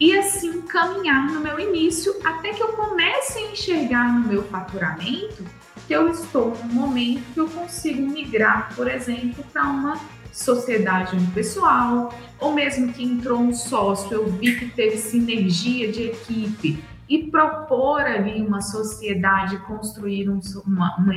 e 0.00 0.16
assim 0.16 0.62
caminhar 0.62 1.30
no 1.32 1.40
meu 1.40 1.58
início 1.58 2.14
até 2.24 2.52
que 2.52 2.62
eu 2.62 2.68
comece 2.68 3.38
a 3.38 3.52
enxergar 3.52 4.12
no 4.12 4.28
meu 4.28 4.44
faturamento 4.44 5.44
que 5.86 5.94
eu 5.94 6.10
estou 6.10 6.56
num 6.64 6.74
momento 6.74 7.22
que 7.32 7.40
eu 7.40 7.48
consigo 7.48 8.02
migrar, 8.02 8.74
por 8.76 8.86
exemplo, 8.86 9.42
para 9.52 9.64
uma 9.64 9.98
sociedade 10.30 11.16
pessoal, 11.34 12.12
ou 12.38 12.52
mesmo 12.52 12.92
que 12.92 13.02
entrou 13.02 13.40
um 13.40 13.54
sócio, 13.54 14.12
eu 14.12 14.30
vi 14.30 14.54
que 14.56 14.68
teve 14.68 14.98
sinergia 14.98 15.90
de 15.90 16.04
equipe 16.04 16.84
e 17.08 17.30
propor 17.30 18.02
ali 18.02 18.42
uma 18.42 18.60
sociedade, 18.60 19.56
construir 19.60 20.28
um, 20.28 20.40
uma, 20.66 20.96
uma, 20.96 21.14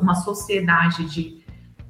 uma 0.00 0.14
sociedade 0.14 1.04
de 1.06 1.42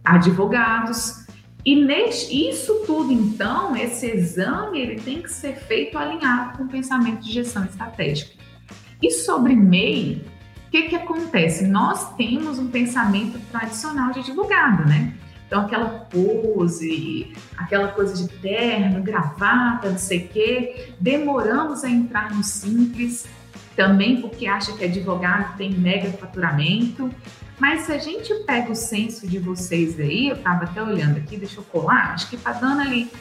advogados. 0.05 1.26
E 1.64 1.76
neste, 1.76 2.49
isso 2.49 2.84
tudo, 2.86 3.12
então, 3.12 3.76
esse 3.76 4.07
exame, 4.07 4.80
ele 4.80 5.01
tem 5.01 5.22
que 5.22 5.30
ser 5.30 5.55
feito 5.55 5.97
alinhado 5.99 6.57
com 6.57 6.64
o 6.64 6.68
pensamento 6.68 7.20
de 7.20 7.32
gestão 7.32 7.64
estratégica. 7.64 8.32
E 9.01 9.11
sobre 9.11 9.55
MEI, 9.55 10.24
o 10.66 10.70
que, 10.70 10.82
que 10.82 10.97
acontece? 10.97 11.66
Nós 11.66 12.14
temos 12.16 12.59
um 12.59 12.68
pensamento 12.68 13.38
tradicional 13.51 14.12
de 14.12 14.20
advogado, 14.20 14.88
né? 14.88 15.12
Então, 15.53 15.66
aquela 15.66 15.90
pose, 16.11 17.30
aquela 17.59 17.88
coisa 17.88 18.14
de 18.14 18.26
terno, 18.38 19.03
gravata, 19.03 19.90
não 19.90 19.98
sei 19.98 20.20
o 20.20 20.28
quê, 20.28 20.94
demoramos 20.98 21.84
a 21.84 21.90
entrar 21.90 22.34
no 22.34 22.42
simples, 22.42 23.26
também 23.76 24.22
porque 24.22 24.46
acha 24.46 24.72
que 24.72 24.82
advogado 24.82 25.55
tem 25.59 25.70
mega 25.70 26.11
faturamento. 26.12 27.11
Mas 27.59 27.82
se 27.82 27.92
a 27.92 27.98
gente 27.98 28.32
pega 28.46 28.72
o 28.72 28.74
censo 28.74 29.28
de 29.28 29.38
vocês 29.38 30.00
aí, 30.00 30.30
eu 30.30 30.36
estava 30.36 30.64
até 30.64 30.82
olhando 30.82 31.18
aqui, 31.18 31.36
deixa 31.36 31.61
eu 31.61 31.64
colar, 31.64 32.14
acho 32.14 32.30
que 32.30 32.36
está 32.36 32.53
dando 32.53 32.80
ali. 32.80 33.12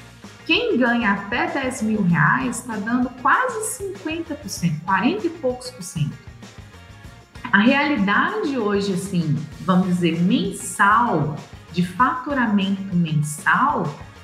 Quem 0.45 0.77
ganha 0.77 1.11
até 1.11 1.47
10 1.47 1.81
mil 1.81 2.01
reais 2.01 2.59
está 2.59 2.77
dando 2.77 3.09
quase 3.21 3.83
50%, 3.93 4.85
40 4.85 5.27
e 5.27 5.29
poucos 5.31 5.69
por 5.69 5.83
cento. 5.83 6.17
A 7.51 7.59
realidade 7.59 8.57
hoje, 8.57 8.93
assim, 8.93 9.35
vamos 9.65 9.87
dizer, 9.87 10.21
mensal, 10.21 11.35
de 11.71 11.85
faturamento 11.85 12.95
mensal, 12.95 13.83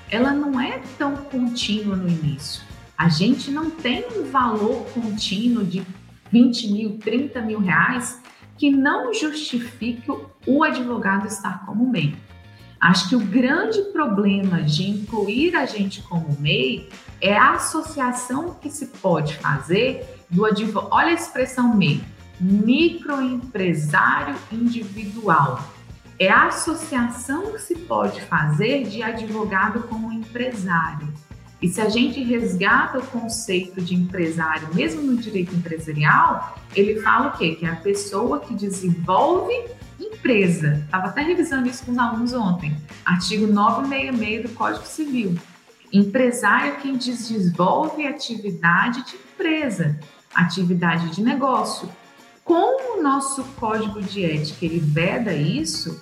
ela 0.09 0.31
não 0.31 0.59
é 0.59 0.81
tão 0.97 1.15
contínua 1.15 1.95
no 1.95 2.07
início. 2.07 2.61
A 2.97 3.09
gente 3.09 3.51
não 3.51 3.69
tem 3.69 4.05
um 4.15 4.29
valor 4.29 4.85
contínuo 4.93 5.63
de 5.63 5.85
20 6.31 6.71
mil, 6.71 6.97
30 6.97 7.41
mil 7.41 7.59
reais 7.59 8.21
que 8.57 8.71
não 8.71 9.13
justifique 9.13 10.09
o 10.45 10.63
advogado 10.63 11.27
estar 11.27 11.65
como 11.65 11.89
MEI. 11.89 12.15
Acho 12.79 13.09
que 13.09 13.15
o 13.15 13.19
grande 13.19 13.81
problema 13.91 14.61
de 14.61 14.89
incluir 14.89 15.55
a 15.55 15.65
gente 15.65 16.01
como 16.03 16.37
MEI 16.39 16.89
é 17.21 17.35
a 17.37 17.53
associação 17.53 18.55
que 18.55 18.69
se 18.69 18.87
pode 18.87 19.35
fazer 19.35 20.05
do 20.29 20.45
advogado. 20.45 20.89
Olha 20.91 21.09
a 21.09 21.13
expressão 21.13 21.75
MEI, 21.75 22.03
microempresário 22.39 24.35
individual 24.51 25.76
é 26.19 26.29
a 26.29 26.47
associação 26.47 27.53
que 27.53 27.61
se 27.61 27.75
pode 27.75 28.21
fazer 28.21 28.85
de 28.85 29.03
advogado 29.03 29.83
como 29.83 30.11
empresário. 30.11 31.07
E 31.61 31.67
se 31.67 31.81
a 31.81 31.89
gente 31.89 32.21
resgata 32.23 32.99
o 32.99 33.07
conceito 33.07 33.81
de 33.81 33.95
empresário, 33.95 34.67
mesmo 34.73 35.01
no 35.01 35.17
direito 35.17 35.55
empresarial, 35.55 36.59
ele 36.75 37.01
fala 37.01 37.29
o 37.29 37.37
quê? 37.37 37.55
Que 37.55 37.65
é 37.65 37.69
a 37.69 37.75
pessoa 37.75 38.39
que 38.39 38.53
desenvolve 38.53 39.53
empresa. 39.99 40.81
Estava 40.85 41.07
até 41.07 41.21
revisando 41.21 41.67
isso 41.67 41.83
com 41.85 41.91
os 41.91 41.97
alunos 41.97 42.33
ontem. 42.33 42.75
Artigo 43.03 43.47
966 43.47 44.43
do 44.43 44.55
Código 44.55 44.85
Civil. 44.85 45.35
Empresário 45.91 46.73
é 46.73 46.75
quem 46.75 46.97
desenvolve 46.97 48.05
atividade 48.05 49.05
de 49.05 49.15
empresa, 49.15 49.97
atividade 50.35 51.09
de 51.11 51.23
negócio, 51.23 51.89
como 52.47 52.97
o 52.97 53.03
nosso 53.03 53.43
código 53.59 54.01
de 54.01 54.23
ética 54.23 54.65
ele 54.65 54.79
veda 54.79 55.33
isso, 55.33 56.01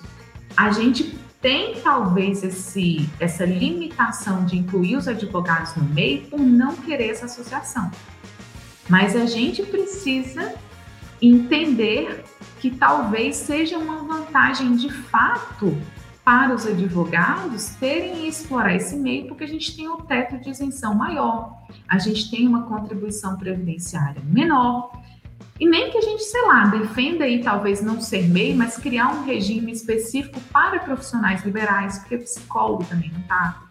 a 0.56 0.70
gente 0.70 1.18
tem 1.42 1.80
talvez 1.80 2.44
esse, 2.44 3.10
essa 3.18 3.44
limitação 3.44 4.44
de 4.44 4.56
incluir 4.56 4.96
os 4.96 5.08
advogados 5.08 5.74
no 5.74 5.82
meio 5.82 6.22
por 6.28 6.38
não 6.38 6.76
querer 6.76 7.10
essa 7.10 7.26
associação. 7.26 7.90
Mas 8.88 9.16
a 9.16 9.26
gente 9.26 9.64
precisa 9.64 10.54
entender 11.20 12.24
que 12.60 12.70
talvez 12.70 13.36
seja 13.36 13.76
uma 13.76 14.04
vantagem 14.04 14.76
de 14.76 14.90
fato 14.90 15.76
para 16.24 16.54
os 16.54 16.64
advogados 16.64 17.70
terem 17.80 18.28
explorar 18.28 18.74
esse 18.74 18.96
meio, 18.96 19.26
porque 19.26 19.44
a 19.44 19.48
gente 19.48 19.76
tem 19.76 19.88
um 19.88 19.98
teto 19.98 20.38
de 20.38 20.50
isenção 20.50 20.94
maior, 20.94 21.56
a 21.88 21.98
gente 21.98 22.30
tem 22.30 22.46
uma 22.46 22.62
contribuição 22.62 23.36
previdenciária 23.36 24.22
menor, 24.24 24.90
e 25.58 25.66
nem 25.66 25.90
que 25.90 25.98
a 25.98 26.02
gente, 26.02 26.22
sei 26.22 26.42
lá, 26.42 26.66
defenda 26.66 27.24
aí 27.24 27.42
talvez 27.42 27.82
não 27.82 28.00
ser 28.00 28.28
MEI, 28.28 28.54
mas 28.54 28.76
criar 28.76 29.08
um 29.08 29.24
regime 29.24 29.72
específico 29.72 30.38
para 30.52 30.80
profissionais 30.80 31.42
liberais, 31.44 31.98
porque 32.00 32.18
psicólogo 32.18 32.84
também 32.84 33.10
não 33.10 33.22
tá. 33.22 33.62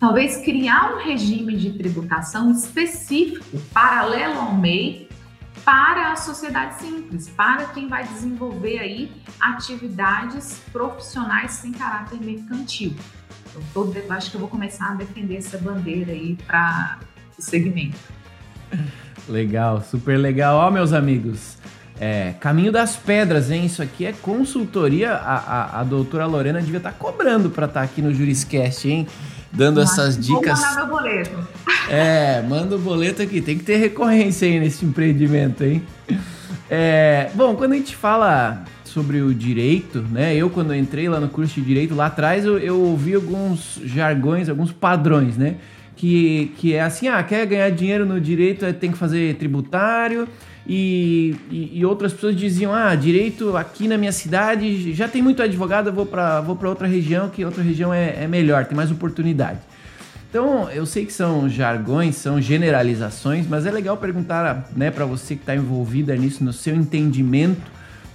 Talvez 0.00 0.38
criar 0.38 0.94
um 0.94 0.98
regime 0.98 1.56
de 1.56 1.72
tributação 1.72 2.50
específico, 2.52 3.58
paralelo 3.72 4.38
ao 4.38 4.54
MEI, 4.54 5.08
para 5.64 6.12
a 6.12 6.16
sociedade 6.16 6.80
simples, 6.80 7.28
para 7.28 7.66
quem 7.66 7.88
vai 7.88 8.04
desenvolver 8.04 8.78
aí 8.78 9.12
atividades 9.38 10.62
profissionais 10.72 11.52
sem 11.52 11.72
caráter 11.72 12.18
mercantil. 12.20 12.94
Eu 13.54 13.62
tô, 13.74 13.92
acho 14.10 14.30
que 14.30 14.36
eu 14.36 14.40
vou 14.40 14.48
começar 14.48 14.92
a 14.92 14.94
defender 14.94 15.36
essa 15.36 15.58
bandeira 15.58 16.12
aí 16.12 16.36
para 16.46 16.98
o 17.36 17.42
segmento. 17.42 17.98
Legal, 19.28 19.82
super 19.82 20.16
legal. 20.16 20.56
Ó, 20.56 20.70
meus 20.70 20.92
amigos, 20.92 21.58
é, 22.00 22.34
caminho 22.40 22.72
das 22.72 22.96
pedras, 22.96 23.50
hein? 23.50 23.66
Isso 23.66 23.82
aqui 23.82 24.06
é 24.06 24.12
consultoria. 24.12 25.12
A, 25.12 25.36
a, 25.36 25.80
a 25.80 25.84
doutora 25.84 26.26
Lorena 26.26 26.60
devia 26.60 26.78
estar 26.78 26.92
tá 26.92 26.96
cobrando 26.98 27.50
para 27.50 27.66
estar 27.66 27.80
tá 27.80 27.84
aqui 27.84 28.00
no 28.00 28.14
Juriscast, 28.14 28.88
hein? 28.88 29.06
Dando 29.52 29.80
Nossa, 29.80 30.02
essas 30.02 30.18
dicas. 30.18 30.58
Vou 30.58 30.68
mandar 30.68 30.76
meu 30.76 30.86
boleto. 30.86 31.48
É, 31.90 32.42
manda 32.42 32.76
o 32.76 32.78
boleto 32.78 33.22
aqui. 33.22 33.40
Tem 33.40 33.56
que 33.56 33.64
ter 33.64 33.78
recorrência 33.78 34.46
aí 34.46 34.60
nesse 34.60 34.84
empreendimento, 34.84 35.64
hein? 35.64 35.82
É, 36.68 37.30
bom, 37.34 37.56
quando 37.56 37.72
a 37.72 37.76
gente 37.76 37.96
fala 37.96 38.62
sobre 38.84 39.22
o 39.22 39.34
direito, 39.34 40.04
né? 40.10 40.36
Eu, 40.36 40.50
quando 40.50 40.74
entrei 40.74 41.08
lá 41.08 41.18
no 41.18 41.28
curso 41.28 41.54
de 41.54 41.62
direito, 41.62 41.94
lá 41.94 42.06
atrás, 42.06 42.44
eu, 42.44 42.58
eu 42.58 42.78
ouvi 42.78 43.14
alguns 43.14 43.80
jargões, 43.84 44.50
alguns 44.50 44.70
padrões, 44.70 45.38
né? 45.38 45.56
Que, 45.98 46.52
que 46.56 46.74
é 46.74 46.80
assim, 46.80 47.08
ah, 47.08 47.20
quer 47.24 47.44
ganhar 47.44 47.68
dinheiro 47.70 48.06
no 48.06 48.20
direito, 48.20 48.64
é, 48.64 48.72
tem 48.72 48.92
que 48.92 48.96
fazer 48.96 49.34
tributário, 49.34 50.28
e, 50.64 51.34
e, 51.50 51.80
e, 51.80 51.84
outras 51.84 52.12
pessoas 52.12 52.36
diziam, 52.36 52.72
ah, 52.72 52.94
direito 52.94 53.56
aqui 53.56 53.88
na 53.88 53.98
minha 53.98 54.12
cidade, 54.12 54.92
já 54.94 55.08
tem 55.08 55.20
muito 55.20 55.42
advogado, 55.42 55.88
eu 55.88 55.92
vou 55.92 56.06
para 56.06 56.40
vou 56.40 56.56
outra 56.62 56.86
região, 56.86 57.28
que 57.28 57.44
outra 57.44 57.64
região 57.64 57.92
é, 57.92 58.22
é 58.22 58.28
melhor, 58.28 58.64
tem 58.64 58.76
mais 58.76 58.92
oportunidade. 58.92 59.58
Então, 60.30 60.70
eu 60.70 60.86
sei 60.86 61.04
que 61.04 61.12
são 61.12 61.48
jargões, 61.48 62.14
são 62.14 62.40
generalizações, 62.40 63.48
mas 63.48 63.66
é 63.66 63.70
legal 63.72 63.96
perguntar 63.96 64.68
né, 64.76 64.92
para 64.92 65.04
você 65.04 65.34
que 65.34 65.42
está 65.42 65.56
envolvida 65.56 66.14
nisso, 66.14 66.44
no 66.44 66.52
seu 66.52 66.76
entendimento 66.76 67.62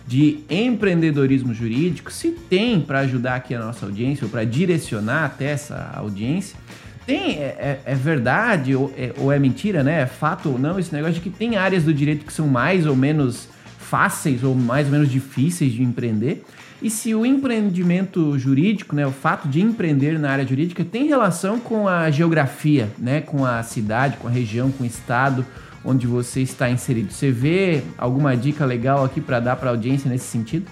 de 0.07 0.39
empreendedorismo 0.49 1.53
jurídico, 1.53 2.13
se 2.13 2.31
tem 2.31 2.79
para 2.79 2.99
ajudar 2.99 3.35
aqui 3.35 3.53
a 3.53 3.59
nossa 3.59 3.85
audiência 3.85 4.23
ou 4.23 4.29
para 4.29 4.45
direcionar 4.45 5.25
até 5.25 5.45
essa 5.45 5.91
audiência, 5.95 6.62
tem, 7.05 7.37
é, 7.37 7.55
é, 7.59 7.81
é 7.85 7.95
verdade 7.95 8.75
ou 8.75 8.93
é, 8.97 9.13
ou 9.17 9.31
é, 9.31 9.39
mentira, 9.39 9.83
né? 9.83 10.01
É 10.01 10.05
fato 10.05 10.49
ou 10.49 10.59
não 10.59 10.79
esse 10.79 10.93
negócio 10.93 11.15
de 11.15 11.21
que 11.21 11.29
tem 11.29 11.55
áreas 11.55 11.83
do 11.83 11.93
direito 11.93 12.25
que 12.25 12.33
são 12.33 12.47
mais 12.47 12.85
ou 12.85 12.95
menos 12.95 13.49
fáceis 13.77 14.43
ou 14.43 14.55
mais 14.55 14.87
ou 14.87 14.91
menos 14.91 15.09
difíceis 15.09 15.73
de 15.73 15.83
empreender? 15.83 16.43
E 16.81 16.89
se 16.89 17.15
o 17.15 17.25
empreendimento 17.25 18.37
jurídico, 18.37 18.95
né, 18.95 19.07
o 19.07 19.11
fato 19.11 19.47
de 19.47 19.61
empreender 19.61 20.19
na 20.19 20.31
área 20.31 20.45
jurídica 20.45 20.83
tem 20.83 21.07
relação 21.07 21.57
com 21.57 21.87
a 21.87 22.11
geografia, 22.11 22.89
né, 22.97 23.21
com 23.21 23.45
a 23.45 23.63
cidade, 23.63 24.17
com 24.17 24.27
a 24.27 24.31
região, 24.31 24.69
com 24.69 24.83
o 24.83 24.87
estado 24.87 25.45
onde 25.85 26.07
você 26.07 26.41
está 26.41 26.69
inserido. 26.69 27.11
Você 27.11 27.31
vê 27.31 27.83
alguma 27.97 28.35
dica 28.35 28.65
legal 28.65 29.03
aqui 29.03 29.21
para 29.21 29.39
dar 29.39 29.55
para 29.55 29.69
a 29.69 29.71
audiência 29.71 30.09
nesse 30.09 30.25
sentido? 30.25 30.69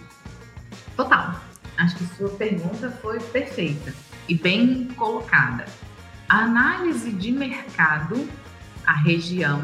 Total. 0.96 1.36
Acho 1.78 1.96
que 1.96 2.06
sua 2.18 2.30
pergunta 2.30 2.92
foi 3.02 3.20
perfeita 3.20 3.94
e 4.28 4.36
bem 4.36 4.88
colocada. 4.96 5.66
A 6.32 6.44
análise 6.46 7.12
de 7.12 7.30
mercado, 7.30 8.26
a 8.88 8.94
região 8.94 9.62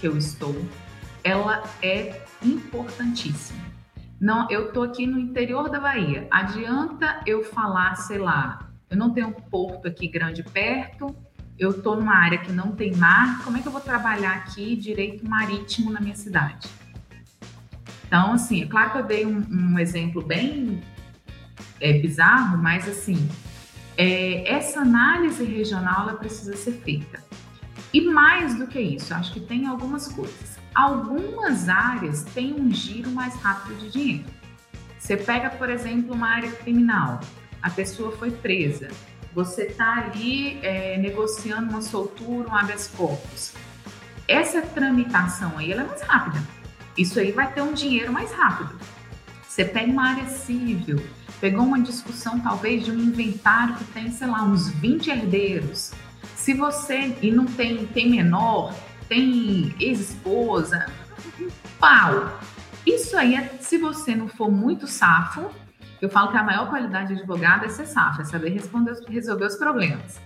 que 0.00 0.08
eu 0.08 0.18
estou, 0.18 0.56
ela 1.22 1.62
é 1.80 2.26
importantíssima. 2.42 3.62
Não, 4.20 4.50
eu 4.50 4.72
tô 4.72 4.82
aqui 4.82 5.06
no 5.06 5.20
interior 5.20 5.70
da 5.70 5.78
Bahia. 5.78 6.26
Adianta 6.28 7.22
eu 7.24 7.44
falar, 7.44 7.94
sei 7.94 8.18
lá, 8.18 8.72
eu 8.90 8.96
não 8.96 9.14
tenho 9.14 9.28
um 9.28 9.32
porto 9.32 9.86
aqui 9.86 10.08
grande 10.08 10.42
perto, 10.42 11.14
eu 11.56 11.70
estou 11.70 11.94
numa 11.94 12.16
área 12.16 12.38
que 12.38 12.50
não 12.50 12.72
tem 12.72 12.92
mar, 12.96 13.44
como 13.44 13.56
é 13.56 13.60
que 13.60 13.68
eu 13.68 13.72
vou 13.72 13.80
trabalhar 13.80 14.32
aqui 14.32 14.74
direito 14.74 15.24
marítimo 15.24 15.92
na 15.92 16.00
minha 16.00 16.16
cidade? 16.16 16.68
Então, 18.08 18.32
assim, 18.32 18.64
é 18.64 18.66
claro 18.66 18.90
que 18.90 18.98
eu 18.98 19.04
dei 19.04 19.24
um, 19.24 19.46
um 19.48 19.78
exemplo 19.78 20.20
bem 20.20 20.82
é, 21.80 21.92
bizarro, 22.00 22.58
mas 22.58 22.88
assim, 22.88 23.28
é, 24.00 24.50
essa 24.50 24.80
análise 24.80 25.44
regional 25.44 26.08
ela 26.08 26.14
precisa 26.14 26.56
ser 26.56 26.72
feita. 26.72 27.22
E 27.92 28.00
mais 28.00 28.54
do 28.54 28.66
que 28.66 28.80
isso, 28.80 29.12
acho 29.12 29.30
que 29.30 29.40
tem 29.40 29.66
algumas 29.66 30.08
coisas. 30.08 30.58
Algumas 30.74 31.68
áreas 31.68 32.24
têm 32.24 32.54
um 32.54 32.72
giro 32.72 33.10
mais 33.10 33.34
rápido 33.34 33.78
de 33.78 33.90
dinheiro. 33.90 34.24
Você 34.98 35.18
pega, 35.18 35.50
por 35.50 35.68
exemplo, 35.68 36.14
uma 36.14 36.28
área 36.28 36.50
criminal, 36.50 37.20
a 37.60 37.68
pessoa 37.68 38.10
foi 38.12 38.30
presa, 38.30 38.88
você 39.34 39.64
está 39.64 39.98
ali 39.98 40.58
é, 40.62 40.96
negociando 40.96 41.68
uma 41.68 41.82
soltura, 41.82 42.48
um 42.48 42.56
habeas 42.56 42.88
corpus. 42.88 43.52
Essa 44.26 44.62
tramitação 44.62 45.58
aí 45.58 45.72
ela 45.72 45.82
é 45.82 45.86
mais 45.86 46.00
rápida. 46.00 46.42
Isso 46.96 47.20
aí 47.20 47.32
vai 47.32 47.52
ter 47.52 47.60
um 47.60 47.74
dinheiro 47.74 48.10
mais 48.10 48.32
rápido. 48.32 48.80
Você 49.46 49.62
pega 49.62 49.92
uma 49.92 50.08
área 50.08 50.26
civil, 50.26 51.02
pegou 51.40 51.64
uma 51.64 51.80
discussão 51.80 52.38
talvez 52.40 52.84
de 52.84 52.90
um 52.90 52.98
inventário 52.98 53.74
que 53.76 53.84
tem, 53.84 54.10
sei 54.10 54.26
lá, 54.26 54.42
uns 54.42 54.68
20 54.68 55.10
herdeiros. 55.10 55.92
Se 56.36 56.54
você 56.54 57.16
e 57.22 57.30
não 57.30 57.46
tem 57.46 57.86
tem 57.86 58.10
menor, 58.10 58.74
tem 59.08 59.74
ex-esposa, 59.80 60.86
pau. 61.78 62.38
Isso 62.86 63.16
aí 63.16 63.34
é 63.34 63.48
se 63.60 63.78
você 63.78 64.14
não 64.14 64.28
for 64.28 64.50
muito 64.50 64.86
safo, 64.86 65.50
eu 66.00 66.08
falo 66.08 66.30
que 66.30 66.36
a 66.36 66.42
maior 66.42 66.68
qualidade 66.68 67.08
de 67.08 67.20
advogado 67.20 67.64
é 67.64 67.68
ser 67.68 67.86
safo, 67.86 68.22
é 68.22 68.24
saber 68.24 68.50
responder, 68.50 68.96
resolver 69.08 69.46
os 69.46 69.56
problemas. 69.56 70.20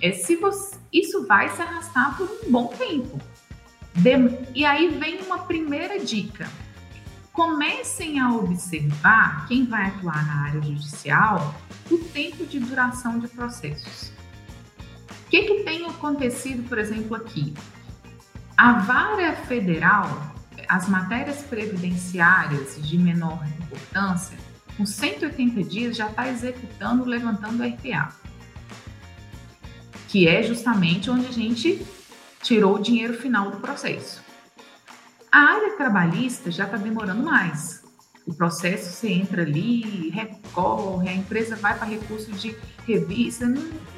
É 0.00 0.12
se 0.12 0.36
você, 0.36 0.76
isso 0.92 1.26
vai 1.26 1.48
se 1.48 1.60
arrastar 1.60 2.16
por 2.16 2.28
um 2.28 2.50
bom 2.50 2.68
tempo. 2.68 3.20
De, 3.94 4.12
e 4.54 4.64
aí 4.64 4.88
vem 4.90 5.20
uma 5.22 5.40
primeira 5.40 5.98
dica. 5.98 6.48
Comecem 7.38 8.18
a 8.18 8.32
observar 8.34 9.46
quem 9.46 9.64
vai 9.64 9.86
atuar 9.86 10.26
na 10.26 10.46
área 10.46 10.60
judicial 10.60 11.54
o 11.88 11.96
tempo 11.96 12.44
de 12.44 12.58
duração 12.58 13.20
de 13.20 13.28
processos. 13.28 14.10
O 15.08 15.30
que, 15.30 15.44
que 15.44 15.62
tem 15.62 15.86
acontecido, 15.86 16.68
por 16.68 16.78
exemplo, 16.78 17.14
aqui? 17.14 17.54
A 18.56 18.80
vara 18.80 19.36
federal, 19.36 20.34
as 20.68 20.88
matérias 20.88 21.40
previdenciárias 21.44 22.76
de 22.82 22.98
menor 22.98 23.40
importância, 23.60 24.36
com 24.76 24.84
180 24.84 25.62
dias, 25.62 25.96
já 25.96 26.08
está 26.08 26.28
executando, 26.28 27.04
levantando 27.04 27.62
o 27.62 27.66
RPA, 27.68 28.12
que 30.08 30.26
é 30.26 30.42
justamente 30.42 31.08
onde 31.08 31.28
a 31.28 31.32
gente 31.32 31.86
tirou 32.42 32.74
o 32.74 32.82
dinheiro 32.82 33.14
final 33.14 33.48
do 33.48 33.58
processo. 33.58 34.26
A 35.30 35.40
área 35.40 35.76
trabalhista 35.76 36.50
já 36.50 36.64
está 36.64 36.76
demorando 36.76 37.22
mais. 37.22 37.84
O 38.26 38.34
processo 38.34 38.92
você 38.92 39.08
entra 39.08 39.42
ali, 39.42 40.10
recorre, 40.10 41.08
a 41.08 41.14
empresa 41.14 41.56
vai 41.56 41.76
para 41.76 41.86
recurso 41.86 42.32
de 42.32 42.56
revista. 42.86 43.46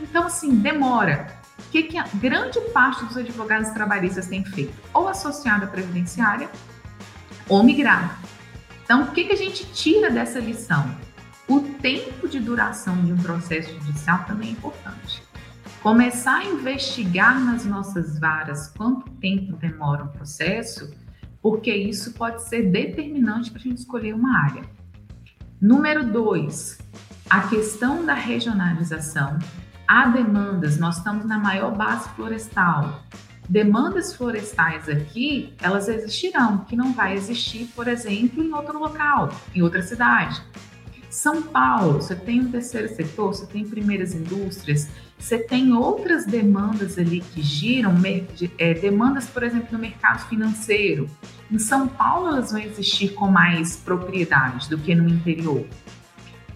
Então, 0.00 0.26
assim, 0.26 0.56
demora. 0.56 1.38
O 1.58 1.70
que, 1.70 1.84
que 1.84 1.98
a 1.98 2.04
grande 2.14 2.60
parte 2.72 3.04
dos 3.04 3.16
advogados 3.16 3.70
trabalhistas 3.70 4.26
tem 4.26 4.44
feito? 4.44 4.74
Ou 4.92 5.08
associado 5.08 5.64
à 5.64 5.68
previdenciária, 5.68 6.50
ou 7.48 7.62
migrado. 7.62 8.14
Então, 8.84 9.02
o 9.02 9.10
que, 9.12 9.24
que 9.24 9.32
a 9.32 9.36
gente 9.36 9.64
tira 9.72 10.10
dessa 10.10 10.40
lição? 10.40 10.90
O 11.46 11.60
tempo 11.60 12.28
de 12.28 12.40
duração 12.40 13.04
de 13.04 13.12
um 13.12 13.16
processo 13.16 13.72
judicial 13.72 14.24
também 14.24 14.48
é 14.48 14.52
importante. 14.52 15.22
Começar 15.82 16.38
a 16.38 16.44
investigar 16.44 17.40
nas 17.40 17.64
nossas 17.64 18.18
varas 18.18 18.68
quanto 18.76 19.10
tempo 19.12 19.56
demora 19.56 20.04
um 20.04 20.08
processo, 20.08 20.90
porque 21.42 21.74
isso 21.74 22.12
pode 22.12 22.42
ser 22.48 22.70
determinante 22.70 23.50
para 23.50 23.60
a 23.60 23.62
gente 23.62 23.78
escolher 23.78 24.14
uma 24.14 24.44
área. 24.44 24.62
Número 25.60 26.04
dois, 26.04 26.78
a 27.28 27.48
questão 27.48 28.04
da 28.04 28.14
regionalização. 28.14 29.38
Há 29.86 30.06
demandas, 30.06 30.78
nós 30.78 30.98
estamos 30.98 31.24
na 31.24 31.38
maior 31.38 31.76
base 31.76 32.08
florestal, 32.10 33.02
demandas 33.48 34.14
florestais 34.14 34.88
aqui, 34.88 35.52
elas 35.60 35.88
existirão, 35.88 36.58
que 36.58 36.76
não 36.76 36.92
vai 36.92 37.14
existir, 37.14 37.66
por 37.74 37.88
exemplo, 37.88 38.42
em 38.42 38.54
outro 38.54 38.78
local, 38.78 39.30
em 39.54 39.62
outra 39.62 39.82
cidade. 39.82 40.40
São 41.10 41.42
Paulo, 41.42 41.94
você 41.94 42.14
tem 42.14 42.40
um 42.40 42.52
terceiro 42.52 42.88
setor, 42.94 43.34
você 43.34 43.44
tem 43.44 43.66
primeiras 43.66 44.14
indústrias, 44.14 44.88
você 45.18 45.38
tem 45.38 45.72
outras 45.72 46.24
demandas 46.24 46.96
ali 46.96 47.20
que 47.20 47.42
giram, 47.42 47.94
é, 48.56 48.74
demandas, 48.74 49.26
por 49.26 49.42
exemplo, 49.42 49.68
no 49.72 49.78
mercado 49.80 50.28
financeiro. 50.28 51.10
Em 51.50 51.58
São 51.58 51.88
Paulo, 51.88 52.28
elas 52.28 52.52
vão 52.52 52.60
existir 52.60 53.08
com 53.08 53.26
mais 53.26 53.74
propriedade 53.76 54.70
do 54.70 54.78
que 54.78 54.94
no 54.94 55.08
interior. 55.08 55.66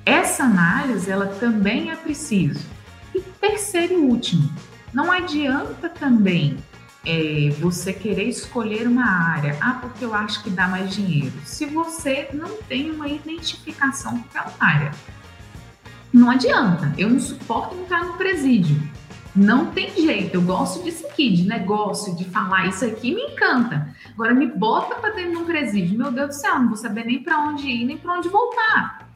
Essa 0.06 0.44
análise, 0.44 1.10
ela 1.10 1.26
também 1.26 1.90
é 1.90 1.96
preciso. 1.96 2.64
E 3.12 3.20
terceiro 3.20 3.94
e 3.94 3.96
último, 3.96 4.48
não 4.92 5.10
adianta 5.10 5.88
também 5.88 6.56
é, 7.06 7.50
você 7.58 7.92
querer 7.92 8.28
escolher 8.28 8.86
uma 8.86 9.04
área, 9.04 9.56
ah, 9.60 9.78
porque 9.80 10.04
eu 10.04 10.14
acho 10.14 10.42
que 10.42 10.50
dá 10.50 10.68
mais 10.68 10.94
dinheiro, 10.94 11.32
se 11.44 11.66
você 11.66 12.28
não 12.32 12.48
tem 12.62 12.90
uma 12.90 13.08
identificação 13.08 14.18
com 14.18 14.38
aquela 14.38 14.52
área. 14.58 14.90
Não 16.12 16.30
adianta, 16.30 16.92
eu 16.96 17.10
não 17.10 17.18
suporto 17.18 17.74
entrar 17.74 18.04
no 18.04 18.14
presídio. 18.14 18.80
Não 19.34 19.66
tem 19.66 19.90
jeito, 19.96 20.34
eu 20.36 20.42
gosto 20.42 20.84
disso 20.84 21.04
aqui, 21.08 21.28
de 21.28 21.42
negócio, 21.42 22.14
de 22.14 22.24
falar, 22.24 22.68
isso 22.68 22.84
aqui 22.84 23.12
me 23.12 23.20
encanta. 23.20 23.88
Agora 24.12 24.32
me 24.32 24.46
bota 24.46 24.94
para 24.94 25.10
dentro 25.10 25.32
de 25.32 25.36
um 25.38 25.44
presídio, 25.44 25.98
meu 25.98 26.12
Deus 26.12 26.28
do 26.28 26.34
céu, 26.34 26.60
não 26.60 26.68
vou 26.68 26.76
saber 26.76 27.04
nem 27.04 27.20
para 27.20 27.40
onde 27.40 27.66
ir, 27.66 27.84
nem 27.84 27.98
para 27.98 28.12
onde 28.12 28.28
voltar. 28.28 29.08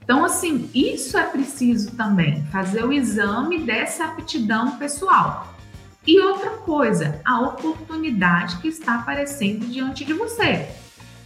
Então, 0.00 0.24
assim, 0.24 0.70
isso 0.72 1.18
é 1.18 1.24
preciso 1.24 1.96
também, 1.96 2.44
fazer 2.52 2.84
o 2.84 2.92
exame 2.92 3.58
dessa 3.60 4.04
aptidão 4.04 4.76
pessoal. 4.76 5.53
E 6.06 6.20
outra 6.20 6.50
coisa, 6.50 7.20
a 7.24 7.40
oportunidade 7.40 8.58
que 8.58 8.68
está 8.68 8.96
aparecendo 8.96 9.66
diante 9.66 10.04
de 10.04 10.12
você. 10.12 10.68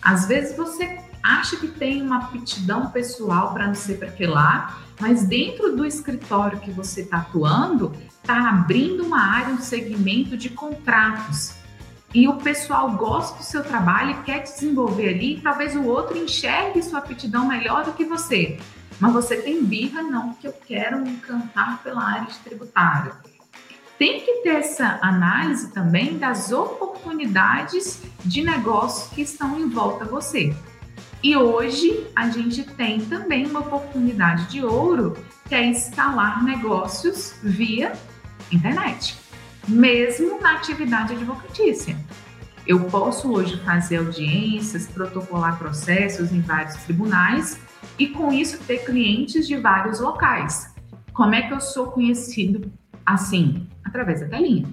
Às 0.01 0.27
vezes 0.27 0.57
você 0.57 1.01
acha 1.21 1.57
que 1.57 1.67
tem 1.67 2.01
uma 2.01 2.19
aptidão 2.19 2.89
pessoal 2.91 3.53
para 3.53 3.67
não 3.67 3.75
ser 3.75 3.99
para 3.99 4.13
que 4.13 4.25
lá, 4.25 4.81
mas 5.01 5.27
dentro 5.27 5.75
do 5.75 5.85
escritório 5.85 6.61
que 6.61 6.71
você 6.71 7.01
está 7.01 7.19
atuando, 7.19 7.93
está 8.09 8.51
abrindo 8.51 9.05
uma 9.05 9.21
área, 9.21 9.53
um 9.53 9.61
segmento 9.61 10.37
de 10.37 10.49
contratos. 10.49 11.57
E 12.15 12.29
o 12.29 12.37
pessoal 12.37 12.93
gosta 12.93 13.37
do 13.37 13.45
seu 13.45 13.65
trabalho 13.65 14.13
e 14.13 14.23
quer 14.23 14.45
desenvolver 14.45 15.09
ali, 15.09 15.41
talvez 15.43 15.75
o 15.75 15.85
outro 15.85 16.17
enxergue 16.17 16.83
sua 16.83 17.01
aptidão 17.01 17.47
melhor 17.49 17.85
do 17.85 17.93
que 17.93 18.05
você. 18.05 18.59
Mas 19.01 19.13
você 19.13 19.37
tem 19.37 19.63
birra, 19.65 20.03
não, 20.03 20.31
porque 20.31 20.47
eu 20.47 20.53
quero 20.53 21.01
me 21.01 21.11
encantar 21.11 21.83
pela 21.83 22.03
área 22.03 22.27
de 22.27 22.39
tributário 22.39 23.13
tem 23.99 24.21
que 24.21 24.43
ter 24.43 24.57
essa 24.57 24.99
análise 25.03 25.73
também 25.73 26.17
das 26.17 26.53
oportunidades 26.53 28.01
de 28.25 28.43
negócio 28.43 29.11
que 29.15 29.23
estão 29.23 29.59
em 29.59 29.69
volta 29.69 30.05
a 30.05 30.09
você. 30.09 30.55
E 31.23 31.37
hoje 31.37 32.07
a 32.15 32.31
gente 32.31 32.63
tem 32.63 33.01
também 33.01 33.45
uma 33.45 33.59
oportunidade 33.59 34.47
de 34.47 34.65
ouro 34.65 35.17
que 35.49 35.55
é 35.55 35.69
escalar 35.69 36.45
negócios 36.45 37.35
via 37.43 37.93
internet, 38.53 39.19
mesmo 39.67 40.41
na 40.41 40.53
atividade 40.53 41.15
advocatícia. 41.15 41.97
Eu 42.65 42.85
posso 42.85 43.33
hoje 43.33 43.61
fazer 43.65 43.97
audiências, 43.97 44.87
protocolar 44.87 45.59
processos 45.59 46.33
em 46.33 46.41
vários 46.41 46.77
tribunais 46.85 47.59
e 47.99 48.09
com 48.09 48.33
isso 48.33 48.59
ter 48.59 48.85
clientes 48.85 49.49
de 49.49 49.57
vários 49.57 49.99
locais. 49.99 50.73
Como 51.13 51.35
é 51.35 51.43
que 51.43 51.53
eu 51.53 51.61
sou 51.61 51.91
conhecido 51.91 52.71
assim? 53.15 53.67
Através 53.85 54.21
da 54.21 54.27
telinha, 54.27 54.67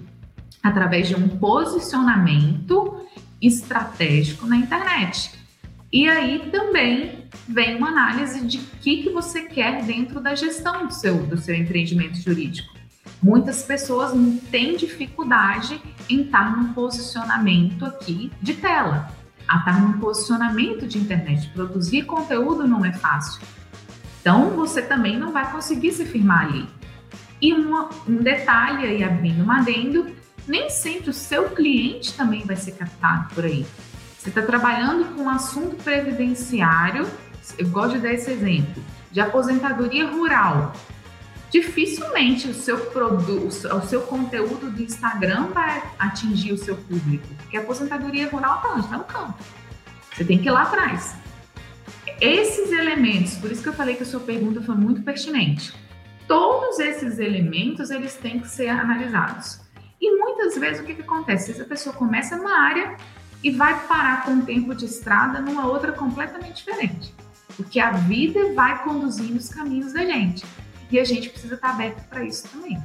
através 0.62 1.08
de 1.08 1.14
um 1.14 1.28
posicionamento 1.28 3.06
estratégico 3.40 4.46
na 4.46 4.56
internet. 4.56 5.32
E 5.92 6.08
aí 6.08 6.50
também 6.50 7.26
vem 7.48 7.76
uma 7.76 7.88
análise 7.88 8.44
de 8.46 8.58
que, 8.58 9.04
que 9.04 9.10
você 9.10 9.42
quer 9.42 9.84
dentro 9.84 10.20
da 10.20 10.34
gestão 10.34 10.86
do 10.86 10.92
seu, 10.92 11.26
do 11.26 11.38
seu 11.38 11.54
empreendimento 11.54 12.16
jurídico. 12.16 12.74
Muitas 13.22 13.62
pessoas 13.62 14.12
têm 14.50 14.76
dificuldade 14.76 15.80
em 16.08 16.22
estar 16.22 16.56
num 16.56 16.72
posicionamento 16.72 17.84
aqui 17.84 18.30
de 18.42 18.54
tela, 18.54 19.10
a 19.48 19.58
estar 19.58 19.80
num 19.80 19.98
posicionamento 19.98 20.86
de 20.86 20.98
internet. 20.98 21.48
Produzir 21.50 22.02
conteúdo 22.02 22.66
não 22.66 22.84
é 22.84 22.92
fácil. 22.92 23.42
Então, 24.20 24.50
você 24.50 24.82
também 24.82 25.16
não 25.16 25.32
vai 25.32 25.50
conseguir 25.52 25.92
se 25.92 26.04
firmar 26.04 26.46
ali. 26.46 26.68
E 27.40 27.52
uma, 27.52 27.90
um 28.08 28.16
detalhe 28.16 28.86
aí, 28.86 29.04
abrindo 29.04 29.44
um 29.44 29.50
adendo, 29.50 30.14
nem 30.46 30.70
sempre 30.70 31.10
o 31.10 31.12
seu 31.12 31.50
cliente 31.50 32.14
também 32.14 32.42
vai 32.44 32.56
ser 32.56 32.72
captado 32.72 33.34
por 33.34 33.44
aí. 33.44 33.66
Você 34.18 34.28
está 34.28 34.42
trabalhando 34.42 35.14
com 35.14 35.22
um 35.22 35.28
assunto 35.28 35.76
previdenciário, 35.76 37.06
eu 37.58 37.68
gosto 37.68 37.94
de 37.94 38.00
dar 38.00 38.12
esse 38.12 38.30
exemplo, 38.30 38.82
de 39.12 39.20
aposentadoria 39.20 40.06
rural. 40.06 40.72
Dificilmente 41.50 42.48
o 42.48 42.54
seu 42.54 42.78
produto, 42.86 43.48
o 43.48 43.80
seu 43.82 44.02
conteúdo 44.02 44.70
do 44.70 44.82
Instagram 44.82 45.48
vai 45.54 45.82
atingir 45.98 46.52
o 46.52 46.58
seu 46.58 46.76
público, 46.76 47.26
porque 47.36 47.56
a 47.56 47.60
aposentadoria 47.60 48.28
rural 48.28 48.56
está 48.56 48.68
onde? 48.72 48.84
Está 48.84 48.98
no 48.98 49.04
campo. 49.04 49.38
Você 50.12 50.24
tem 50.24 50.38
que 50.38 50.48
ir 50.48 50.50
lá 50.50 50.62
atrás. 50.62 51.14
Esses 52.20 52.72
elementos, 52.72 53.34
por 53.34 53.52
isso 53.52 53.62
que 53.62 53.68
eu 53.68 53.74
falei 53.74 53.94
que 53.94 54.02
a 54.02 54.06
sua 54.06 54.20
pergunta 54.20 54.60
foi 54.60 54.74
muito 54.74 55.02
pertinente. 55.02 55.72
Todos 56.26 56.78
esses 56.78 57.18
elementos 57.18 57.90
eles 57.90 58.14
têm 58.14 58.40
que 58.40 58.48
ser 58.48 58.68
analisados. 58.68 59.60
E 60.00 60.16
muitas 60.18 60.56
vezes 60.58 60.82
o 60.82 60.84
que, 60.84 60.94
que 60.94 61.02
acontece? 61.02 61.52
Essa 61.52 61.64
pessoa 61.64 61.94
começa 61.94 62.36
numa 62.36 62.60
área 62.60 62.96
e 63.42 63.50
vai 63.50 63.86
parar 63.86 64.24
com 64.24 64.32
um 64.32 64.44
tempo 64.44 64.74
de 64.74 64.84
estrada 64.84 65.40
numa 65.40 65.66
outra 65.66 65.92
completamente 65.92 66.56
diferente. 66.56 67.14
Porque 67.56 67.78
a 67.78 67.92
vida 67.92 68.52
vai 68.54 68.82
conduzindo 68.82 69.36
os 69.36 69.48
caminhos 69.48 69.92
da 69.92 70.04
gente. 70.04 70.44
E 70.90 70.98
a 70.98 71.04
gente 71.04 71.30
precisa 71.30 71.54
estar 71.54 71.70
aberto 71.70 72.04
para 72.08 72.24
isso 72.24 72.48
também. 72.48 72.78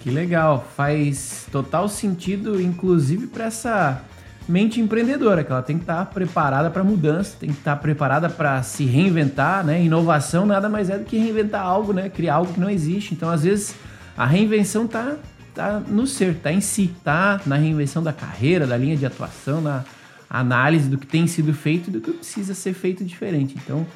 Que 0.00 0.10
legal, 0.10 0.66
faz 0.76 1.46
total 1.52 1.88
sentido, 1.88 2.60
inclusive 2.60 3.26
para 3.26 3.46
essa 3.46 4.02
mente 4.50 4.80
empreendedora, 4.80 5.44
que 5.44 5.52
ela 5.52 5.62
tem 5.62 5.76
que 5.76 5.84
estar 5.84 6.04
preparada 6.06 6.70
para 6.70 6.82
mudança, 6.82 7.36
tem 7.38 7.50
que 7.50 7.58
estar 7.58 7.76
preparada 7.76 8.28
para 8.28 8.62
se 8.62 8.84
reinventar, 8.84 9.64
né? 9.64 9.82
Inovação 9.82 10.44
nada 10.44 10.68
mais 10.68 10.90
é 10.90 10.98
do 10.98 11.04
que 11.04 11.16
reinventar 11.16 11.62
algo, 11.62 11.92
né? 11.92 12.08
Criar 12.08 12.34
algo 12.34 12.52
que 12.52 12.60
não 12.60 12.68
existe. 12.68 13.14
Então, 13.14 13.30
às 13.30 13.44
vezes, 13.44 13.74
a 14.16 14.26
reinvenção 14.26 14.86
tá 14.86 15.16
tá 15.54 15.82
no 15.86 16.06
ser, 16.06 16.36
tá 16.36 16.52
em 16.52 16.60
si, 16.60 16.94
tá 17.02 17.40
na 17.44 17.56
reinvenção 17.56 18.02
da 18.02 18.12
carreira, 18.12 18.66
da 18.66 18.76
linha 18.76 18.96
de 18.96 19.04
atuação, 19.04 19.60
na 19.60 19.84
análise 20.28 20.88
do 20.88 20.96
que 20.96 21.06
tem 21.06 21.26
sido 21.26 21.52
feito 21.52 21.88
e 21.88 21.92
do 21.92 22.00
que 22.00 22.12
precisa 22.12 22.54
ser 22.54 22.72
feito 22.72 23.04
diferente. 23.04 23.56
Então, 23.62 23.86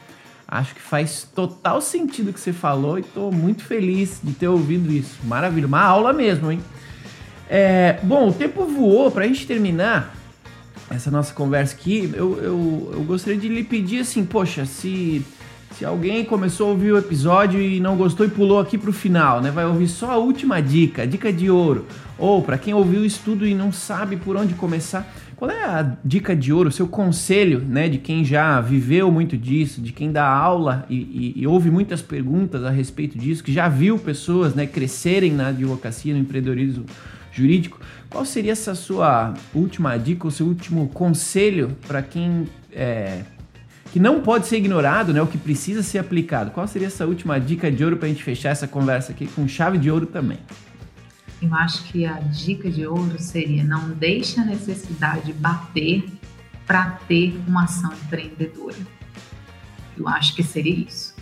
acho 0.49 0.75
que 0.75 0.81
faz 0.81 1.29
total 1.35 1.81
sentido 1.81 2.31
o 2.31 2.33
que 2.33 2.41
você 2.41 2.53
falou 2.53 2.99
e 2.99 3.03
estou 3.03 3.31
muito 3.33 3.65
feliz 3.65 4.21
de 4.23 4.33
ter 4.33 4.49
ouvido 4.49 4.93
isso. 4.93 5.19
Maravilha, 5.25 5.67
uma 5.67 5.83
aula 5.83 6.13
mesmo, 6.13 6.51
hein? 6.51 6.61
É, 7.49 7.99
bom, 8.03 8.29
o 8.29 8.33
tempo 8.33 8.65
voou 8.65 9.11
para 9.11 9.25
a 9.25 9.27
gente 9.27 9.47
terminar 9.47 10.15
essa 10.91 11.11
nossa 11.11 11.33
conversa 11.33 11.75
aqui. 11.75 12.11
Eu, 12.15 12.39
eu, 12.39 12.91
eu 12.95 13.05
gostaria 13.05 13.39
de 13.39 13.49
lhe 13.49 13.65
pedir 13.65 14.01
assim, 14.01 14.25
poxa, 14.25 14.65
se 14.67 15.25
se 15.75 15.85
alguém 15.85 16.25
começou 16.25 16.69
a 16.69 16.71
ouvir 16.71 16.93
o 16.93 16.99
episódio 16.99 17.61
e 17.61 17.81
não 17.81 17.97
gostou 17.97 18.25
e 18.25 18.29
pulou 18.29 18.61
aqui 18.61 18.79
para 18.79 18.91
o 18.91 18.93
final, 18.93 19.41
né? 19.41 19.51
Vai 19.51 19.67
ouvir 19.67 19.89
só 19.89 20.13
a 20.13 20.17
última 20.17 20.63
dica, 20.63 21.03
a 21.03 21.07
dica 21.07 21.33
de 21.33 21.51
ouro. 21.51 21.85
Ou 22.17 22.43
para 22.43 22.57
quem 22.57 22.73
ouviu 22.73 23.01
o 23.01 23.05
estudo 23.05 23.45
e 23.45 23.57
não 23.57 23.73
sabe 23.73 24.17
por 24.17 24.37
onde 24.37 24.55
começar, 24.55 25.13
qual 25.35 25.51
é 25.51 25.65
a 25.65 25.97
dica 26.05 26.37
de 26.37 26.53
ouro, 26.53 26.69
o 26.69 26.73
seu 26.73 26.87
conselho, 26.87 27.59
né? 27.59 27.89
De 27.89 27.99
quem 27.99 28.25
já 28.25 28.61
viveu 28.61 29.11
muito 29.11 29.37
disso, 29.37 29.81
de 29.81 29.93
quem 29.93 30.13
dá 30.13 30.25
aula 30.25 30.87
e, 30.89 30.95
e, 30.95 31.43
e 31.43 31.47
ouve 31.47 31.73
muitas 31.73 32.01
perguntas 32.01 32.63
a 32.63 32.71
respeito 32.71 33.19
disso, 33.19 33.43
que 33.43 33.53
já 33.53 33.69
viu 33.69 33.99
pessoas, 33.99 34.55
né, 34.55 34.69
crescerem 34.69 35.33
na 35.33 35.49
advocacia, 35.49 36.15
no 36.15 36.21
empreendedorismo 36.21 36.85
jurídico. 37.33 37.81
Qual 38.15 38.25
seria 38.25 38.53
essa 38.53 38.77
sua 38.77 39.35
última 39.53 39.97
dica, 39.97 40.29
o 40.29 40.31
seu 40.31 40.47
último 40.47 40.89
conselho 40.91 41.77
para 41.85 42.01
quem 42.01 42.49
é, 42.71 43.25
que 43.91 43.99
não 43.99 44.21
pode 44.21 44.47
ser 44.47 44.59
ignorado, 44.59 45.13
né? 45.13 45.21
O 45.21 45.27
que 45.27 45.37
precisa 45.37 45.83
ser 45.83 45.99
aplicado. 45.99 46.53
Qual 46.53 46.65
seria 46.69 46.87
essa 46.87 47.05
última 47.05 47.41
dica 47.41 47.73
de 47.73 47.83
ouro 47.83 47.97
para 47.97 48.07
a 48.07 48.09
gente 48.09 48.23
fechar 48.23 48.51
essa 48.51 48.69
conversa 48.69 49.11
aqui 49.11 49.27
com 49.27 49.49
chave 49.49 49.79
de 49.79 49.91
ouro 49.91 50.07
também? 50.07 50.39
Eu 51.43 51.53
acho 51.57 51.83
que 51.91 52.07
a 52.07 52.21
dica 52.21 52.71
de 52.71 52.87
ouro 52.87 53.19
seria 53.19 53.65
não 53.65 53.91
deixe 53.91 54.39
a 54.39 54.45
necessidade 54.45 55.33
bater 55.33 56.05
para 56.69 56.93
ter 57.09 57.37
uma 57.49 57.65
ação 57.65 57.93
empreendedora. 58.05 58.77
Eu 59.99 60.07
acho 60.07 60.37
que 60.37 60.45
seria 60.45 60.87
isso. 60.87 61.14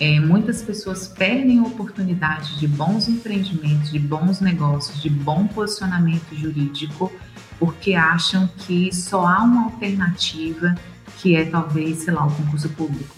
É, 0.00 0.18
muitas 0.18 0.60
pessoas 0.60 1.06
perdem 1.06 1.60
a 1.60 1.62
oportunidade 1.62 2.58
de 2.58 2.66
bons 2.66 3.08
empreendimentos, 3.08 3.92
de 3.92 3.98
bons 3.98 4.40
negócios, 4.40 5.00
de 5.00 5.08
bom 5.08 5.46
posicionamento 5.46 6.34
jurídico, 6.34 7.12
porque 7.58 7.94
acham 7.94 8.48
que 8.58 8.92
só 8.92 9.26
há 9.26 9.42
uma 9.42 9.64
alternativa 9.64 10.74
que 11.18 11.36
é 11.36 11.44
talvez, 11.44 11.98
sei 11.98 12.12
lá, 12.12 12.26
o 12.26 12.30
concurso 12.30 12.68
público. 12.70 13.14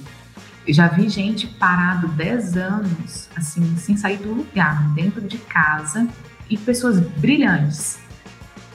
Eu 0.67 0.75
já 0.75 0.89
vi 0.89 1.09
gente 1.09 1.47
parado 1.47 2.09
10 2.09 2.57
anos, 2.57 3.29
assim, 3.35 3.77
sem 3.77 3.97
sair 3.97 4.19
do 4.19 4.33
lugar, 4.33 4.83
dentro 4.95 5.23
de 5.23 5.39
casa, 5.39 6.07
e 6.51 6.59
pessoas 6.59 7.01
brilhantes, 7.01 7.99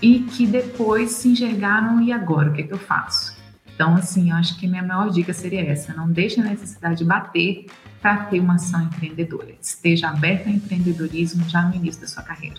e 0.02 0.20
que 0.20 0.48
depois 0.48 1.12
se 1.12 1.30
enxergaram, 1.30 2.02
e 2.02 2.12
agora, 2.12 2.50
o 2.50 2.54
que, 2.54 2.62
é 2.62 2.64
que 2.64 2.74
eu 2.74 2.80
faço? 2.80 3.36
Então, 3.74 3.96
assim, 3.96 4.32
eu 4.32 4.36
acho 4.36 4.58
que 4.60 4.68
minha 4.68 4.84
maior 4.84 5.10
dica 5.10 5.34
seria 5.34 5.62
essa: 5.62 5.94
não 5.94 6.10
deixe 6.10 6.40
a 6.40 6.44
necessidade 6.44 7.00
de 7.00 7.06
bater 7.06 7.66
para 8.02 8.26
ter 8.26 8.40
uma 8.40 8.56
ação 8.56 8.82
empreendedora. 8.82 9.54
Esteja 9.62 10.10
aberto 10.10 10.48
ao 10.48 10.54
empreendedorismo 10.54 11.48
já 11.48 11.62
no 11.62 11.76
início 11.76 12.02
da 12.02 12.08
sua 12.08 12.24
carreira. 12.24 12.58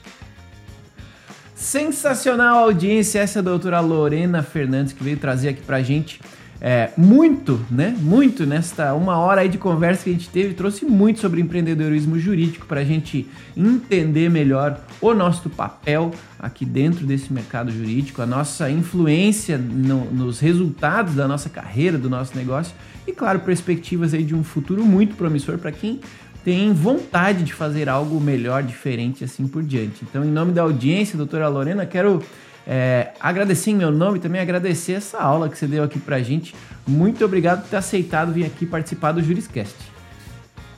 Sensacional 1.55 2.65
audiência, 2.65 3.21
essa 3.21 3.39
é 3.39 3.41
a 3.41 3.43
doutora 3.43 3.81
Lorena 3.81 4.43
Fernandes 4.43 4.93
que 4.93 5.03
veio 5.03 5.17
trazer 5.17 5.51
aqui 5.51 5.63
para 5.63 5.77
a 5.77 5.83
gente 5.83 6.21
é, 6.65 6.91
muito, 6.97 7.61
né? 7.69 7.93
Muito 8.01 8.47
nesta 8.47 8.95
uma 8.95 9.17
hora 9.17 9.41
aí 9.41 9.49
de 9.49 9.59
conversa 9.59 10.05
que 10.05 10.11
a 10.11 10.13
gente 10.13 10.29
teve, 10.29 10.55
trouxe 10.55 10.85
muito 10.85 11.19
sobre 11.19 11.41
empreendedorismo 11.41 12.17
jurídico 12.21 12.67
para 12.67 12.81
a 12.81 12.85
gente 12.85 13.29
entender 13.57 14.31
melhor 14.31 14.81
o 15.01 15.13
nosso 15.13 15.51
papel 15.51 16.13
aqui 16.39 16.65
dentro 16.65 17.05
desse 17.05 17.33
mercado 17.33 17.73
jurídico, 17.73 18.23
a 18.23 18.27
nossa 18.27 18.71
influência 18.71 19.59
no, 19.59 20.05
nos 20.05 20.39
resultados 20.39 21.17
da 21.17 21.27
nossa 21.27 21.49
carreira, 21.49 21.99
do 21.99 22.09
nosso 22.09 22.37
negócio 22.37 22.75
e, 23.07 23.13
claro, 23.13 23.41
perspectivas 23.41 24.15
aí 24.15 24.23
de 24.23 24.35
um 24.35 24.45
futuro 24.45 24.85
muito 24.85 25.17
promissor 25.17 25.59
para 25.59 25.73
quem 25.73 26.01
tem 26.45 26.73
vontade 26.73 27.45
de 27.45 27.53
fazer 27.53 27.89
algo 27.89 28.21
melhor, 28.21 28.63
diferente 28.63 29.25
assim 29.25 29.47
por 29.47 29.63
diante. 29.63 30.03
Então, 30.03 30.25
em 30.25 30.31
nome 30.31 30.53
da 30.53 30.63
audiência, 30.63 31.17
doutora 31.17 31.49
Lorena, 31.49 31.87
quero 31.87 32.23
é, 32.67 33.13
agradecer 33.21 33.71
em 33.71 33.77
meu 33.77 33.91
nome 33.91 34.19
também 34.19 34.41
agradecer 34.41 34.93
essa 34.93 35.19
aula 35.19 35.49
que 35.49 35.59
você 35.59 35.67
deu 35.67 35.83
aqui 35.83 35.99
pra 35.99 36.21
gente. 36.21 36.55
Muito 36.87 37.25
obrigado 37.25 37.63
por 37.63 37.71
ter 37.71 37.77
aceitado 37.77 38.33
vir 38.33 38.45
aqui 38.45 38.67
participar 38.67 39.13
do 39.13 39.23
Juriscast. 39.23 39.75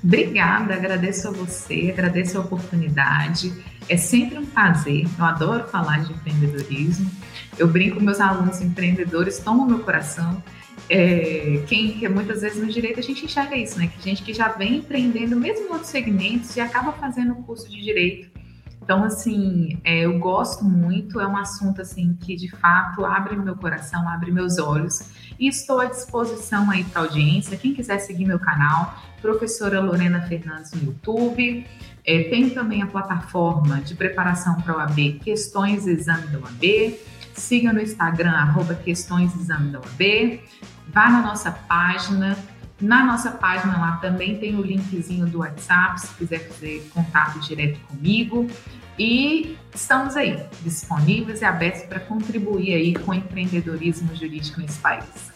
Obrigada, 0.03 0.75
agradeço 0.75 1.29
a 1.29 1.31
você, 1.31 1.91
agradeço 1.91 2.37
a 2.37 2.43
oportunidade. 2.43 3.53
É 3.89 3.97
sempre 3.97 4.39
um 4.39 4.45
prazer, 4.45 5.07
eu 5.19 5.25
adoro 5.25 5.65
falar 5.69 6.03
de 6.05 6.13
empreendedorismo. 6.13 7.11
Eu 7.59 7.69
brinco 7.69 7.97
com 7.97 8.03
meus 8.03 8.21
alunos 8.21 8.61
empreendedores, 8.61 9.39
tomam 9.39 9.67
meu 9.67 9.79
coração. 9.79 10.43
É, 10.89 11.63
quem 11.67 11.93
que 11.93 12.09
muitas 12.09 12.43
vezes 12.43 12.63
no 12.63 12.71
direito 12.71 13.01
a 13.01 13.03
gente 13.03 13.25
enxerga 13.25 13.57
isso, 13.57 13.79
né? 13.79 13.87
Que 13.87 14.03
gente 14.03 14.23
que 14.23 14.35
já 14.35 14.49
vem 14.49 14.77
empreendendo 14.77 15.37
mesmo 15.37 15.73
outros 15.73 15.91
segmentos 15.91 16.55
e 16.57 16.61
acaba 16.61 16.93
fazendo 16.93 17.33
o 17.33 17.43
curso 17.43 17.69
de 17.69 17.81
direito. 17.81 18.35
Então, 18.85 19.03
assim, 19.03 19.81
é, 19.83 20.01
eu 20.01 20.19
gosto 20.19 20.63
muito, 20.63 21.19
é 21.19 21.27
um 21.27 21.39
assunto, 21.39 21.81
assim, 21.81 22.15
que 22.21 22.37
de 22.37 22.51
fato 22.51 23.03
abre 23.07 23.35
meu 23.35 23.57
coração, 23.57 24.07
abre 24.07 24.31
meus 24.31 24.59
olhos. 24.59 25.11
E 25.41 25.49
estou 25.49 25.81
à 25.81 25.87
disposição 25.87 26.71
aí 26.71 26.85
para 26.85 27.01
audiência. 27.01 27.57
Quem 27.57 27.73
quiser 27.73 27.99
seguir 27.99 28.27
meu 28.27 28.39
canal, 28.39 28.95
professora 29.23 29.81
Lorena 29.81 30.21
Fernandes 30.29 30.73
no 30.73 30.85
YouTube, 30.85 31.67
é, 32.05 32.25
tem 32.25 32.51
também 32.51 32.83
a 32.83 32.87
plataforma 32.87 33.81
de 33.81 33.95
preparação 33.95 34.61
para 34.61 34.77
o 34.77 34.79
AB 34.79 35.19
Questões 35.25 35.87
Exame 35.87 36.27
da 36.27 36.39
OAB, 36.41 36.95
siga 37.33 37.73
no 37.73 37.81
Instagram, 37.81 38.33
arroba 38.33 38.75
Questões 38.75 39.35
Exame 39.35 39.71
da 39.71 39.79
OAB, 39.79 40.43
vá 40.95 41.11
na 41.11 41.21
nossa 41.21 41.51
página, 41.51 42.39
na 42.81 43.05
nossa 43.05 43.33
página 43.33 43.77
lá 43.79 43.97
também 43.97 44.39
tem 44.39 44.57
o 44.57 44.63
linkzinho 44.63 45.27
do 45.27 45.39
WhatsApp, 45.39 46.01
se 46.01 46.15
quiser 46.15 46.49
fazer 46.49 46.89
contato 46.95 47.41
direto 47.41 47.81
comigo. 47.81 48.49
E 48.97 49.57
estamos 49.75 50.17
aí, 50.17 50.39
disponíveis 50.63 51.41
e 51.41 51.45
abertos 51.45 51.83
para 51.83 51.99
contribuir 51.99 52.75
aí 52.75 52.95
com 52.95 53.11
o 53.11 53.15
empreendedorismo 53.15 54.15
jurídico 54.15 54.61
nesse 54.61 54.79
país. 54.79 55.33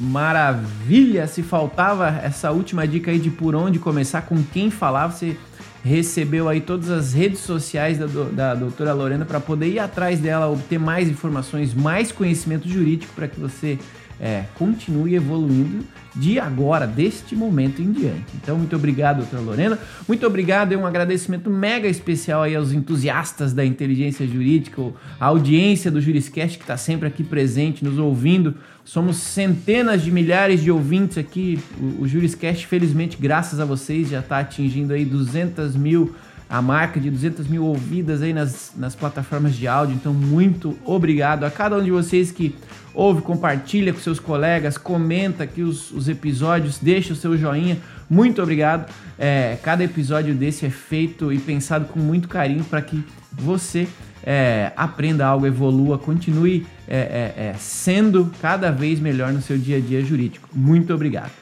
Maravilha! 0.00 1.28
Se 1.28 1.42
faltava 1.44 2.08
essa 2.08 2.50
última 2.50 2.86
dica 2.88 3.12
aí 3.12 3.20
de 3.20 3.30
por 3.30 3.54
onde 3.54 3.78
começar, 3.78 4.22
com 4.22 4.42
quem 4.42 4.70
falar, 4.70 5.08
você 5.08 5.36
recebeu 5.84 6.48
aí 6.48 6.60
todas 6.60 6.90
as 6.90 7.12
redes 7.12 7.40
sociais 7.40 7.98
da, 7.98 8.06
da 8.06 8.54
doutora 8.54 8.92
Lorena 8.92 9.24
para 9.24 9.38
poder 9.38 9.68
ir 9.68 9.78
atrás 9.78 10.18
dela, 10.18 10.48
obter 10.48 10.78
mais 10.78 11.08
informações, 11.08 11.74
mais 11.74 12.10
conhecimento 12.10 12.68
jurídico 12.68 13.12
para 13.14 13.28
que 13.28 13.38
você 13.38 13.78
é, 14.22 14.44
continue 14.54 15.16
evoluindo 15.16 15.84
de 16.14 16.38
agora, 16.38 16.86
deste 16.86 17.34
momento 17.34 17.82
em 17.82 17.90
diante. 17.90 18.26
Então, 18.40 18.56
muito 18.56 18.76
obrigado, 18.76 19.16
doutora 19.18 19.42
Lorena. 19.42 19.78
Muito 20.06 20.24
obrigado 20.24 20.72
e 20.72 20.76
um 20.76 20.86
agradecimento 20.86 21.50
mega 21.50 21.88
especial 21.88 22.42
aí 22.42 22.54
aos 22.54 22.70
entusiastas 22.70 23.52
da 23.52 23.64
inteligência 23.64 24.24
jurídica, 24.24 24.80
a 25.18 25.26
audiência 25.26 25.90
do 25.90 26.00
Juriscast 26.00 26.56
que 26.56 26.62
está 26.62 26.76
sempre 26.76 27.08
aqui 27.08 27.24
presente, 27.24 27.84
nos 27.84 27.98
ouvindo. 27.98 28.54
Somos 28.84 29.16
centenas 29.16 30.02
de 30.02 30.12
milhares 30.12 30.62
de 30.62 30.70
ouvintes 30.70 31.18
aqui. 31.18 31.58
O, 31.80 32.02
o 32.02 32.08
Juriscast, 32.08 32.64
felizmente, 32.66 33.16
graças 33.18 33.58
a 33.58 33.64
vocês, 33.64 34.08
já 34.08 34.20
está 34.20 34.38
atingindo 34.38 34.92
aí 34.92 35.04
200 35.04 35.74
mil 35.74 36.14
a 36.52 36.60
marca 36.60 37.00
de 37.00 37.08
200 37.08 37.48
mil 37.48 37.64
ouvidas 37.64 38.20
aí 38.20 38.34
nas, 38.34 38.72
nas 38.76 38.94
plataformas 38.94 39.56
de 39.56 39.66
áudio. 39.66 39.94
Então, 39.94 40.12
muito 40.12 40.76
obrigado 40.84 41.44
a 41.44 41.50
cada 41.50 41.78
um 41.78 41.82
de 41.82 41.90
vocês 41.90 42.30
que 42.30 42.54
ouve, 42.92 43.22
compartilha 43.22 43.90
com 43.90 43.98
seus 43.98 44.20
colegas, 44.20 44.76
comenta 44.76 45.44
aqui 45.44 45.62
os, 45.62 45.90
os 45.92 46.10
episódios, 46.10 46.78
deixa 46.78 47.14
o 47.14 47.16
seu 47.16 47.38
joinha. 47.38 47.78
Muito 48.08 48.42
obrigado. 48.42 48.92
É, 49.18 49.56
cada 49.62 49.82
episódio 49.82 50.34
desse 50.34 50.66
é 50.66 50.68
feito 50.68 51.32
e 51.32 51.38
pensado 51.38 51.86
com 51.86 51.98
muito 51.98 52.28
carinho 52.28 52.64
para 52.64 52.82
que 52.82 53.02
você 53.32 53.88
é, 54.22 54.72
aprenda 54.76 55.24
algo, 55.24 55.46
evolua, 55.46 55.96
continue 55.96 56.66
é, 56.86 56.98
é, 56.98 57.42
é, 57.46 57.54
sendo 57.58 58.30
cada 58.42 58.70
vez 58.70 59.00
melhor 59.00 59.32
no 59.32 59.40
seu 59.40 59.56
dia 59.56 59.78
a 59.78 59.80
dia 59.80 60.04
jurídico. 60.04 60.50
Muito 60.52 60.92
obrigado. 60.92 61.32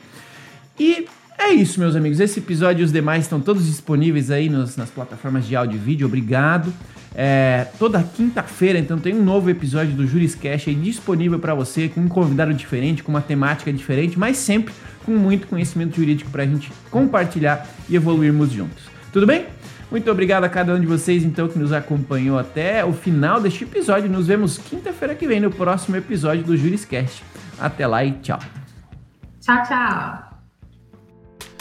E 0.79 1.09
é 1.43 1.53
isso, 1.53 1.80
meus 1.80 1.97
amigos. 1.97 2.20
Esse 2.20 2.38
episódio 2.41 2.82
e 2.82 2.84
os 2.84 2.93
demais 2.93 3.24
estão 3.24 3.41
todos 3.41 3.66
disponíveis 3.66 4.30
aí 4.30 4.49
nos, 4.49 4.76
nas 4.76 4.91
plataformas 4.91 5.47
de 5.47 5.57
áudio 5.57 5.76
e 5.76 5.78
vídeo. 5.78 6.07
Obrigado. 6.07 6.72
É, 7.14 7.66
toda 7.78 8.03
quinta-feira, 8.03 8.78
então, 8.78 8.99
tem 8.99 9.14
um 9.14 9.22
novo 9.22 9.51
episódio 9.51 9.93
do 9.95 10.07
Juriscast 10.07 10.70
aí 10.70 10.76
disponível 10.76 11.38
para 11.38 11.55
você, 11.55 11.88
com 11.88 12.01
um 12.01 12.09
convidado 12.09 12.55
diferente, 12.55 13.03
com 13.03 13.11
uma 13.11 13.20
temática 13.20 13.72
diferente, 13.72 14.18
mas 14.18 14.36
sempre 14.36 14.72
com 15.05 15.12
muito 15.12 15.47
conhecimento 15.47 15.97
jurídico 15.97 16.30
para 16.30 16.45
a 16.45 16.47
gente 16.47 16.72
compartilhar 16.91 17.66
e 17.88 17.97
evoluirmos 17.97 18.53
juntos. 18.53 18.84
Tudo 19.12 19.26
bem? 19.26 19.47
Muito 19.91 20.09
obrigado 20.09 20.45
a 20.45 20.49
cada 20.49 20.72
um 20.72 20.80
de 20.80 20.86
vocês, 20.86 21.24
então, 21.24 21.49
que 21.49 21.59
nos 21.59 21.72
acompanhou 21.72 22.38
até 22.38 22.84
o 22.84 22.93
final 22.93 23.41
deste 23.41 23.64
episódio. 23.64 24.09
Nos 24.09 24.28
vemos 24.28 24.57
quinta-feira 24.57 25.16
que 25.16 25.26
vem 25.26 25.41
no 25.41 25.51
próximo 25.51 25.97
episódio 25.97 26.45
do 26.45 26.57
Juriscast. 26.57 27.24
Até 27.59 27.86
lá 27.88 28.05
e 28.05 28.12
tchau. 28.12 28.38
Tchau, 29.41 29.62
tchau. 29.64 30.30